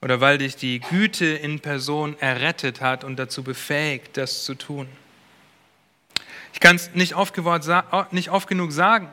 oder 0.02 0.20
weil 0.20 0.36
dich 0.36 0.56
die 0.56 0.80
Güte 0.80 1.24
in 1.24 1.60
Person 1.60 2.18
errettet 2.18 2.82
hat 2.82 3.04
und 3.04 3.16
dazu 3.16 3.42
befähigt, 3.42 4.18
das 4.18 4.44
zu 4.44 4.54
tun. 4.54 4.86
Ich 6.54 6.60
kann 6.60 6.76
es 6.76 6.94
nicht 6.94 7.16
oft, 7.16 7.34
nicht 8.12 8.30
oft 8.30 8.48
genug 8.48 8.70
sagen. 8.70 9.12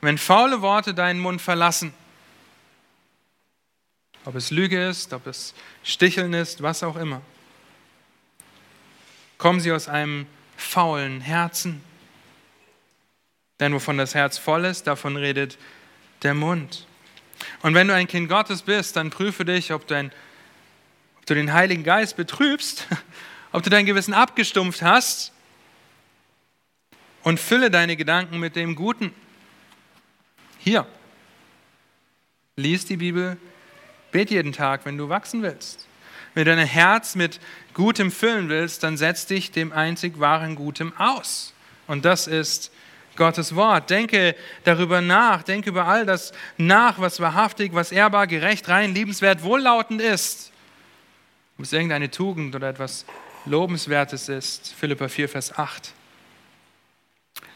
Wenn 0.00 0.16
faule 0.16 0.62
Worte 0.62 0.94
deinen 0.94 1.18
Mund 1.18 1.42
verlassen, 1.42 1.92
ob 4.24 4.36
es 4.36 4.52
Lüge 4.52 4.88
ist, 4.88 5.12
ob 5.12 5.26
es 5.26 5.54
Sticheln 5.82 6.32
ist, 6.32 6.62
was 6.62 6.84
auch 6.84 6.94
immer, 6.96 7.20
kommen 9.38 9.58
sie 9.58 9.72
aus 9.72 9.88
einem 9.88 10.26
faulen 10.56 11.20
Herzen. 11.20 11.82
Denn 13.58 13.74
wovon 13.74 13.98
das 13.98 14.14
Herz 14.14 14.38
voll 14.38 14.64
ist, 14.64 14.86
davon 14.86 15.16
redet 15.16 15.58
der 16.22 16.34
Mund. 16.34 16.86
Und 17.62 17.74
wenn 17.74 17.88
du 17.88 17.94
ein 17.94 18.06
Kind 18.06 18.28
Gottes 18.28 18.62
bist, 18.62 18.94
dann 18.94 19.10
prüfe 19.10 19.44
dich, 19.44 19.72
ob 19.72 19.88
du, 19.88 19.96
ein, 19.96 20.12
ob 21.18 21.26
du 21.26 21.34
den 21.34 21.52
Heiligen 21.52 21.82
Geist 21.82 22.16
betrübst, 22.16 22.86
ob 23.52 23.64
du 23.64 23.70
dein 23.70 23.84
Gewissen 23.84 24.14
abgestumpft 24.14 24.82
hast 24.82 25.32
und 27.22 27.40
fülle 27.40 27.70
deine 27.70 27.96
Gedanken 27.96 28.38
mit 28.38 28.56
dem 28.56 28.74
Guten. 28.74 29.12
Hier, 30.58 30.86
lies 32.56 32.86
die 32.86 32.96
Bibel, 32.96 33.36
bet 34.10 34.30
jeden 34.30 34.52
Tag, 34.52 34.84
wenn 34.84 34.98
du 34.98 35.08
wachsen 35.08 35.42
willst. 35.42 35.86
Wenn 36.34 36.44
du 36.44 36.56
dein 36.56 36.66
Herz 36.66 37.14
mit 37.14 37.40
Gutem 37.74 38.10
füllen 38.10 38.48
willst, 38.48 38.82
dann 38.82 38.96
setz 38.96 39.26
dich 39.26 39.50
dem 39.50 39.72
einzig 39.72 40.18
wahren 40.18 40.54
Gutem 40.54 40.92
aus. 40.96 41.52
Und 41.86 42.04
das 42.04 42.26
ist 42.26 42.72
Gottes 43.16 43.54
Wort. 43.54 43.90
Denke 43.90 44.34
darüber 44.64 45.00
nach, 45.00 45.42
denke 45.42 45.70
über 45.70 45.86
all 45.86 46.06
das 46.06 46.32
nach, 46.56 46.98
was 46.98 47.20
wahrhaftig, 47.20 47.74
was 47.74 47.92
ehrbar, 47.92 48.26
gerecht, 48.26 48.68
rein, 48.68 48.94
liebenswert, 48.94 49.42
wohllautend 49.42 50.00
ist. 50.00 50.52
Ob 51.58 51.64
es 51.64 51.72
irgendeine 51.72 52.10
Tugend 52.10 52.54
oder 52.54 52.70
etwas 52.70 53.04
Lobenswertes 53.44 54.28
ist. 54.28 54.72
Philippa 54.74 55.08
4, 55.08 55.28
Vers 55.28 55.58
8. 55.58 55.92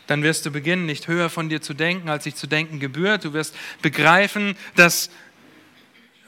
Dann 0.06 0.22
wirst 0.22 0.46
du 0.46 0.50
beginnen, 0.50 0.86
nicht 0.86 1.08
höher 1.08 1.30
von 1.30 1.48
dir 1.48 1.60
zu 1.60 1.74
denken, 1.74 2.08
als 2.08 2.24
sich 2.24 2.36
zu 2.36 2.46
denken 2.46 2.80
gebührt. 2.80 3.24
Du 3.24 3.32
wirst 3.32 3.54
begreifen, 3.82 4.56
dass 4.74 5.10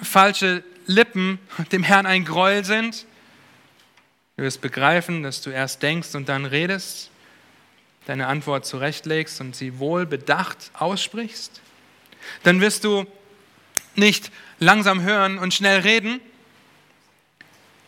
falsche 0.02 0.64
Lippen 0.86 1.38
dem 1.72 1.82
Herrn 1.82 2.06
ein 2.06 2.24
Gräuel 2.24 2.64
sind. 2.64 3.06
Du 4.36 4.44
wirst 4.44 4.60
begreifen, 4.60 5.22
dass 5.22 5.42
du 5.42 5.50
erst 5.50 5.82
denkst 5.82 6.14
und 6.14 6.28
dann 6.28 6.44
redest 6.44 7.10
deine 8.08 8.26
Antwort 8.26 8.64
zurechtlegst 8.64 9.40
und 9.42 9.54
sie 9.54 9.78
wohl 9.78 10.06
bedacht 10.06 10.70
aussprichst, 10.72 11.60
dann 12.42 12.62
wirst 12.62 12.84
du 12.84 13.06
nicht 13.96 14.32
langsam 14.58 15.02
hören 15.02 15.38
und 15.38 15.52
schnell 15.52 15.80
reden, 15.80 16.18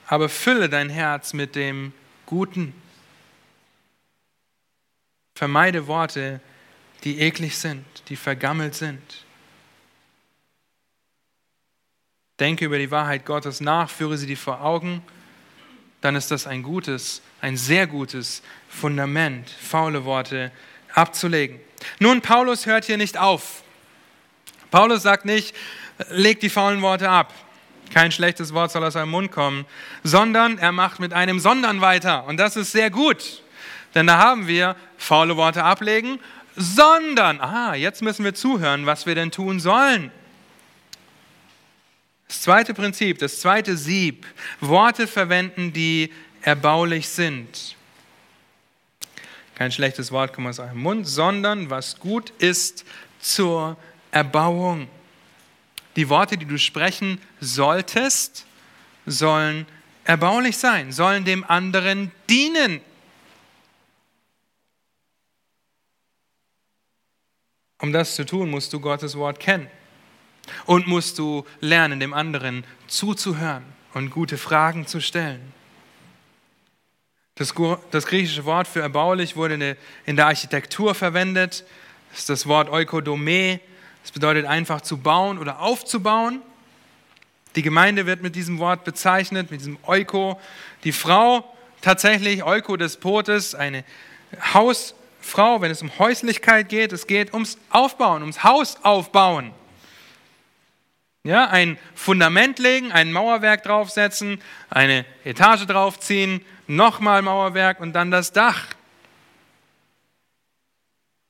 aber 0.06 0.28
fülle 0.28 0.68
dein 0.68 0.90
Herz 0.90 1.32
mit 1.32 1.54
dem 1.54 1.94
Guten. 2.26 2.74
Vermeide 5.40 5.86
Worte, 5.86 6.38
die 7.02 7.20
eklig 7.20 7.56
sind, 7.56 7.86
die 8.10 8.16
vergammelt 8.16 8.74
sind. 8.74 9.00
Denke 12.38 12.66
über 12.66 12.76
die 12.76 12.90
Wahrheit 12.90 13.24
Gottes 13.24 13.62
nach, 13.62 13.88
führe 13.88 14.18
sie 14.18 14.26
dir 14.26 14.36
vor 14.36 14.62
Augen, 14.62 15.02
dann 16.02 16.14
ist 16.14 16.30
das 16.30 16.46
ein 16.46 16.62
gutes, 16.62 17.22
ein 17.40 17.56
sehr 17.56 17.86
gutes 17.86 18.42
Fundament, 18.68 19.48
faule 19.48 20.04
Worte 20.04 20.52
abzulegen. 20.92 21.58
Nun, 22.00 22.20
Paulus 22.20 22.66
hört 22.66 22.84
hier 22.84 22.98
nicht 22.98 23.16
auf. 23.16 23.62
Paulus 24.70 25.02
sagt 25.02 25.24
nicht, 25.24 25.56
leg 26.10 26.40
die 26.40 26.50
faulen 26.50 26.82
Worte 26.82 27.08
ab. 27.08 27.32
Kein 27.94 28.12
schlechtes 28.12 28.52
Wort 28.52 28.72
soll 28.72 28.84
aus 28.84 28.92
seinem 28.92 29.12
Mund 29.12 29.32
kommen, 29.32 29.64
sondern 30.04 30.58
er 30.58 30.72
macht 30.72 31.00
mit 31.00 31.14
einem 31.14 31.40
Sondern 31.40 31.80
weiter. 31.80 32.26
Und 32.26 32.36
das 32.36 32.56
ist 32.56 32.72
sehr 32.72 32.90
gut. 32.90 33.42
Denn 33.94 34.06
da 34.06 34.18
haben 34.18 34.46
wir 34.46 34.76
faule 34.96 35.36
Worte 35.36 35.64
ablegen, 35.64 36.20
sondern, 36.56 37.40
ah, 37.40 37.74
jetzt 37.74 38.02
müssen 38.02 38.24
wir 38.24 38.34
zuhören, 38.34 38.86
was 38.86 39.06
wir 39.06 39.14
denn 39.14 39.30
tun 39.30 39.60
sollen. 39.60 40.10
Das 42.28 42.42
zweite 42.42 42.74
Prinzip, 42.74 43.18
das 43.18 43.40
zweite 43.40 43.76
Sieb, 43.76 44.26
Worte 44.60 45.06
verwenden, 45.06 45.72
die 45.72 46.12
erbaulich 46.42 47.08
sind. 47.08 47.76
Kein 49.56 49.72
schlechtes 49.72 50.12
Wort 50.12 50.32
kommt 50.32 50.48
aus 50.48 50.58
eurem 50.58 50.80
Mund, 50.80 51.08
sondern 51.08 51.70
was 51.70 51.98
gut 51.98 52.30
ist 52.38 52.84
zur 53.20 53.76
Erbauung. 54.10 54.88
Die 55.96 56.08
Worte, 56.08 56.38
die 56.38 56.46
du 56.46 56.56
sprechen 56.56 57.20
solltest, 57.40 58.46
sollen 59.06 59.66
erbaulich 60.04 60.56
sein, 60.56 60.92
sollen 60.92 61.24
dem 61.24 61.44
anderen 61.44 62.10
dienen. 62.28 62.80
Um 67.80 67.92
das 67.92 68.14
zu 68.14 68.24
tun, 68.26 68.50
musst 68.50 68.72
du 68.72 68.80
Gottes 68.80 69.16
Wort 69.16 69.40
kennen 69.40 69.68
und 70.66 70.86
musst 70.86 71.18
du 71.18 71.44
lernen, 71.60 72.00
dem 72.00 72.12
anderen 72.12 72.64
zuzuhören 72.86 73.64
und 73.94 74.10
gute 74.10 74.38
Fragen 74.38 74.86
zu 74.86 75.00
stellen. 75.00 75.52
Das, 77.36 77.54
das 77.90 78.06
griechische 78.06 78.44
Wort 78.44 78.68
für 78.68 78.80
erbaulich 78.80 79.34
wurde 79.34 79.76
in 80.04 80.16
der 80.16 80.26
Architektur 80.26 80.94
verwendet. 80.94 81.64
Das 82.10 82.20
ist 82.20 82.28
das 82.28 82.46
Wort 82.46 82.68
Oikodome. 82.70 83.60
Das 84.02 84.12
bedeutet 84.12 84.46
einfach 84.46 84.82
zu 84.82 84.98
bauen 84.98 85.38
oder 85.38 85.60
aufzubauen. 85.60 86.42
Die 87.56 87.62
Gemeinde 87.62 88.06
wird 88.06 88.22
mit 88.22 88.36
diesem 88.36 88.58
Wort 88.58 88.84
bezeichnet, 88.84 89.50
mit 89.50 89.60
diesem 89.60 89.78
Oiko. 89.86 90.38
Die 90.84 90.92
Frau, 90.92 91.44
tatsächlich 91.80 92.44
Oiko 92.44 92.76
des 92.76 92.98
Potes, 92.98 93.54
eine 93.54 93.84
Hausfrau, 95.20 95.60
wenn 95.60 95.70
es 95.70 95.82
um 95.82 95.98
Häuslichkeit 95.98 96.68
geht, 96.68 96.92
es 96.92 97.06
geht 97.06 97.32
ums 97.32 97.58
Aufbauen, 97.70 98.22
ums 98.22 98.42
Haus 98.42 98.78
aufbauen. 98.82 99.52
Ja, 101.22 101.48
ein 101.48 101.78
Fundament 101.94 102.58
legen, 102.58 102.92
ein 102.92 103.12
Mauerwerk 103.12 103.62
draufsetzen, 103.62 104.40
eine 104.70 105.04
Etage 105.24 105.66
draufziehen, 105.66 106.40
nochmal 106.66 107.22
Mauerwerk 107.22 107.80
und 107.80 107.92
dann 107.92 108.10
das 108.10 108.32
Dach. 108.32 108.66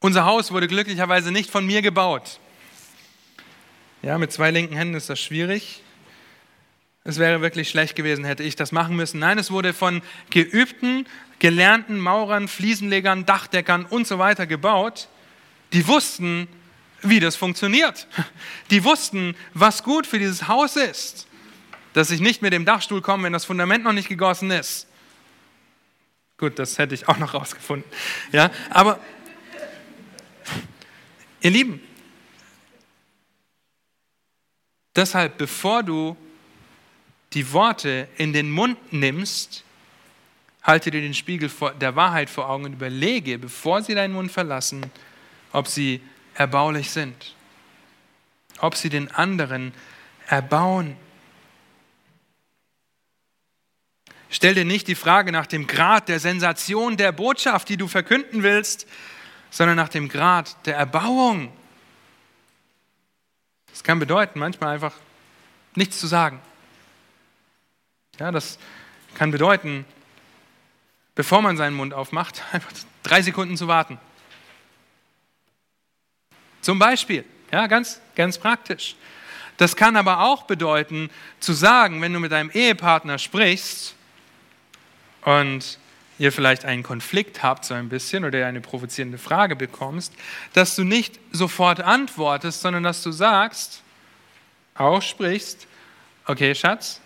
Unser 0.01 0.24
Haus 0.24 0.53
wurde 0.53 0.68
glücklicherweise 0.68 1.32
nicht 1.32 1.51
von 1.51 1.66
mir 1.66 1.82
gebaut. 1.82 2.38
Ja, 4.03 4.16
mit 4.16 4.32
zwei 4.32 4.51
linken 4.51 4.76
Händen 4.76 4.95
ist 4.95 5.11
das 5.11 5.20
schwierig. 5.20 5.82
Es 7.11 7.18
wäre 7.18 7.40
wirklich 7.40 7.68
schlecht 7.68 7.96
gewesen, 7.96 8.24
hätte 8.24 8.44
ich 8.44 8.54
das 8.54 8.70
machen 8.70 8.94
müssen. 8.94 9.18
Nein, 9.18 9.36
es 9.36 9.50
wurde 9.50 9.72
von 9.74 10.00
geübten, 10.30 11.08
gelernten 11.40 11.98
Maurern, 11.98 12.46
Fliesenlegern, 12.46 13.26
Dachdeckern 13.26 13.84
und 13.84 14.06
so 14.06 14.20
weiter 14.20 14.46
gebaut, 14.46 15.08
die 15.72 15.88
wussten, 15.88 16.46
wie 17.02 17.18
das 17.18 17.34
funktioniert. 17.34 18.06
Die 18.70 18.84
wussten, 18.84 19.34
was 19.54 19.82
gut 19.82 20.06
für 20.06 20.20
dieses 20.20 20.46
Haus 20.46 20.76
ist. 20.76 21.26
Dass 21.94 22.12
ich 22.12 22.20
nicht 22.20 22.42
mit 22.42 22.52
dem 22.52 22.64
Dachstuhl 22.64 23.02
komme, 23.02 23.24
wenn 23.24 23.32
das 23.32 23.44
Fundament 23.44 23.82
noch 23.82 23.92
nicht 23.92 24.08
gegossen 24.08 24.52
ist. 24.52 24.86
Gut, 26.38 26.61
das 26.61 26.78
hätte 26.78 26.94
ich 26.94 27.08
auch 27.08 27.18
noch 27.18 27.34
rausgefunden. 27.34 27.90
Ja, 28.30 28.52
aber 28.70 29.00
ihr 31.40 31.50
Lieben, 31.50 31.80
deshalb, 34.94 35.38
bevor 35.38 35.82
du 35.82 36.16
die 37.33 37.53
Worte 37.53 38.09
in 38.16 38.33
den 38.33 38.51
Mund 38.51 38.93
nimmst, 38.93 39.64
halte 40.62 40.91
dir 40.91 41.01
den 41.01 41.14
Spiegel 41.14 41.51
der 41.81 41.97
Wahrheit 41.97 42.28
vor 42.28 42.49
Augen 42.49 42.64
und 42.64 42.72
überlege, 42.74 43.39
bevor 43.39 43.83
sie 43.83 43.95
deinen 43.95 44.14
Mund 44.14 44.33
verlassen, 44.33 44.91
ob 45.53 45.68
sie 45.68 46.01
erbaulich 46.35 46.91
sind, 46.91 47.35
ob 48.59 48.74
sie 48.74 48.89
den 48.89 49.11
anderen 49.11 49.72
erbauen. 50.26 50.97
Stell 54.28 54.55
dir 54.55 54.64
nicht 54.64 54.87
die 54.87 54.95
Frage 54.95 55.33
nach 55.33 55.47
dem 55.47 55.66
Grad 55.66 56.09
der 56.09 56.20
Sensation 56.20 56.97
der 56.97 57.12
Botschaft, 57.12 57.68
die 57.68 57.76
du 57.76 57.89
verkünden 57.89 58.43
willst, 58.43 58.87
sondern 59.51 59.76
nach 59.76 59.89
dem 59.89 60.09
Grad 60.09 60.57
der 60.66 60.76
Erbauung. 60.76 61.53
Das 63.70 63.83
kann 63.83 63.99
bedeuten, 63.99 64.39
manchmal 64.39 64.74
einfach 64.74 64.95
nichts 65.74 65.99
zu 65.99 66.07
sagen. 66.07 66.41
Ja, 68.21 68.31
das 68.31 68.59
kann 69.14 69.31
bedeuten, 69.31 69.87
bevor 71.14 71.41
man 71.41 71.57
seinen 71.57 71.75
Mund 71.75 71.95
aufmacht, 71.95 72.45
einfach 72.53 72.71
drei 73.03 73.23
Sekunden 73.23 73.57
zu 73.57 73.66
warten. 73.66 73.99
Zum 76.61 76.79
Beispiel, 76.79 77.25
ja, 77.51 77.66
ganz, 77.66 77.99
ganz 78.14 78.37
praktisch. 78.37 78.95
Das 79.57 79.75
kann 79.75 79.97
aber 79.97 80.21
auch 80.21 80.43
bedeuten, 80.43 81.09
zu 81.41 81.55
sagen, 81.55 82.03
wenn 82.03 82.12
du 82.12 82.21
mit 82.21 82.31
deinem 82.33 82.51
Ehepartner 82.51 83.18
sprichst 83.18 83.95
und 85.23 85.79
ihr 86.18 86.31
vielleicht 86.31 86.66
einen 86.66 86.83
Konflikt 86.83 87.43
habt, 87.43 87.64
so 87.64 87.73
ein 87.73 87.89
bisschen, 87.89 88.27
oder 88.27 88.47
eine 88.47 88.61
provozierende 88.61 89.16
Frage 89.16 89.57
bekommst, 89.57 90.12
dass 90.53 90.77
du 90.77 90.85
nicht 90.85 91.18
sofort 91.33 91.81
antwortest, 91.81 92.61
sondern 92.61 92.83
dass 92.83 93.03
du 93.03 93.12
sagst, 93.12 93.83
auch 94.75 95.01
sprichst, 95.01 95.66
okay, 96.27 96.55
Schatz, 96.55 97.01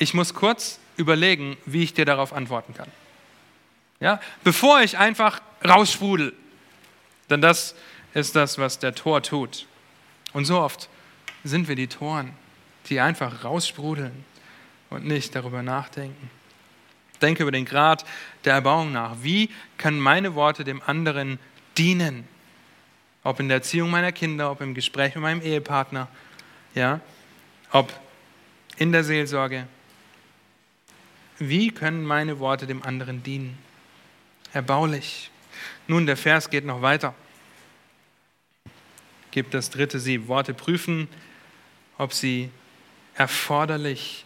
ich 0.00 0.14
muss 0.14 0.34
kurz 0.34 0.80
überlegen, 0.96 1.56
wie 1.66 1.84
ich 1.84 1.94
dir 1.94 2.06
darauf 2.06 2.32
antworten 2.32 2.74
kann. 2.74 2.88
Ja, 4.00 4.18
bevor 4.42 4.80
ich 4.80 4.96
einfach 4.96 5.40
raussprudel. 5.62 6.32
Denn 7.28 7.42
das 7.42 7.74
ist 8.14 8.34
das, 8.34 8.58
was 8.58 8.78
der 8.78 8.94
Tor 8.94 9.22
tut. 9.22 9.66
Und 10.32 10.46
so 10.46 10.58
oft 10.58 10.88
sind 11.44 11.68
wir 11.68 11.76
die 11.76 11.86
Toren, 11.86 12.32
die 12.88 12.98
einfach 12.98 13.44
raussprudeln 13.44 14.24
und 14.88 15.04
nicht 15.04 15.34
darüber 15.34 15.62
nachdenken. 15.62 16.30
Denke 17.20 17.42
über 17.42 17.52
den 17.52 17.66
Grad 17.66 18.06
der 18.46 18.54
Erbauung 18.54 18.92
nach. 18.92 19.16
Wie 19.20 19.50
können 19.76 20.00
meine 20.00 20.34
Worte 20.34 20.64
dem 20.64 20.80
anderen 20.86 21.38
dienen? 21.76 22.26
Ob 23.22 23.38
in 23.38 23.48
der 23.48 23.58
Erziehung 23.58 23.90
meiner 23.90 24.12
Kinder, 24.12 24.50
ob 24.50 24.62
im 24.62 24.72
Gespräch 24.72 25.14
mit 25.14 25.22
meinem 25.22 25.42
Ehepartner, 25.42 26.08
ja, 26.74 27.00
ob 27.70 27.92
in 28.78 28.92
der 28.92 29.04
Seelsorge. 29.04 29.66
Wie 31.40 31.72
können 31.72 32.04
meine 32.04 32.38
Worte 32.38 32.68
dem 32.68 32.84
anderen 32.84 33.24
dienen? 33.24 33.58
Erbaulich. 34.52 35.32
Nun, 35.88 36.06
der 36.06 36.16
Vers 36.16 36.48
geht 36.48 36.64
noch 36.64 36.82
weiter. 36.82 37.14
Gibt 39.32 39.54
das 39.54 39.70
dritte 39.70 39.98
Sieb. 39.98 40.28
Worte 40.28 40.54
prüfen, 40.54 41.08
ob 41.98 42.12
sie 42.12 42.50
erforderlich 43.16 44.24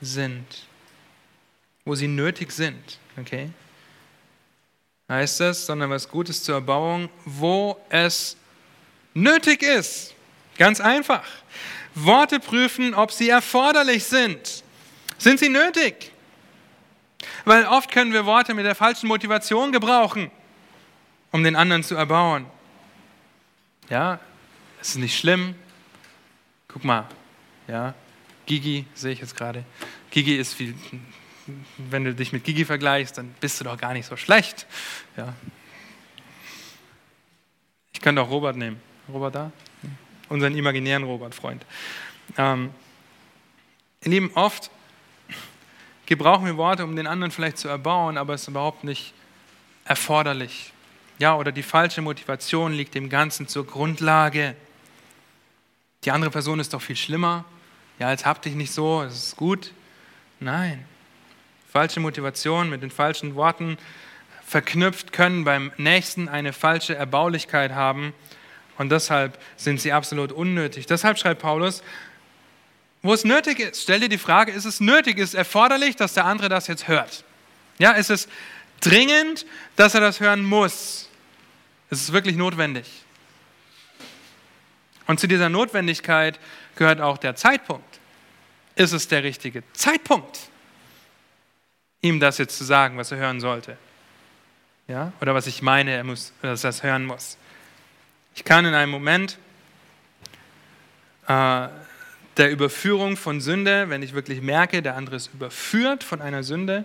sind 0.00 0.46
wo 1.84 1.94
sie 1.94 2.08
nötig 2.08 2.52
sind. 2.52 2.98
Okay? 3.18 3.50
Heißt 5.08 5.40
das, 5.40 5.66
sondern 5.66 5.90
was 5.90 6.08
Gutes 6.08 6.42
zur 6.42 6.56
Erbauung, 6.56 7.08
wo 7.24 7.78
es 7.90 8.36
nötig 9.14 9.62
ist. 9.62 10.14
Ganz 10.56 10.80
einfach. 10.80 11.24
Worte 11.94 12.40
prüfen, 12.40 12.94
ob 12.94 13.12
sie 13.12 13.28
erforderlich 13.28 14.04
sind. 14.04 14.62
Sind 15.18 15.38
sie 15.38 15.48
nötig? 15.48 16.11
Weil 17.44 17.66
oft 17.66 17.90
können 17.90 18.12
wir 18.12 18.26
Worte 18.26 18.54
mit 18.54 18.64
der 18.64 18.74
falschen 18.74 19.08
Motivation 19.08 19.72
gebrauchen, 19.72 20.30
um 21.30 21.42
den 21.42 21.56
anderen 21.56 21.82
zu 21.82 21.94
erbauen. 21.94 22.46
Ja, 23.88 24.20
es 24.80 24.90
ist 24.90 24.96
nicht 24.96 25.18
schlimm. 25.18 25.54
Guck 26.68 26.84
mal, 26.84 27.06
ja, 27.68 27.94
Gigi 28.46 28.86
sehe 28.94 29.12
ich 29.12 29.20
jetzt 29.20 29.36
gerade. 29.36 29.64
Gigi 30.10 30.36
ist 30.36 30.54
viel, 30.54 30.74
wenn 31.76 32.04
du 32.04 32.14
dich 32.14 32.32
mit 32.32 32.44
Gigi 32.44 32.64
vergleichst, 32.64 33.18
dann 33.18 33.34
bist 33.40 33.60
du 33.60 33.64
doch 33.64 33.76
gar 33.76 33.92
nicht 33.92 34.06
so 34.06 34.16
schlecht. 34.16 34.66
Ja. 35.16 35.34
Ich 37.92 38.00
könnte 38.00 38.22
auch 38.22 38.30
Robert 38.30 38.56
nehmen. 38.56 38.80
Robert 39.08 39.34
da? 39.34 39.52
Unseren 40.28 40.56
imaginären 40.56 41.04
Robert-Freund. 41.04 41.66
Ähm, 42.38 42.70
ihr 44.02 44.10
Lieben, 44.10 44.30
oft 44.34 44.70
gebrauchen 46.12 46.46
wir 46.46 46.56
Worte, 46.56 46.84
um 46.84 46.94
den 46.96 47.06
anderen 47.06 47.32
vielleicht 47.32 47.58
zu 47.58 47.68
erbauen, 47.68 48.18
aber 48.18 48.34
es 48.34 48.42
ist 48.42 48.48
überhaupt 48.48 48.84
nicht 48.84 49.14
erforderlich. 49.84 50.72
Ja, 51.18 51.36
oder 51.36 51.52
die 51.52 51.62
falsche 51.62 52.02
Motivation 52.02 52.72
liegt 52.72 52.94
dem 52.94 53.08
Ganzen 53.08 53.48
zur 53.48 53.66
Grundlage. 53.66 54.54
Die 56.04 56.10
andere 56.10 56.30
Person 56.30 56.60
ist 56.60 56.74
doch 56.74 56.82
viel 56.82 56.96
schlimmer. 56.96 57.44
Ja, 57.98 58.10
jetzt 58.10 58.26
hab 58.26 58.42
dich 58.42 58.54
nicht 58.54 58.72
so, 58.72 59.02
es 59.02 59.28
ist 59.28 59.36
gut. 59.36 59.72
Nein 60.40 60.84
falsche 61.72 62.00
Motivation 62.00 62.68
mit 62.68 62.82
den 62.82 62.90
falschen 62.90 63.34
Worten 63.34 63.78
verknüpft, 64.46 65.14
können 65.14 65.44
beim 65.44 65.72
Nächsten 65.78 66.28
eine 66.28 66.52
falsche 66.52 66.94
Erbaulichkeit 66.94 67.72
haben 67.72 68.12
und 68.76 68.92
deshalb 68.92 69.38
sind 69.56 69.80
sie 69.80 69.90
absolut 69.90 70.32
unnötig. 70.32 70.84
Deshalb 70.84 71.18
schreibt 71.18 71.40
Paulus, 71.40 71.82
wo 73.02 73.12
es 73.12 73.24
nötig 73.24 73.58
ist, 73.58 73.82
stell 73.82 74.00
dir 74.00 74.08
die 74.08 74.18
Frage, 74.18 74.52
ist 74.52 74.64
es 74.64 74.80
nötig, 74.80 75.18
ist 75.18 75.30
es 75.30 75.34
erforderlich, 75.34 75.96
dass 75.96 76.14
der 76.14 76.24
andere 76.24 76.48
das 76.48 76.66
jetzt 76.66 76.88
hört? 76.88 77.24
Ja, 77.78 77.92
ist 77.92 78.10
es 78.10 78.28
dringend, 78.80 79.44
dass 79.76 79.94
er 79.94 80.00
das 80.00 80.20
hören 80.20 80.44
muss? 80.44 81.08
Ist 81.90 82.02
es 82.02 82.12
wirklich 82.12 82.36
notwendig? 82.36 82.86
Und 85.06 85.20
zu 85.20 85.26
dieser 85.26 85.48
Notwendigkeit 85.48 86.38
gehört 86.76 87.00
auch 87.00 87.18
der 87.18 87.34
Zeitpunkt. 87.34 87.98
Ist 88.76 88.92
es 88.92 89.08
der 89.08 89.24
richtige 89.24 89.62
Zeitpunkt? 89.72 90.38
ihm 92.02 92.18
das 92.20 92.38
jetzt 92.38 92.58
zu 92.58 92.64
sagen, 92.64 92.98
was 92.98 93.12
er 93.12 93.18
hören 93.18 93.40
sollte. 93.40 93.78
Ja? 94.88 95.12
Oder 95.20 95.34
was 95.34 95.46
ich 95.46 95.62
meine, 95.62 95.92
er 95.92 96.04
muss, 96.04 96.32
dass 96.42 96.64
er 96.64 96.68
das 96.68 96.82
hören 96.82 97.06
muss. 97.06 97.38
Ich 98.34 98.44
kann 98.44 98.66
in 98.66 98.74
einem 98.74 98.90
Moment 98.90 99.38
äh, 101.28 101.68
der 102.36 102.50
Überführung 102.50 103.16
von 103.16 103.40
Sünde, 103.40 103.88
wenn 103.88 104.02
ich 104.02 104.14
wirklich 104.14 104.40
merke, 104.40 104.82
der 104.82 104.96
andere 104.96 105.16
ist 105.16 105.32
überführt 105.34 106.02
von 106.02 106.20
einer 106.20 106.42
Sünde, 106.42 106.84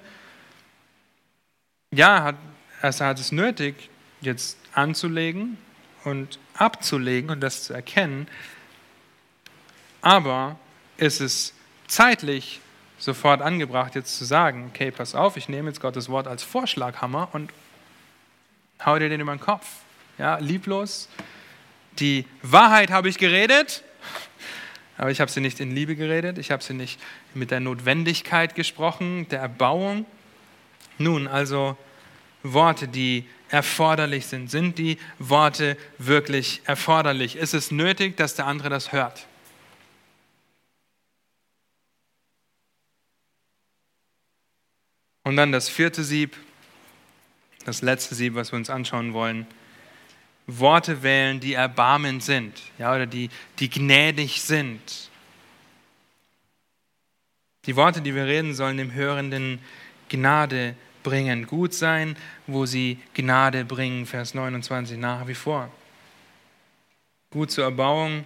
ja, 1.91 2.23
hat, 2.23 2.35
also 2.81 3.05
hat 3.05 3.19
es 3.19 3.31
nötig, 3.31 3.89
jetzt 4.21 4.57
anzulegen 4.73 5.57
und 6.03 6.39
abzulegen 6.53 7.29
und 7.29 7.39
das 7.39 7.63
zu 7.63 7.73
erkennen, 7.73 8.27
aber 10.01 10.57
ist 10.97 11.21
es 11.21 11.53
zeitlich 11.87 12.59
sofort 12.97 13.41
angebracht, 13.41 13.95
jetzt 13.95 14.17
zu 14.17 14.25
sagen, 14.25 14.69
okay, 14.69 14.91
pass 14.91 15.15
auf, 15.15 15.37
ich 15.37 15.49
nehme 15.49 15.69
jetzt 15.69 15.79
Gottes 15.79 16.09
Wort 16.09 16.27
als 16.27 16.43
Vorschlaghammer 16.43 17.29
und 17.33 17.51
hau 18.85 18.97
dir 18.99 19.09
den 19.09 19.21
über 19.21 19.35
den 19.35 19.39
Kopf. 19.39 19.67
Ja, 20.17 20.37
lieblos. 20.37 21.09
Die 21.99 22.25
Wahrheit 22.41 22.89
habe 22.89 23.09
ich 23.09 23.17
geredet, 23.17 23.83
aber 24.97 25.11
ich 25.11 25.21
habe 25.21 25.29
sie 25.29 25.41
nicht 25.41 25.59
in 25.59 25.71
Liebe 25.71 25.95
geredet, 25.95 26.37
ich 26.37 26.51
habe 26.51 26.63
sie 26.63 26.73
nicht 26.73 26.99
mit 27.33 27.51
der 27.51 27.59
Notwendigkeit 27.59 28.55
gesprochen, 28.55 29.27
der 29.29 29.39
Erbauung. 29.39 30.05
Nun, 30.97 31.27
also 31.27 31.77
Worte, 32.41 32.87
die 32.87 33.25
erforderlich 33.49 34.25
sind. 34.25 34.49
Sind 34.49 34.77
die 34.77 34.97
Worte 35.19 35.77
wirklich 35.97 36.61
erforderlich? 36.65 37.35
Ist 37.35 37.53
es 37.53 37.71
nötig, 37.71 38.17
dass 38.17 38.35
der 38.35 38.47
andere 38.47 38.69
das 38.69 38.91
hört? 38.91 39.27
Und 45.23 45.35
dann 45.35 45.51
das 45.51 45.69
vierte 45.69 46.03
Sieb, 46.03 46.37
das 47.65 47.81
letzte 47.81 48.15
Sieb, 48.15 48.35
was 48.35 48.51
wir 48.51 48.57
uns 48.57 48.69
anschauen 48.69 49.13
wollen. 49.13 49.45
Worte 50.47 51.03
wählen, 51.03 51.41
die 51.41 51.53
erbarmend 51.53 52.23
sind, 52.23 52.53
ja, 52.79 52.95
oder 52.95 53.05
die, 53.05 53.29
die 53.59 53.69
gnädig 53.69 54.41
sind. 54.41 55.09
Die 57.65 57.75
Worte, 57.75 58.01
die 58.01 58.15
wir 58.15 58.25
reden, 58.25 58.53
sollen 58.53 58.77
dem 58.77 58.93
Hörenden 58.93 59.59
Gnade 60.07 60.75
bringen, 61.03 61.47
gut 61.47 61.73
sein, 61.73 62.15
wo 62.47 62.65
sie 62.65 62.97
Gnade 63.13 63.65
bringen, 63.65 64.05
Vers 64.05 64.33
29 64.33 64.97
nach 64.97 65.27
wie 65.27 65.35
vor. 65.35 65.69
Gut 67.29 67.51
zur 67.51 67.65
Erbauung, 67.65 68.23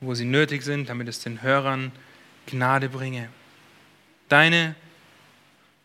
wo 0.00 0.14
sie 0.14 0.26
nötig 0.26 0.62
sind, 0.62 0.90
damit 0.90 1.08
es 1.08 1.20
den 1.20 1.40
Hörern 1.40 1.92
Gnade 2.46 2.90
bringe. 2.90 3.30
Deine 4.28 4.74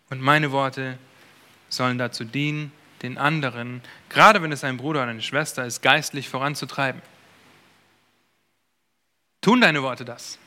und 0.10 0.20
meine 0.20 0.52
Worte 0.52 0.98
sollen 1.70 1.98
dazu 1.98 2.26
dienen, 2.26 2.74
den 3.02 3.18
anderen, 3.18 3.82
gerade 4.12 4.42
wenn 4.42 4.52
es 4.52 4.64
ein 4.64 4.78
Bruder 4.78 5.02
oder 5.02 5.12
eine 5.12 5.22
Schwester 5.22 5.66
ist, 5.66 5.82
geistlich 5.82 6.30
voranzutreiben. 6.30 7.02
Tun 9.42 9.62
deine 9.62 9.82
Worte 9.82 10.06
das? 10.06 10.38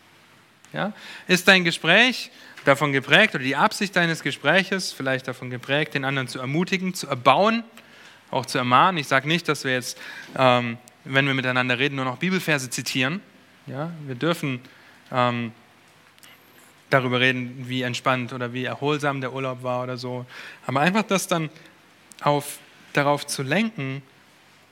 Ja? 0.73 0.93
Ist 1.27 1.49
dein 1.49 1.65
Gespräch 1.65 2.31
davon 2.65 2.93
geprägt 2.93 3.35
oder 3.35 3.43
die 3.43 3.57
Absicht 3.57 3.97
deines 3.97 4.23
Gespräches 4.23 4.93
vielleicht 4.93 5.27
davon 5.27 5.51
geprägt, 5.51 5.95
den 5.95 6.05
anderen 6.05 6.29
zu 6.29 6.39
ermutigen, 6.39 6.95
zu 6.95 7.09
erbauen, 7.09 7.65
auch 8.31 8.47
zu 8.47 8.59
ermahnen? 8.59 8.99
Ich 8.99 9.09
sage 9.09 9.27
nicht, 9.27 9.49
dass 9.49 9.65
wir 9.65 9.73
jetzt, 9.73 9.99
ähm, 10.37 10.79
wenn 11.05 11.27
wir 11.27 11.35
miteinander 11.35 11.79
reden, 11.79 11.97
nur 11.97 12.05
noch 12.05 12.19
Bibelverse 12.19 12.71
zitieren. 12.71 13.21
Ja? 13.67 13.91
Wir 14.07 14.15
dürfen 14.15 14.61
ähm, 15.11 15.53
darüber 16.91 17.19
reden, 17.19 17.65
wie 17.67 17.83
entspannt 17.83 18.33
oder 18.33 18.53
wie 18.53 18.65
erholsam 18.65 19.21
der 19.21 19.33
Urlaub 19.33 19.63
war 19.63 19.83
oder 19.83 19.97
so. 19.97 20.27
Aber 20.67 20.81
einfach 20.81 21.03
das 21.03 21.27
dann 21.27 21.51
auf, 22.21 22.59
darauf 22.97 23.27
zu 23.27 23.43
lenken, 23.43 24.03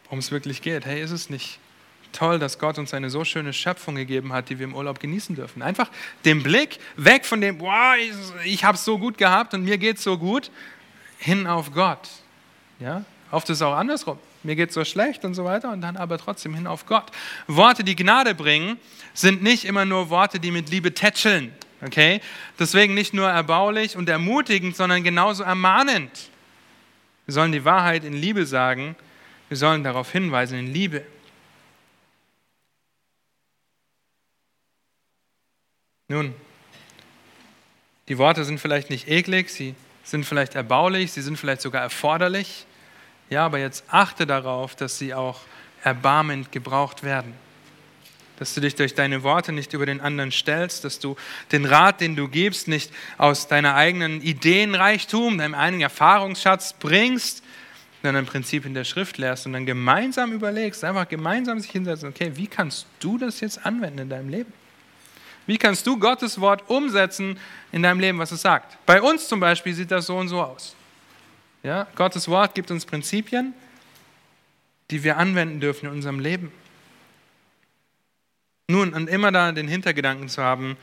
worum 0.05 0.19
es 0.19 0.31
wirklich 0.31 0.63
geht. 0.63 0.87
Hey, 0.87 1.03
ist 1.03 1.11
es 1.11 1.31
nicht 1.31 1.59
toll, 2.13 2.39
dass 2.39 2.59
Gott 2.59 2.79
uns 2.79 2.95
eine 2.95 3.11
so 3.11 3.25
schöne 3.25 3.53
Schöpfung 3.53 3.95
gegeben 3.95 4.33
hat, 4.33 4.49
die 4.49 4.59
wir 4.59 4.65
im 4.65 4.75
Urlaub 4.75 5.01
genießen 5.01 5.37
dürfen? 5.37 5.63
Einfach 5.63 5.91
den 6.25 6.43
Blick 6.43 6.79
weg 6.97 7.25
von 7.25 7.41
dem, 7.41 7.61
wow, 7.61 7.95
ich, 7.99 8.53
ich 8.53 8.65
habe 8.65 8.77
es 8.77 8.85
so 8.85 8.99
gut 8.99 9.19
gehabt 9.19 9.55
und 9.55 9.65
mir 9.65 9.79
geht 9.79 9.99
es 9.99 10.05
so 10.05 10.19
gut, 10.19 10.51
hin 11.19 11.47
auf 11.47 11.73
Gott. 11.73 12.09
Ja? 12.79 13.05
Oft 13.31 13.49
ist 13.49 13.59
es 13.59 13.63
auch 13.63 13.75
andersrum. 13.75 14.19
mir 14.43 14.57
geht 14.57 14.73
so 14.73 14.85
schlecht 14.85 15.25
und 15.25 15.35
so 15.35 15.45
weiter 15.45 15.73
und 15.73 15.81
dann 15.81 15.97
aber 15.97 16.19
trotzdem 16.19 16.55
hin 16.55 16.67
auf 16.67 16.87
Gott. 16.87 17.07
Worte, 17.47 17.85
die 17.85 17.97
Gnade 17.97 18.35
bringen, 18.35 18.77
sind 19.15 19.43
nicht 19.43 19.65
immer 19.65 19.85
nur 19.85 20.11
Worte, 20.11 20.39
die 20.41 20.51
mit 20.51 20.71
Liebe 20.71 20.93
tätscheln. 20.93 21.53
Okay? 21.85 22.21
Deswegen 22.59 22.95
nicht 22.95 23.15
nur 23.15 23.29
erbaulich 23.29 23.97
und 23.97 24.09
ermutigend, 24.09 24.77
sondern 24.77 25.03
genauso 25.03 25.43
ermahnend. 25.43 26.11
Wir 27.27 27.35
sollen 27.35 27.53
die 27.53 27.65
Wahrheit 27.65 28.05
in 28.05 28.13
Liebe 28.13 28.47
sagen, 28.47 28.97
wir 29.49 29.57
sollen 29.57 29.85
darauf 29.85 30.11
hinweisen 30.11 30.59
in 30.59 30.73
Liebe. 30.73 31.05
Nun, 36.09 36.35
die 38.09 38.19
Worte 38.19 38.45
sind 38.45 38.59
vielleicht 38.59 38.91
nicht 38.91 39.09
eklig, 39.09 39.51
sie 39.51 39.75
sind 40.05 40.27
vielleicht 40.27 40.55
erbaulich, 40.55 41.13
sie 41.13 41.23
sind 41.23 41.39
vielleicht 41.39 41.63
sogar 41.63 41.83
erforderlich. 41.83 42.67
Ja, 43.31 43.47
aber 43.47 43.59
jetzt 43.59 43.85
achte 43.89 44.27
darauf, 44.27 44.75
dass 44.75 44.99
sie 44.99 45.15
auch 45.15 45.41
erbarmend 45.83 46.53
gebraucht 46.53 47.03
werden. 47.03 47.33
Dass 48.43 48.55
du 48.55 48.61
dich 48.61 48.75
durch 48.75 48.97
deine 48.97 49.23
Worte 49.23 49.53
nicht 49.53 49.73
über 49.73 49.87
den 49.87 50.01
anderen 50.01 50.33
stellst, 50.33 50.83
dass 50.83 50.99
du 50.99 51.15
den 51.53 51.65
Rat, 51.65 52.01
den 52.01 52.17
du 52.17 52.27
gibst, 52.27 52.67
nicht 52.67 52.91
aus 53.17 53.47
deiner 53.47 53.77
eigenen 53.77 54.21
Ideenreichtum, 54.21 55.39
deinem 55.39 55.55
eigenen 55.55 55.83
Erfahrungsschatz 55.83 56.73
bringst, 56.73 57.45
sondern 58.03 58.25
im 58.25 58.29
Prinzip 58.29 58.67
in 58.67 58.75
der 58.75 58.83
Schrift 58.83 59.17
lehrst 59.19 59.47
und 59.47 59.53
dann 59.53 59.65
gemeinsam 59.65 60.33
überlegst, 60.33 60.83
einfach 60.83 61.09
gemeinsam 61.09 61.61
sich 61.61 61.71
hinsetzen, 61.71 62.09
okay, 62.09 62.33
wie 62.35 62.49
kannst 62.49 62.87
du 62.99 63.17
das 63.17 63.39
jetzt 63.39 63.65
anwenden 63.65 64.01
in 64.01 64.09
deinem 64.09 64.29
Leben? 64.29 64.53
Wie 65.47 65.57
kannst 65.57 65.87
du 65.87 65.97
Gottes 65.97 66.41
Wort 66.41 66.69
umsetzen 66.69 67.39
in 67.71 67.85
deinem 67.85 68.01
Leben, 68.01 68.19
was 68.19 68.33
es 68.33 68.43
sagt? 68.43 68.77
Bei 68.87 69.01
uns 69.01 69.29
zum 69.29 69.39
Beispiel 69.39 69.73
sieht 69.73 69.93
das 69.93 70.07
so 70.07 70.17
und 70.17 70.27
so 70.27 70.43
aus. 70.43 70.75
Ja, 71.63 71.87
Gottes 71.95 72.27
Wort 72.27 72.57
gibt 72.57 72.73
uns 72.73 72.85
Prinzipien, 72.85 73.55
die 74.91 75.05
wir 75.05 75.17
anwenden 75.17 75.61
dürfen 75.61 75.87
in 75.87 75.93
unserem 75.93 76.19
Leben. 76.19 76.51
Nun, 78.73 78.95
und 78.95 79.07
immer 79.09 79.31
da 79.31 79.53
den 79.53 79.69
Hintergedanken 79.69 80.31
zu 80.31 80.43
haben, 80.43 80.79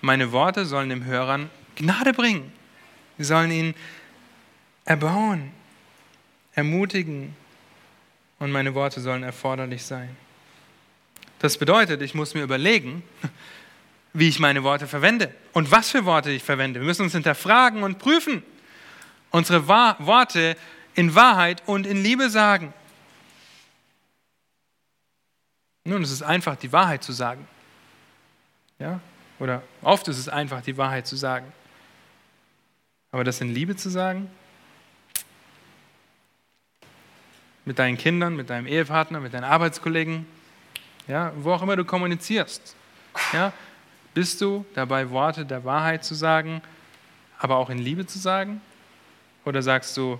meine 0.00 0.30
Worte 0.30 0.64
sollen 0.64 0.88
dem 0.90 1.04
Hörern 1.04 1.50
Gnade 1.74 2.12
bringen. 2.12 2.52
Sie 3.18 3.24
sollen 3.24 3.50
ihn 3.50 3.74
erbauen, 4.84 5.50
ermutigen 6.54 7.34
und 8.38 8.52
meine 8.52 8.74
Worte 8.76 9.00
sollen 9.00 9.24
erforderlich 9.24 9.82
sein. 9.82 10.16
Das 11.40 11.58
bedeutet, 11.58 12.00
ich 12.00 12.14
muss 12.14 12.34
mir 12.34 12.44
überlegen, 12.44 13.02
wie 14.12 14.28
ich 14.28 14.38
meine 14.38 14.62
Worte 14.62 14.86
verwende 14.86 15.34
und 15.52 15.72
was 15.72 15.90
für 15.90 16.04
Worte 16.04 16.30
ich 16.30 16.44
verwende. 16.44 16.78
Wir 16.78 16.86
müssen 16.86 17.02
uns 17.02 17.12
hinterfragen 17.12 17.82
und 17.82 17.98
prüfen. 17.98 18.44
Unsere 19.30 19.66
Worte 19.66 20.56
in 20.94 21.16
Wahrheit 21.16 21.64
und 21.66 21.88
in 21.88 22.04
Liebe 22.04 22.30
sagen. 22.30 22.72
Nun, 25.84 26.02
es 26.02 26.12
ist 26.12 26.22
einfach, 26.22 26.56
die 26.56 26.72
Wahrheit 26.72 27.02
zu 27.02 27.12
sagen. 27.12 27.46
Ja? 28.78 29.00
Oder 29.38 29.62
oft 29.82 30.06
ist 30.08 30.18
es 30.18 30.28
einfach, 30.28 30.62
die 30.62 30.76
Wahrheit 30.76 31.06
zu 31.06 31.16
sagen. 31.16 31.52
Aber 33.10 33.24
das 33.24 33.40
in 33.40 33.52
Liebe 33.52 33.76
zu 33.76 33.90
sagen? 33.90 34.30
Mit 37.64 37.78
deinen 37.78 37.96
Kindern, 37.96 38.36
mit 38.36 38.50
deinem 38.50 38.66
Ehepartner, 38.66 39.20
mit 39.20 39.34
deinen 39.34 39.44
Arbeitskollegen, 39.44 40.26
ja, 41.08 41.32
wo 41.36 41.52
auch 41.52 41.62
immer 41.62 41.76
du 41.76 41.84
kommunizierst. 41.84 42.76
Ja, 43.32 43.52
bist 44.14 44.40
du 44.40 44.64
dabei, 44.74 45.10
Worte 45.10 45.44
der 45.44 45.64
Wahrheit 45.64 46.04
zu 46.04 46.14
sagen, 46.14 46.62
aber 47.38 47.56
auch 47.56 47.70
in 47.70 47.78
Liebe 47.78 48.06
zu 48.06 48.18
sagen? 48.18 48.60
Oder 49.44 49.62
sagst 49.62 49.96
du 49.96 50.18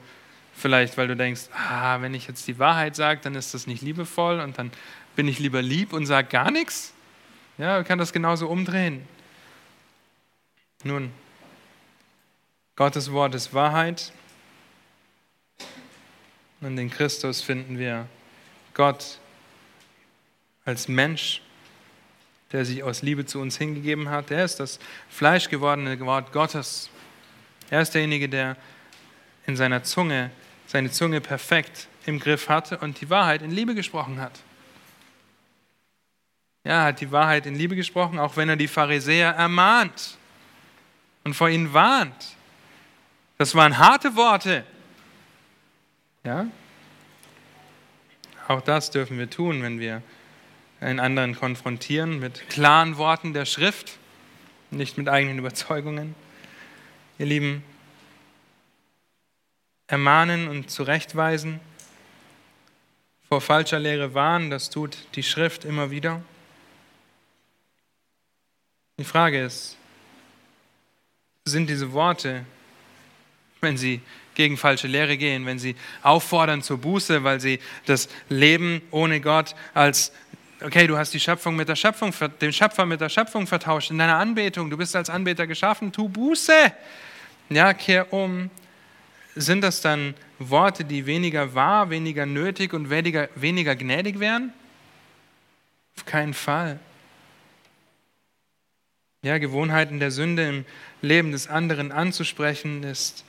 vielleicht, 0.52 0.98
weil 0.98 1.08
du 1.08 1.16
denkst, 1.16 1.42
ah, 1.54 2.00
wenn 2.00 2.14
ich 2.14 2.28
jetzt 2.28 2.46
die 2.46 2.58
Wahrheit 2.58 2.96
sage, 2.96 3.20
dann 3.22 3.34
ist 3.34 3.54
das 3.54 3.66
nicht 3.66 3.82
liebevoll 3.82 4.40
und 4.40 4.58
dann 4.58 4.70
bin 5.16 5.28
ich 5.28 5.38
lieber 5.38 5.62
lieb 5.62 5.92
und 5.92 6.06
sage 6.06 6.28
gar 6.28 6.50
nichts? 6.50 6.92
Ja, 7.58 7.76
man 7.76 7.84
kann 7.84 7.98
das 7.98 8.12
genauso 8.12 8.48
umdrehen. 8.48 9.06
Nun, 10.84 11.12
Gottes 12.76 13.12
Wort 13.12 13.34
ist 13.34 13.54
Wahrheit 13.54 14.12
und 16.60 16.78
in 16.78 16.90
Christus 16.90 17.40
finden 17.40 17.78
wir 17.78 18.08
Gott 18.74 19.18
als 20.64 20.88
Mensch 20.88 21.42
der 22.52 22.64
sich 22.64 22.82
aus 22.82 23.02
Liebe 23.02 23.24
zu 23.24 23.40
uns 23.40 23.56
hingegeben 23.56 24.10
hat. 24.10 24.30
Er 24.30 24.44
ist 24.44 24.60
das 24.60 24.78
fleischgewordene 25.08 25.98
Wort 26.00 26.32
Gottes. 26.32 26.90
Er 27.70 27.80
ist 27.80 27.94
derjenige, 27.94 28.28
der 28.28 28.56
in 29.46 29.56
seiner 29.56 29.82
Zunge, 29.82 30.30
seine 30.66 30.90
Zunge 30.90 31.20
perfekt 31.20 31.88
im 32.04 32.18
Griff 32.18 32.48
hatte 32.48 32.78
und 32.78 33.00
die 33.00 33.10
Wahrheit 33.10 33.42
in 33.42 33.50
Liebe 33.50 33.74
gesprochen 33.74 34.20
hat. 34.20 34.40
Ja, 36.64 36.72
er 36.72 36.84
hat 36.84 37.00
die 37.00 37.10
Wahrheit 37.10 37.46
in 37.46 37.54
Liebe 37.54 37.74
gesprochen, 37.74 38.18
auch 38.18 38.36
wenn 38.36 38.48
er 38.48 38.56
die 38.56 38.68
Pharisäer 38.68 39.30
ermahnt 39.30 40.16
und 41.24 41.34
vor 41.34 41.48
ihnen 41.48 41.72
warnt. 41.72 42.36
Das 43.38 43.54
waren 43.54 43.78
harte 43.78 44.14
Worte. 44.14 44.64
Ja? 46.24 46.46
Auch 48.46 48.60
das 48.60 48.90
dürfen 48.90 49.18
wir 49.18 49.28
tun, 49.28 49.62
wenn 49.62 49.80
wir 49.80 50.02
einen 50.80 51.00
anderen 51.00 51.34
konfrontieren 51.34 52.20
mit 52.20 52.48
klaren 52.48 52.96
Worten 52.96 53.32
der 53.32 53.46
Schrift, 53.46 53.98
nicht 54.70 54.98
mit 54.98 55.08
eigenen 55.08 55.38
Überzeugungen. 55.38 56.14
Ihr 57.18 57.26
Lieben, 57.26 57.64
ermahnen 59.86 60.48
und 60.48 60.70
zurechtweisen, 60.70 61.60
vor 63.28 63.40
falscher 63.40 63.78
Lehre 63.78 64.14
warnen, 64.14 64.50
das 64.50 64.70
tut 64.70 64.96
die 65.14 65.22
Schrift 65.22 65.64
immer 65.64 65.90
wieder. 65.90 66.22
Die 68.98 69.04
Frage 69.04 69.42
ist, 69.44 69.76
sind 71.44 71.68
diese 71.68 71.92
Worte, 71.92 72.44
wenn 73.60 73.76
sie 73.76 74.00
gegen 74.34 74.56
falsche 74.56 74.86
Lehre 74.86 75.16
gehen, 75.16 75.44
wenn 75.46 75.58
sie 75.58 75.76
auffordern 76.02 76.62
zur 76.62 76.78
Buße, 76.78 77.24
weil 77.24 77.40
sie 77.40 77.58
das 77.86 78.08
Leben 78.28 78.82
ohne 78.90 79.20
Gott 79.20 79.54
als 79.74 80.12
okay, 80.64 80.86
du 80.86 80.96
hast 80.96 81.12
die 81.14 81.20
Schöpfung 81.20 81.56
mit 81.56 81.68
der 81.68 81.76
Schöpfung, 81.76 82.12
den 82.40 82.52
Schöpfer 82.52 82.86
mit 82.86 83.00
der 83.00 83.08
Schöpfung 83.08 83.46
vertauscht 83.46 83.90
in 83.90 83.98
deiner 83.98 84.16
Anbetung. 84.16 84.70
Du 84.70 84.76
bist 84.76 84.94
als 84.96 85.10
Anbeter 85.10 85.46
geschaffen, 85.46 85.92
tu 85.92 86.08
Buße. 86.08 86.72
Ja, 87.50 87.74
kehr 87.74 88.12
um. 88.12 88.50
Sind 89.34 89.62
das 89.62 89.80
dann 89.80 90.14
Worte, 90.38 90.84
die 90.84 91.06
weniger 91.06 91.54
wahr, 91.54 91.90
weniger 91.90 92.26
nötig 92.26 92.74
und 92.74 92.90
weniger, 92.90 93.28
weniger 93.34 93.74
gnädig 93.74 94.20
wären? 94.20 94.52
Auf 95.96 96.04
keinen 96.04 96.34
Fall. 96.34 96.78
Ja, 99.22 99.38
Gewohnheiten 99.38 100.00
der 100.00 100.10
Sünde 100.10 100.48
im 100.48 100.64
Leben 101.00 101.32
des 101.32 101.48
anderen 101.48 101.92
anzusprechen, 101.92 102.82
ist 102.82 103.24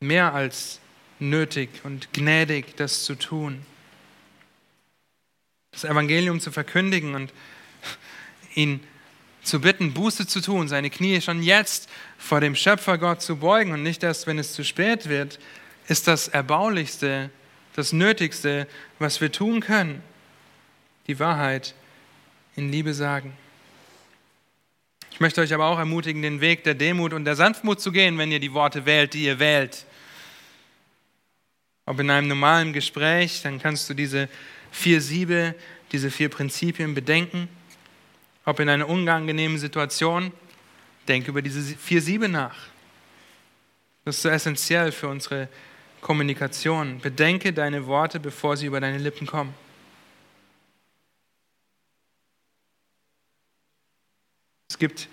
mehr 0.00 0.34
als 0.34 0.80
nötig 1.18 1.70
und 1.84 2.12
gnädig, 2.12 2.76
das 2.76 3.04
zu 3.04 3.14
tun 3.14 3.64
das 5.82 5.88
Evangelium 5.88 6.40
zu 6.40 6.50
verkündigen 6.50 7.14
und 7.14 7.32
ihn 8.54 8.80
zu 9.42 9.60
bitten, 9.60 9.94
Buße 9.94 10.26
zu 10.26 10.40
tun, 10.40 10.66
seine 10.66 10.90
Knie 10.90 11.20
schon 11.20 11.42
jetzt 11.42 11.88
vor 12.18 12.40
dem 12.40 12.56
Schöpfer 12.56 12.98
Gott 12.98 13.22
zu 13.22 13.36
beugen 13.36 13.72
und 13.72 13.84
nicht 13.84 14.02
erst, 14.02 14.26
wenn 14.26 14.38
es 14.38 14.52
zu 14.52 14.64
spät 14.64 15.08
wird, 15.08 15.38
ist 15.86 16.08
das 16.08 16.26
Erbaulichste, 16.28 17.30
das 17.76 17.92
Nötigste, 17.92 18.66
was 18.98 19.20
wir 19.20 19.30
tun 19.30 19.60
können. 19.60 20.02
Die 21.06 21.20
Wahrheit 21.20 21.74
in 22.56 22.70
Liebe 22.72 22.92
sagen. 22.92 23.32
Ich 25.18 25.20
möchte 25.20 25.40
euch 25.40 25.52
aber 25.52 25.66
auch 25.66 25.80
ermutigen, 25.80 26.22
den 26.22 26.40
Weg 26.40 26.62
der 26.62 26.74
Demut 26.74 27.12
und 27.12 27.24
der 27.24 27.34
Sanftmut 27.34 27.80
zu 27.80 27.90
gehen, 27.90 28.16
wenn 28.18 28.30
ihr 28.30 28.38
die 28.38 28.54
Worte 28.54 28.86
wählt, 28.86 29.14
die 29.14 29.24
ihr 29.24 29.40
wählt. 29.40 29.84
Ob 31.86 31.98
in 31.98 32.08
einem 32.08 32.28
normalen 32.28 32.72
Gespräch, 32.72 33.42
dann 33.42 33.60
kannst 33.60 33.90
du 33.90 33.94
diese 33.94 34.28
vier 34.70 35.00
Siebe, 35.00 35.56
diese 35.90 36.12
vier 36.12 36.28
Prinzipien 36.28 36.94
bedenken. 36.94 37.48
Ob 38.44 38.60
in 38.60 38.68
einer 38.68 38.88
unangenehmen 38.88 39.58
Situation, 39.58 40.30
denk 41.08 41.26
über 41.26 41.42
diese 41.42 41.62
vier 41.62 42.00
Siebe 42.00 42.28
nach. 42.28 42.54
Das 44.04 44.18
ist 44.18 44.22
so 44.22 44.28
essentiell 44.28 44.92
für 44.92 45.08
unsere 45.08 45.48
Kommunikation. 46.00 47.00
Bedenke 47.00 47.52
deine 47.52 47.88
Worte, 47.88 48.20
bevor 48.20 48.56
sie 48.56 48.66
über 48.66 48.78
deine 48.78 48.98
Lippen 48.98 49.26
kommen. 49.26 49.52
Es 54.68 54.78
gibt 54.78 55.08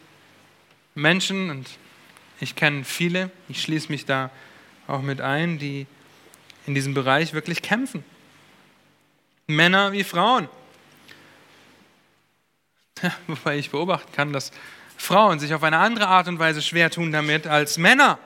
Menschen, 0.93 1.49
und 1.49 1.69
ich 2.39 2.55
kenne 2.55 2.83
viele, 2.83 3.31
ich 3.49 3.61
schließe 3.61 3.91
mich 3.91 4.05
da 4.05 4.29
auch 4.87 5.01
mit 5.01 5.21
ein, 5.21 5.57
die 5.57 5.87
in 6.67 6.75
diesem 6.75 6.93
Bereich 6.93 7.33
wirklich 7.33 7.61
kämpfen. 7.61 8.03
Männer 9.47 9.91
wie 9.91 10.03
Frauen. 10.03 10.49
Ja, 13.01 13.13
wobei 13.27 13.57
ich 13.57 13.69
beobachten 13.71 14.11
kann, 14.11 14.33
dass 14.33 14.51
Frauen 14.97 15.39
sich 15.39 15.53
auf 15.53 15.63
eine 15.63 15.77
andere 15.77 16.07
Art 16.07 16.27
und 16.27 16.39
Weise 16.39 16.61
schwer 16.61 16.89
tun 16.89 17.11
damit 17.11 17.47
als 17.47 17.77
Männer. 17.77 18.19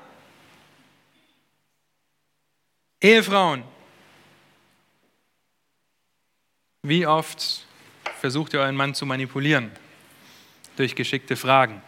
Ehefrauen, 3.01 3.63
Wie 6.81 7.05
oft 7.05 7.65
versucht 8.21 8.53
ihr 8.53 8.61
euren 8.61 8.75
Mann 8.75 8.95
zu 8.95 9.05
manipulieren? 9.05 9.69
Durch 10.79 10.95
geschickte 10.95 11.35
Fragen. 11.35 11.81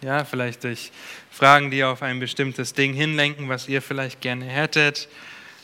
Ja, 0.00 0.24
vielleicht 0.24 0.62
durch 0.62 0.92
Fragen, 1.28 1.72
die 1.72 1.82
auf 1.82 2.02
ein 2.02 2.20
bestimmtes 2.20 2.72
Ding 2.72 2.92
hinlenken, 2.94 3.48
was 3.48 3.66
ihr 3.66 3.82
vielleicht 3.82 4.20
gerne 4.20 4.44
hättet. 4.44 5.08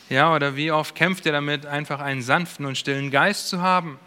Ja, 0.09 0.35
oder 0.35 0.57
wie 0.57 0.69
oft 0.69 0.93
kämpft 0.93 1.25
ihr 1.25 1.31
damit, 1.31 1.65
einfach 1.65 2.01
einen 2.01 2.21
sanften 2.21 2.65
und 2.65 2.77
stillen 2.77 3.11
Geist 3.11 3.47
zu 3.47 3.61
haben? 3.61 3.97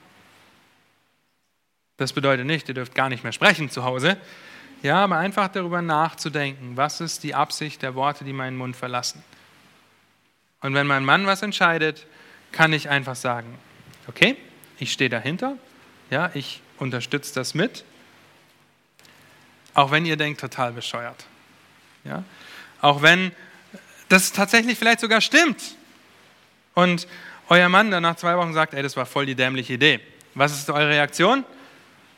Das 1.97 2.13
bedeutet 2.13 2.45
nicht, 2.45 2.69
ihr 2.69 2.75
dürft 2.75 2.95
gar 2.95 3.09
nicht 3.09 3.23
mehr 3.25 3.33
sprechen 3.33 3.71
zu 3.71 3.85
Hause. 3.85 4.19
Ja, 4.83 5.03
aber 5.05 5.17
einfach 5.17 5.49
darüber 5.49 5.81
nachzudenken, 5.81 6.77
was 6.77 7.01
ist 7.01 7.23
die 7.23 7.35
Absicht 7.35 7.81
der 7.81 7.95
Worte, 7.95 8.27
die 8.27 8.35
meinen 8.35 8.59
Mund 8.59 8.77
verlassen. 8.77 9.25
Und 10.61 10.75
wenn 10.75 10.87
mein 10.87 11.07
Mann 11.07 11.25
was 11.27 11.41
entscheidet, 11.41 12.07
kann 12.53 12.75
ich 12.75 12.91
einfach 12.91 13.17
sagen, 13.17 13.59
okay, 14.09 14.37
ich 14.79 14.93
stehe 14.93 15.09
dahinter, 15.09 15.57
ja, 16.11 16.31
ich 16.35 16.61
unterstütze 16.77 17.33
das 17.33 17.55
mit, 17.55 17.83
auch 19.77 19.91
wenn 19.91 20.07
ihr 20.07 20.17
denkt, 20.17 20.41
total 20.41 20.73
bescheuert. 20.73 21.27
Ja? 22.03 22.25
Auch 22.81 23.03
wenn 23.03 23.31
das 24.09 24.33
tatsächlich 24.33 24.79
vielleicht 24.79 25.01
sogar 25.01 25.21
stimmt. 25.21 25.77
Und 26.73 27.07
euer 27.51 27.69
Mann 27.69 27.91
dann 27.91 28.03
nach 28.03 28.17
zwei 28.17 28.39
Wochen 28.39 28.55
sagt, 28.55 28.73
ey, 28.73 28.83
das 28.83 28.97
war 28.97 29.05
voll 29.05 29.27
die 29.27 29.35
dämliche 29.35 29.75
Idee. 29.75 30.01
Was 30.35 30.53
ist 30.53 30.71
eure 30.71 30.89
Reaktion? 30.89 31.45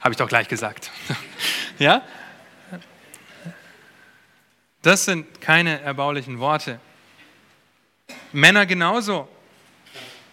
Habe 0.00 0.12
ich 0.12 0.16
doch 0.16 0.28
gleich 0.28 0.46
gesagt. 0.46 0.92
ja? 1.80 2.02
Das 4.82 5.04
sind 5.04 5.40
keine 5.40 5.80
erbaulichen 5.80 6.38
Worte. 6.38 6.78
Männer 8.30 8.66
genauso. 8.66 9.28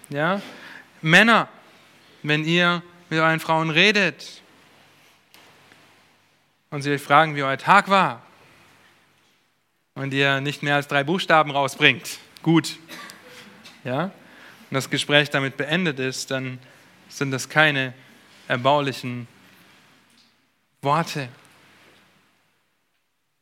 Ja? 0.10 0.44
Männer, 1.02 1.50
wenn 2.22 2.46
ihr 2.46 2.84
mit 3.10 3.20
euren 3.20 3.40
Frauen 3.40 3.72
redet 3.72 4.44
und 6.76 6.82
sie 6.82 6.92
euch 6.92 7.02
fragen, 7.02 7.38
wie 7.38 7.44
euer 7.44 7.58
Tag 7.58 7.90
war 7.90 8.22
und 9.94 10.14
ihr 10.14 10.42
nicht 10.42 10.62
mehr 10.62 10.76
als 10.76 10.90
drei 10.90 11.06
Buchstaben 11.06 11.52
rausbringt, 11.52 12.20
gut. 12.44 12.76
Ja? 13.86 14.04
Und 14.04 14.12
das 14.72 14.90
Gespräch 14.90 15.30
damit 15.30 15.56
beendet 15.56 16.00
ist, 16.00 16.32
dann 16.32 16.60
sind 17.08 17.32
das 17.32 17.48
keine 17.48 17.94
erbaulichen 18.50 19.30
Worte. 20.82 21.30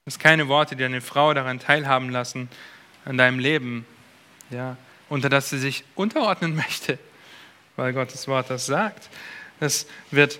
Das 0.05 0.13
sind 0.13 0.21
keine 0.21 0.47
Worte, 0.47 0.75
die 0.75 0.84
eine 0.84 1.01
Frau 1.01 1.34
daran 1.34 1.59
teilhaben 1.59 2.11
lassen, 2.11 2.49
an 3.03 3.17
deinem 3.17 3.39
Leben, 3.39 3.88
ja, 4.51 4.77
unter 5.09 5.29
das 5.29 5.49
sie 5.49 5.57
sich 5.57 5.84
unterordnen 5.95 6.53
möchte, 6.67 6.99
weil 7.77 7.93
Gottes 7.93 8.27
Wort 8.27 8.51
das 8.51 8.67
sagt. 8.67 9.09
Das 9.59 9.88
wird 10.11 10.39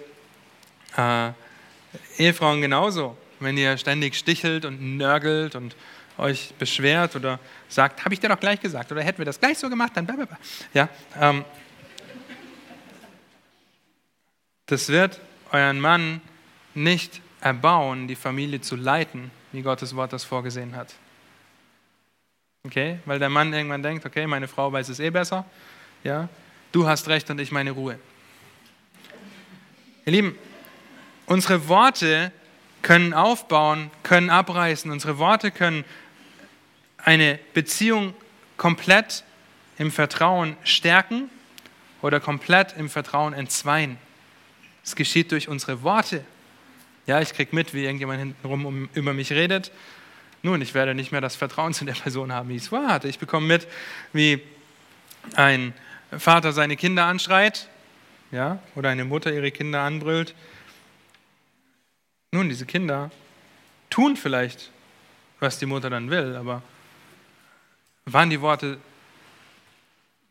äh, 0.96 1.32
Ehefrauen 2.18 2.62
genauso, 2.62 3.18
wenn 3.40 3.58
ihr 3.58 3.78
ständig 3.78 4.16
stichelt 4.16 4.66
und 4.66 4.98
nörgelt 4.98 5.56
und 5.56 5.76
euch 6.18 6.54
beschwert 6.60 7.16
oder 7.16 7.40
sagt, 7.70 8.06
habe 8.06 8.14
ich 8.14 8.20
dir 8.20 8.30
doch 8.30 8.40
gleich 8.40 8.60
gesagt 8.60 8.92
oder 8.92 9.02
hätten 9.02 9.18
wir 9.20 9.26
das 9.26 9.40
gleich 9.40 9.58
so 9.58 9.70
gemacht, 9.70 9.92
dann 9.96 10.06
blablabla. 10.06 10.38
Ja, 10.74 10.90
ähm, 11.20 11.44
das 14.66 14.90
wird 14.90 15.20
euren 15.52 15.80
Mann 15.80 16.22
nicht 16.74 17.22
erbauen, 17.42 18.08
die 18.08 18.16
Familie 18.16 18.62
zu 18.62 18.76
leiten, 18.76 19.32
wie 19.52 19.62
Gottes 19.62 19.96
Wort 19.96 20.14
das 20.14 20.24
vorgesehen 20.24 20.76
hat. 20.76 20.94
Okay? 22.66 23.00
Weil 23.06 23.20
der 23.20 23.30
Mann 23.30 23.54
irgendwann 23.54 23.84
denkt, 23.84 24.06
okay, 24.06 24.26
meine 24.26 24.48
Frau 24.48 24.72
weiß 24.72 24.90
es 24.90 25.00
eh 25.00 25.10
besser. 25.10 25.46
Ja? 26.04 26.30
Du 26.72 26.88
hast 26.88 27.08
recht 27.10 27.30
und 27.30 27.40
ich 27.40 27.52
meine 27.52 27.72
Ruhe. 27.72 28.00
Ihr 30.06 30.12
Lieben, 30.12 30.38
unsere 31.34 31.68
Worte 31.68 32.32
können 32.84 33.14
aufbauen, 33.14 33.90
können 34.04 34.30
abreißen. 34.30 34.92
Unsere 34.92 35.18
Worte 35.18 35.50
können 35.50 35.84
eine 36.98 37.40
Beziehung 37.56 38.14
komplett 38.56 39.24
im 39.80 39.92
Vertrauen 39.92 40.56
stärken 40.64 41.30
oder 42.04 42.20
komplett 42.20 42.76
im 42.78 42.88
Vertrauen 42.88 43.34
entzweien. 43.34 43.98
Es 44.84 44.96
geschieht 44.96 45.32
durch 45.32 45.50
unsere 45.50 45.82
Worte. 45.82 46.24
Ja, 47.08 47.20
ich 47.20 47.34
kriege 47.34 47.56
mit, 47.56 47.74
wie 47.74 47.84
irgendjemand 47.84 48.20
hintenrum 48.20 48.66
um, 48.66 48.90
über 48.94 49.14
mich 49.14 49.32
redet. 49.32 49.72
Nun, 50.44 50.62
ich 50.62 50.76
werde 50.76 50.94
nicht 50.94 51.12
mehr 51.12 51.22
das 51.22 51.36
Vertrauen 51.36 51.74
zu 51.74 51.84
der 51.84 51.94
Person 51.94 52.32
haben, 52.32 52.50
wie 52.50 52.58
ich 52.58 52.64
es 52.64 52.68
vorher 52.68 52.90
hatte. 52.90 53.08
Ich 53.08 53.18
bekomme 53.18 53.48
mit, 53.48 53.68
wie 54.14 54.40
ein 55.36 55.74
Vater 56.16 56.54
seine 56.54 56.76
Kinder 56.76 57.06
anschreit, 57.06 57.70
ja, 58.32 58.60
oder 58.76 58.90
eine 58.90 59.04
Mutter 59.04 59.34
ihre 59.34 59.52
Kinder 59.52 59.82
anbrüllt. 59.82 60.36
Nun, 62.34 62.50
diese 62.50 62.66
Kinder 62.66 63.12
tun 63.90 64.18
vielleicht, 64.18 64.72
was 65.40 65.60
die 65.60 65.66
Mutter 65.66 65.90
dann 65.90 66.10
will, 66.10 66.36
aber 66.36 66.62
waren 68.06 68.30
die 68.30 68.42
Worte 68.42 68.78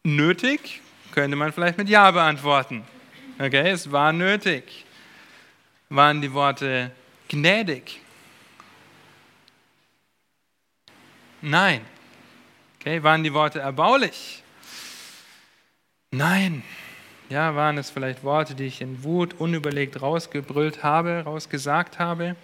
nötig? 0.03 0.81
Könnte 1.13 1.37
man 1.37 1.53
vielleicht 1.53 1.79
mit 1.79 1.89
Ja 1.89 2.11
beantworten. 2.11 2.85
Okay, 3.39 3.71
es 3.71 3.91
war 3.91 4.13
nötig 4.13 4.85
waren 5.95 6.23
die 6.23 6.33
Worte 6.33 6.91
gnädig? 7.29 8.01
Nein. 11.43 11.85
Okay, 12.81 13.03
waren 13.03 13.23
die 13.23 13.33
Worte 13.33 13.61
erbaulich? 13.61 14.43
Nein. 16.11 16.63
Ja, 17.33 17.57
waren 17.57 17.79
es 17.79 17.89
vielleicht 17.89 18.25
Worte, 18.25 18.55
die 18.55 18.67
ich 18.67 18.83
in 18.83 19.05
Wut 19.05 19.33
unüberlegt 19.41 20.03
rausgebrüllt 20.03 20.83
habe, 20.83 21.23
rausgesagt 21.25 21.99
habe? 21.99 22.37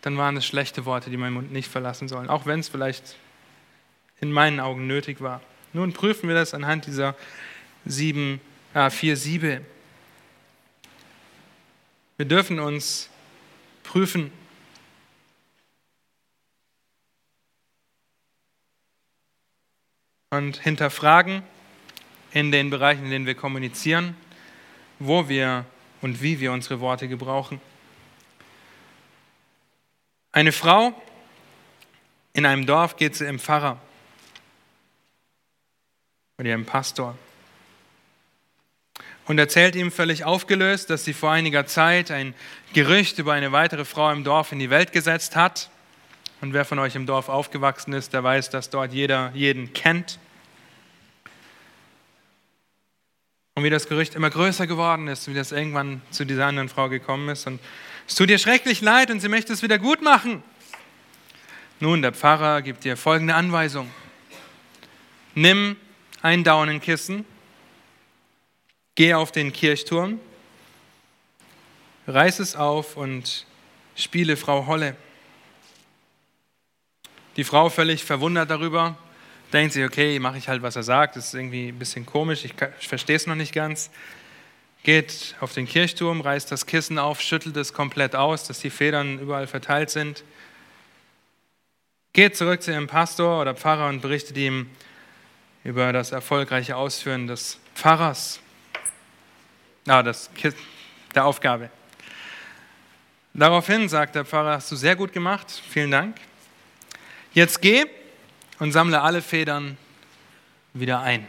Dann 0.00 0.16
waren 0.16 0.34
es 0.38 0.46
schlechte 0.46 0.86
Worte, 0.86 1.10
die 1.10 1.18
meinen 1.18 1.34
Mund 1.34 1.52
nicht 1.52 1.68
verlassen 1.68 2.08
sollen, 2.08 2.30
auch 2.30 2.46
wenn 2.46 2.60
es 2.60 2.70
vielleicht 2.70 3.16
in 4.18 4.32
meinen 4.32 4.60
Augen 4.60 4.86
nötig 4.86 5.20
war. 5.20 5.42
Nun 5.74 5.92
prüfen 5.92 6.26
wir 6.26 6.34
das 6.34 6.54
anhand 6.54 6.86
dieser 6.86 7.14
sieben, 7.84 8.40
äh, 8.72 8.88
vier 8.88 9.14
Siebe. 9.18 9.60
Wir 12.16 12.24
dürfen 12.24 12.60
uns 12.60 13.10
prüfen. 13.82 14.32
Und 20.30 20.56
hinterfragen 20.56 21.42
in 22.32 22.52
den 22.52 22.70
Bereichen, 22.70 23.04
in 23.04 23.10
denen 23.10 23.26
wir 23.26 23.34
kommunizieren, 23.34 24.16
wo 24.98 25.28
wir 25.28 25.64
und 26.00 26.22
wie 26.22 26.40
wir 26.40 26.52
unsere 26.52 26.80
Worte 26.80 27.08
gebrauchen. 27.08 27.60
Eine 30.32 30.52
Frau 30.52 30.94
in 32.32 32.46
einem 32.46 32.66
Dorf 32.66 32.96
geht 32.96 33.16
zu 33.16 33.24
ihrem 33.24 33.38
Pfarrer 33.38 33.80
oder 36.38 36.48
ihrem 36.48 36.64
Pastor 36.64 37.16
und 39.26 39.38
erzählt 39.38 39.76
ihm 39.76 39.92
völlig 39.92 40.24
aufgelöst, 40.24 40.90
dass 40.90 41.04
sie 41.04 41.12
vor 41.12 41.32
einiger 41.32 41.66
Zeit 41.66 42.10
ein 42.10 42.34
Gerücht 42.72 43.18
über 43.18 43.32
eine 43.32 43.52
weitere 43.52 43.84
Frau 43.84 44.10
im 44.10 44.24
Dorf 44.24 44.52
in 44.52 44.58
die 44.58 44.70
Welt 44.70 44.92
gesetzt 44.92 45.36
hat. 45.36 45.70
Und 46.40 46.54
wer 46.54 46.64
von 46.64 46.78
euch 46.78 46.94
im 46.94 47.06
Dorf 47.06 47.28
aufgewachsen 47.28 47.92
ist, 47.92 48.12
der 48.12 48.24
weiß, 48.24 48.50
dass 48.50 48.70
dort 48.70 48.92
jeder 48.92 49.30
jeden 49.34 49.72
kennt. 49.72 50.19
Und 53.60 53.64
wie 53.64 53.70
das 53.70 53.88
Gerücht 53.88 54.14
immer 54.14 54.30
größer 54.30 54.66
geworden 54.66 55.06
ist, 55.06 55.28
wie 55.28 55.34
das 55.34 55.52
irgendwann 55.52 56.00
zu 56.10 56.24
dieser 56.24 56.46
anderen 56.46 56.70
Frau 56.70 56.88
gekommen 56.88 57.28
ist. 57.28 57.46
Und 57.46 57.60
es 58.08 58.14
tut 58.14 58.30
ihr 58.30 58.38
schrecklich 58.38 58.80
leid 58.80 59.10
und 59.10 59.20
sie 59.20 59.28
möchte 59.28 59.52
es 59.52 59.62
wieder 59.62 59.78
gut 59.78 60.00
machen. 60.00 60.42
Nun, 61.78 62.00
der 62.00 62.14
Pfarrer 62.14 62.62
gibt 62.62 62.86
ihr 62.86 62.96
folgende 62.96 63.34
Anweisung. 63.34 63.90
Nimm 65.34 65.76
ein 66.22 66.42
Daunenkissen 66.42 67.26
Geh 68.94 69.12
auf 69.12 69.30
den 69.30 69.52
Kirchturm, 69.52 70.18
reiß 72.06 72.38
es 72.38 72.56
auf 72.56 72.96
und 72.96 73.44
spiele 73.94 74.38
Frau 74.38 74.66
Holle. 74.66 74.96
Die 77.36 77.44
Frau 77.44 77.68
völlig 77.68 78.04
verwundert 78.04 78.50
darüber, 78.50 78.96
denkt 79.52 79.72
sich, 79.72 79.84
okay, 79.84 80.18
mache 80.18 80.38
ich 80.38 80.48
halt, 80.48 80.62
was 80.62 80.76
er 80.76 80.82
sagt, 80.82 81.16
das 81.16 81.26
ist 81.26 81.34
irgendwie 81.34 81.68
ein 81.68 81.78
bisschen 81.78 82.06
komisch, 82.06 82.44
ich, 82.44 82.54
ich 82.80 82.88
verstehe 82.88 83.16
es 83.16 83.26
noch 83.26 83.34
nicht 83.34 83.52
ganz. 83.52 83.90
Geht 84.82 85.34
auf 85.40 85.52
den 85.52 85.66
Kirchturm, 85.66 86.20
reißt 86.20 86.50
das 86.50 86.66
Kissen 86.66 86.98
auf, 86.98 87.20
schüttelt 87.20 87.56
es 87.56 87.72
komplett 87.72 88.14
aus, 88.16 88.46
dass 88.46 88.60
die 88.60 88.70
Federn 88.70 89.18
überall 89.18 89.46
verteilt 89.46 89.90
sind. 89.90 90.24
Geht 92.12 92.36
zurück 92.36 92.62
zu 92.62 92.72
ihrem 92.72 92.86
Pastor 92.86 93.40
oder 93.40 93.54
Pfarrer 93.54 93.88
und 93.88 94.00
berichtet 94.00 94.36
ihm 94.36 94.70
über 95.64 95.92
das 95.92 96.12
erfolgreiche 96.12 96.76
Ausführen 96.76 97.26
des 97.26 97.58
Pfarrers 97.74 98.40
Ah, 99.86 100.02
das 100.02 100.30
der 101.14 101.24
Aufgabe. 101.24 101.70
Daraufhin 103.32 103.88
sagt 103.88 104.14
der 104.14 104.24
Pfarrer, 104.24 104.52
hast 104.52 104.70
du 104.70 104.76
sehr 104.76 104.94
gut 104.94 105.12
gemacht, 105.12 105.50
vielen 105.70 105.90
Dank. 105.90 106.16
Jetzt 107.32 107.62
geh 107.62 107.86
und 108.60 108.72
sammle 108.72 109.00
alle 109.00 109.22
Federn 109.22 109.76
wieder 110.72 111.00
ein. 111.00 111.26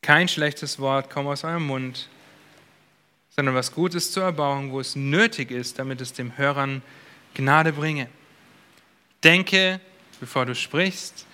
Kein 0.00 0.28
schlechtes 0.28 0.78
Wort 0.78 1.10
komme 1.10 1.30
aus 1.30 1.44
eurem 1.44 1.66
Mund, 1.66 2.08
sondern 3.30 3.54
was 3.54 3.72
Gutes 3.72 4.12
zur 4.12 4.24
Erbauung, 4.24 4.70
wo 4.70 4.80
es 4.80 4.96
nötig 4.96 5.50
ist, 5.50 5.78
damit 5.78 6.00
es 6.00 6.12
dem 6.12 6.36
Hörern 6.36 6.82
Gnade 7.34 7.72
bringe. 7.72 8.08
Denke, 9.24 9.80
bevor 10.20 10.46
du 10.46 10.54
sprichst, 10.54 11.26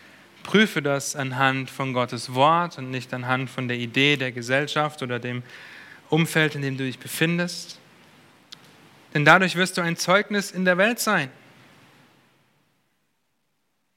prüfe 0.45 0.81
das 0.81 1.17
anhand 1.17 1.69
von 1.69 1.93
Gottes 1.93 2.33
Wort 2.33 2.79
und 2.79 2.91
nicht 2.91 3.13
anhand 3.13 3.51
von 3.51 3.69
der 3.69 3.77
Idee 3.77 4.17
der 4.17 4.33
Gesellschaft 4.33 5.03
oder 5.03 5.19
dem 5.19 5.43
Umfeld, 6.09 6.55
in 6.55 6.63
dem 6.63 6.79
du 6.79 6.85
dich 6.85 6.99
befindest. 6.99 7.80
Denn 9.15 9.25
dadurch 9.25 9.57
wirst 9.57 9.77
du 9.77 9.81
ein 9.81 9.97
Zeugnis 9.97 10.51
in 10.51 10.65
der 10.65 10.79
Welt 10.79 11.01
sein. 11.01 11.31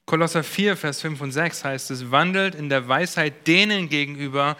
Kolosser 0.06 0.42
4, 0.42 0.76
Vers 0.76 1.00
5 1.00 1.20
und 1.20 1.32
6 1.32 1.64
heißt 1.64 1.90
es, 1.90 2.10
wandelt 2.10 2.54
in 2.54 2.68
der 2.68 2.88
Weisheit 2.88 3.46
denen 3.46 3.88
gegenüber, 3.88 4.56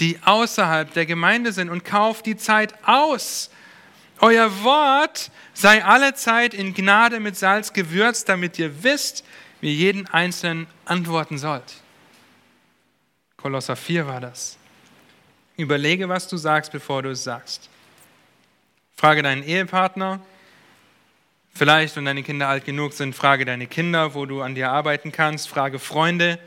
die 0.00 0.18
außerhalb 0.24 0.92
der 0.92 1.06
Gemeinde 1.06 1.52
sind 1.52 1.70
und 1.70 1.84
kauft 1.84 2.26
die 2.26 2.36
Zeit 2.36 2.74
aus. 2.84 3.50
Euer 4.20 4.62
Wort 4.62 5.30
sei 5.52 5.84
alle 5.84 6.14
Zeit 6.14 6.54
in 6.54 6.74
Gnade 6.74 7.20
mit 7.20 7.36
Salz 7.36 7.72
gewürzt, 7.72 8.28
damit 8.28 8.58
ihr 8.58 8.82
wisst, 8.82 9.24
wie 9.60 9.68
ihr 9.68 9.74
jeden 9.74 10.06
Einzelnen 10.06 10.66
antworten 10.84 11.38
sollt. 11.38 11.74
Kolosser 13.36 13.76
4 13.76 14.06
war 14.06 14.20
das. 14.20 14.56
Überlege, 15.56 16.08
was 16.08 16.28
du 16.28 16.36
sagst, 16.36 16.72
bevor 16.72 17.02
du 17.02 17.10
es 17.10 17.24
sagst. 17.24 17.68
Frage 19.04 19.22
deinen 19.22 19.46
Ehepartner, 19.46 20.18
Vielleicht, 21.52 21.94
wenn 21.94 22.06
deine 22.06 22.22
Kinder 22.22 22.48
alt 22.48 22.64
genug 22.64 22.94
sind, 22.94 23.14
frage 23.14 23.44
deine 23.44 23.66
Kinder, 23.66 24.14
wo 24.14 24.24
du 24.24 24.40
an 24.40 24.54
dir 24.54 24.70
arbeiten 24.70 25.12
kannst. 25.12 25.46
Frage 25.46 25.78
Freunde, 25.78 26.38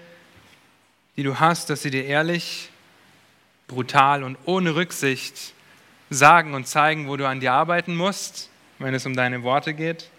die 1.18 1.22
du 1.22 1.40
hast, 1.40 1.70
dass 1.70 1.84
sie 1.84 1.92
dir 1.92 2.06
ehrlich, 2.06 2.72
brutal 3.68 4.24
und 4.24 4.40
ohne 4.46 4.74
Rücksicht 4.74 5.54
sagen 6.10 6.56
und 6.56 6.68
zeigen, 6.68 7.08
wo 7.08 7.16
du 7.16 7.28
an 7.28 7.42
dir 7.42 7.54
arbeiten 7.54 7.96
musst, 7.96 8.50
wenn 8.80 8.96
es 8.96 9.06
um 9.06 9.16
deine 9.16 9.44
Worte 9.44 9.76
geht. 9.76 10.10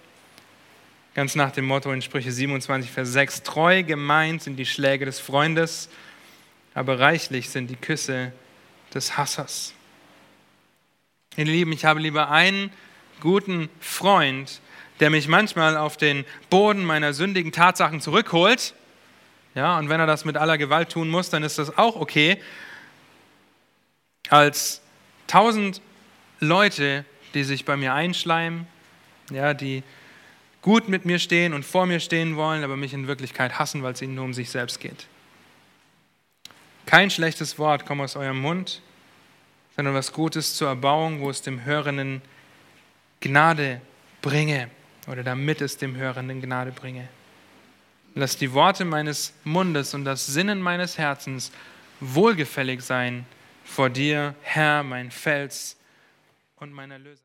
Ganz 1.17 1.35
nach 1.35 1.51
dem 1.51 1.65
Motto 1.65 1.91
in 1.91 2.03
Sprüche 2.03 2.31
27, 2.31 2.89
Vers 2.89 3.09
6, 3.15 3.43
treu 3.43 3.83
gemeint 3.83 4.45
sind 4.45 4.55
die 4.59 4.65
Schläge 4.65 5.07
des 5.07 5.19
Freundes, 5.19 5.89
aber 6.73 7.01
reichlich 7.01 7.51
sind 7.51 7.69
die 7.69 7.75
Küsse 7.75 8.31
des 8.95 9.17
Hassers. 9.17 9.75
Ihr 11.39 11.45
Lieben, 11.45 11.71
ich 11.71 11.85
habe 11.85 12.01
lieber 12.01 12.33
einen 12.33 12.73
guten 13.21 13.69
Freund, 13.79 14.61
der 14.99 15.09
mich 15.09 15.29
manchmal 15.29 15.77
auf 15.77 15.97
den 15.97 16.25
Boden 16.51 16.85
meiner 16.85 17.13
sündigen 17.13 17.53
Tatsachen 17.53 18.01
zurückholt. 18.01 18.75
Ja, 19.55 19.79
und 19.79 19.89
wenn 19.89 20.01
er 20.01 20.09
das 20.09 20.25
mit 20.25 20.37
aller 20.37 20.59
Gewalt 20.59 20.91
tun 20.91 21.09
muss, 21.09 21.31
dann 21.31 21.45
ist 21.45 21.57
das 21.57 21.79
auch 21.79 21.95
okay. 21.95 22.43
Als 24.31 24.83
tausend 25.29 25.81
Leute, 26.41 27.05
die 27.35 27.45
sich 27.45 27.65
bei 27.65 27.77
mir 27.77 27.95
einschleimen, 27.95 28.67
ja, 29.31 29.55
die 29.55 29.85
gut 30.61 30.89
mit 30.89 31.05
mir 31.05 31.21
stehen 31.21 31.55
und 31.55 31.65
vor 31.65 31.87
mir 31.87 32.01
stehen 32.01 32.35
wollen, 32.35 32.65
aber 32.65 32.77
mich 32.77 32.93
in 32.93 33.07
Wirklichkeit 33.07 33.61
hassen, 33.61 33.85
weil 33.85 33.93
es 33.93 34.03
ihnen 34.03 34.17
nur 34.17 34.25
um 34.25 34.35
sich 34.35 34.51
selbst 34.51 34.81
geht. 34.81 35.07
Kein 36.85 37.11
schlechtes 37.11 37.61
Wort 37.61 37.87
kommt 37.87 38.01
aus 38.01 38.17
eurem 38.17 38.41
Mund, 38.41 38.83
sondern 39.79 39.95
was 39.95 40.13
Gutes 40.13 40.57
zur 40.57 40.71
Erbauung, 40.71 41.21
wo 41.21 41.31
es 41.31 41.41
dem 41.41 41.65
Hörenden 41.65 42.21
Gnade 43.21 43.81
bringe 44.21 44.69
oder 45.07 45.23
damit 45.23 45.61
es 45.61 45.77
dem 45.77 45.95
Hörenden 45.95 46.43
Gnade 46.43 46.73
bringe. 46.73 47.07
Lass 48.17 48.37
die 48.37 48.53
Worte 48.53 48.85
meines 48.85 49.33
Mundes 49.45 49.95
und 49.95 50.05
das 50.05 50.27
Sinnen 50.27 50.61
meines 50.61 50.99
Herzens 50.99 51.53
wohlgefällig 52.01 52.83
sein 52.83 53.25
vor 53.65 53.89
dir, 53.89 54.35
Herr, 54.43 54.83
mein 54.83 55.13
Fels 55.13 55.77
und 56.57 56.73
mein 56.73 56.91
Erlöser. 56.91 57.17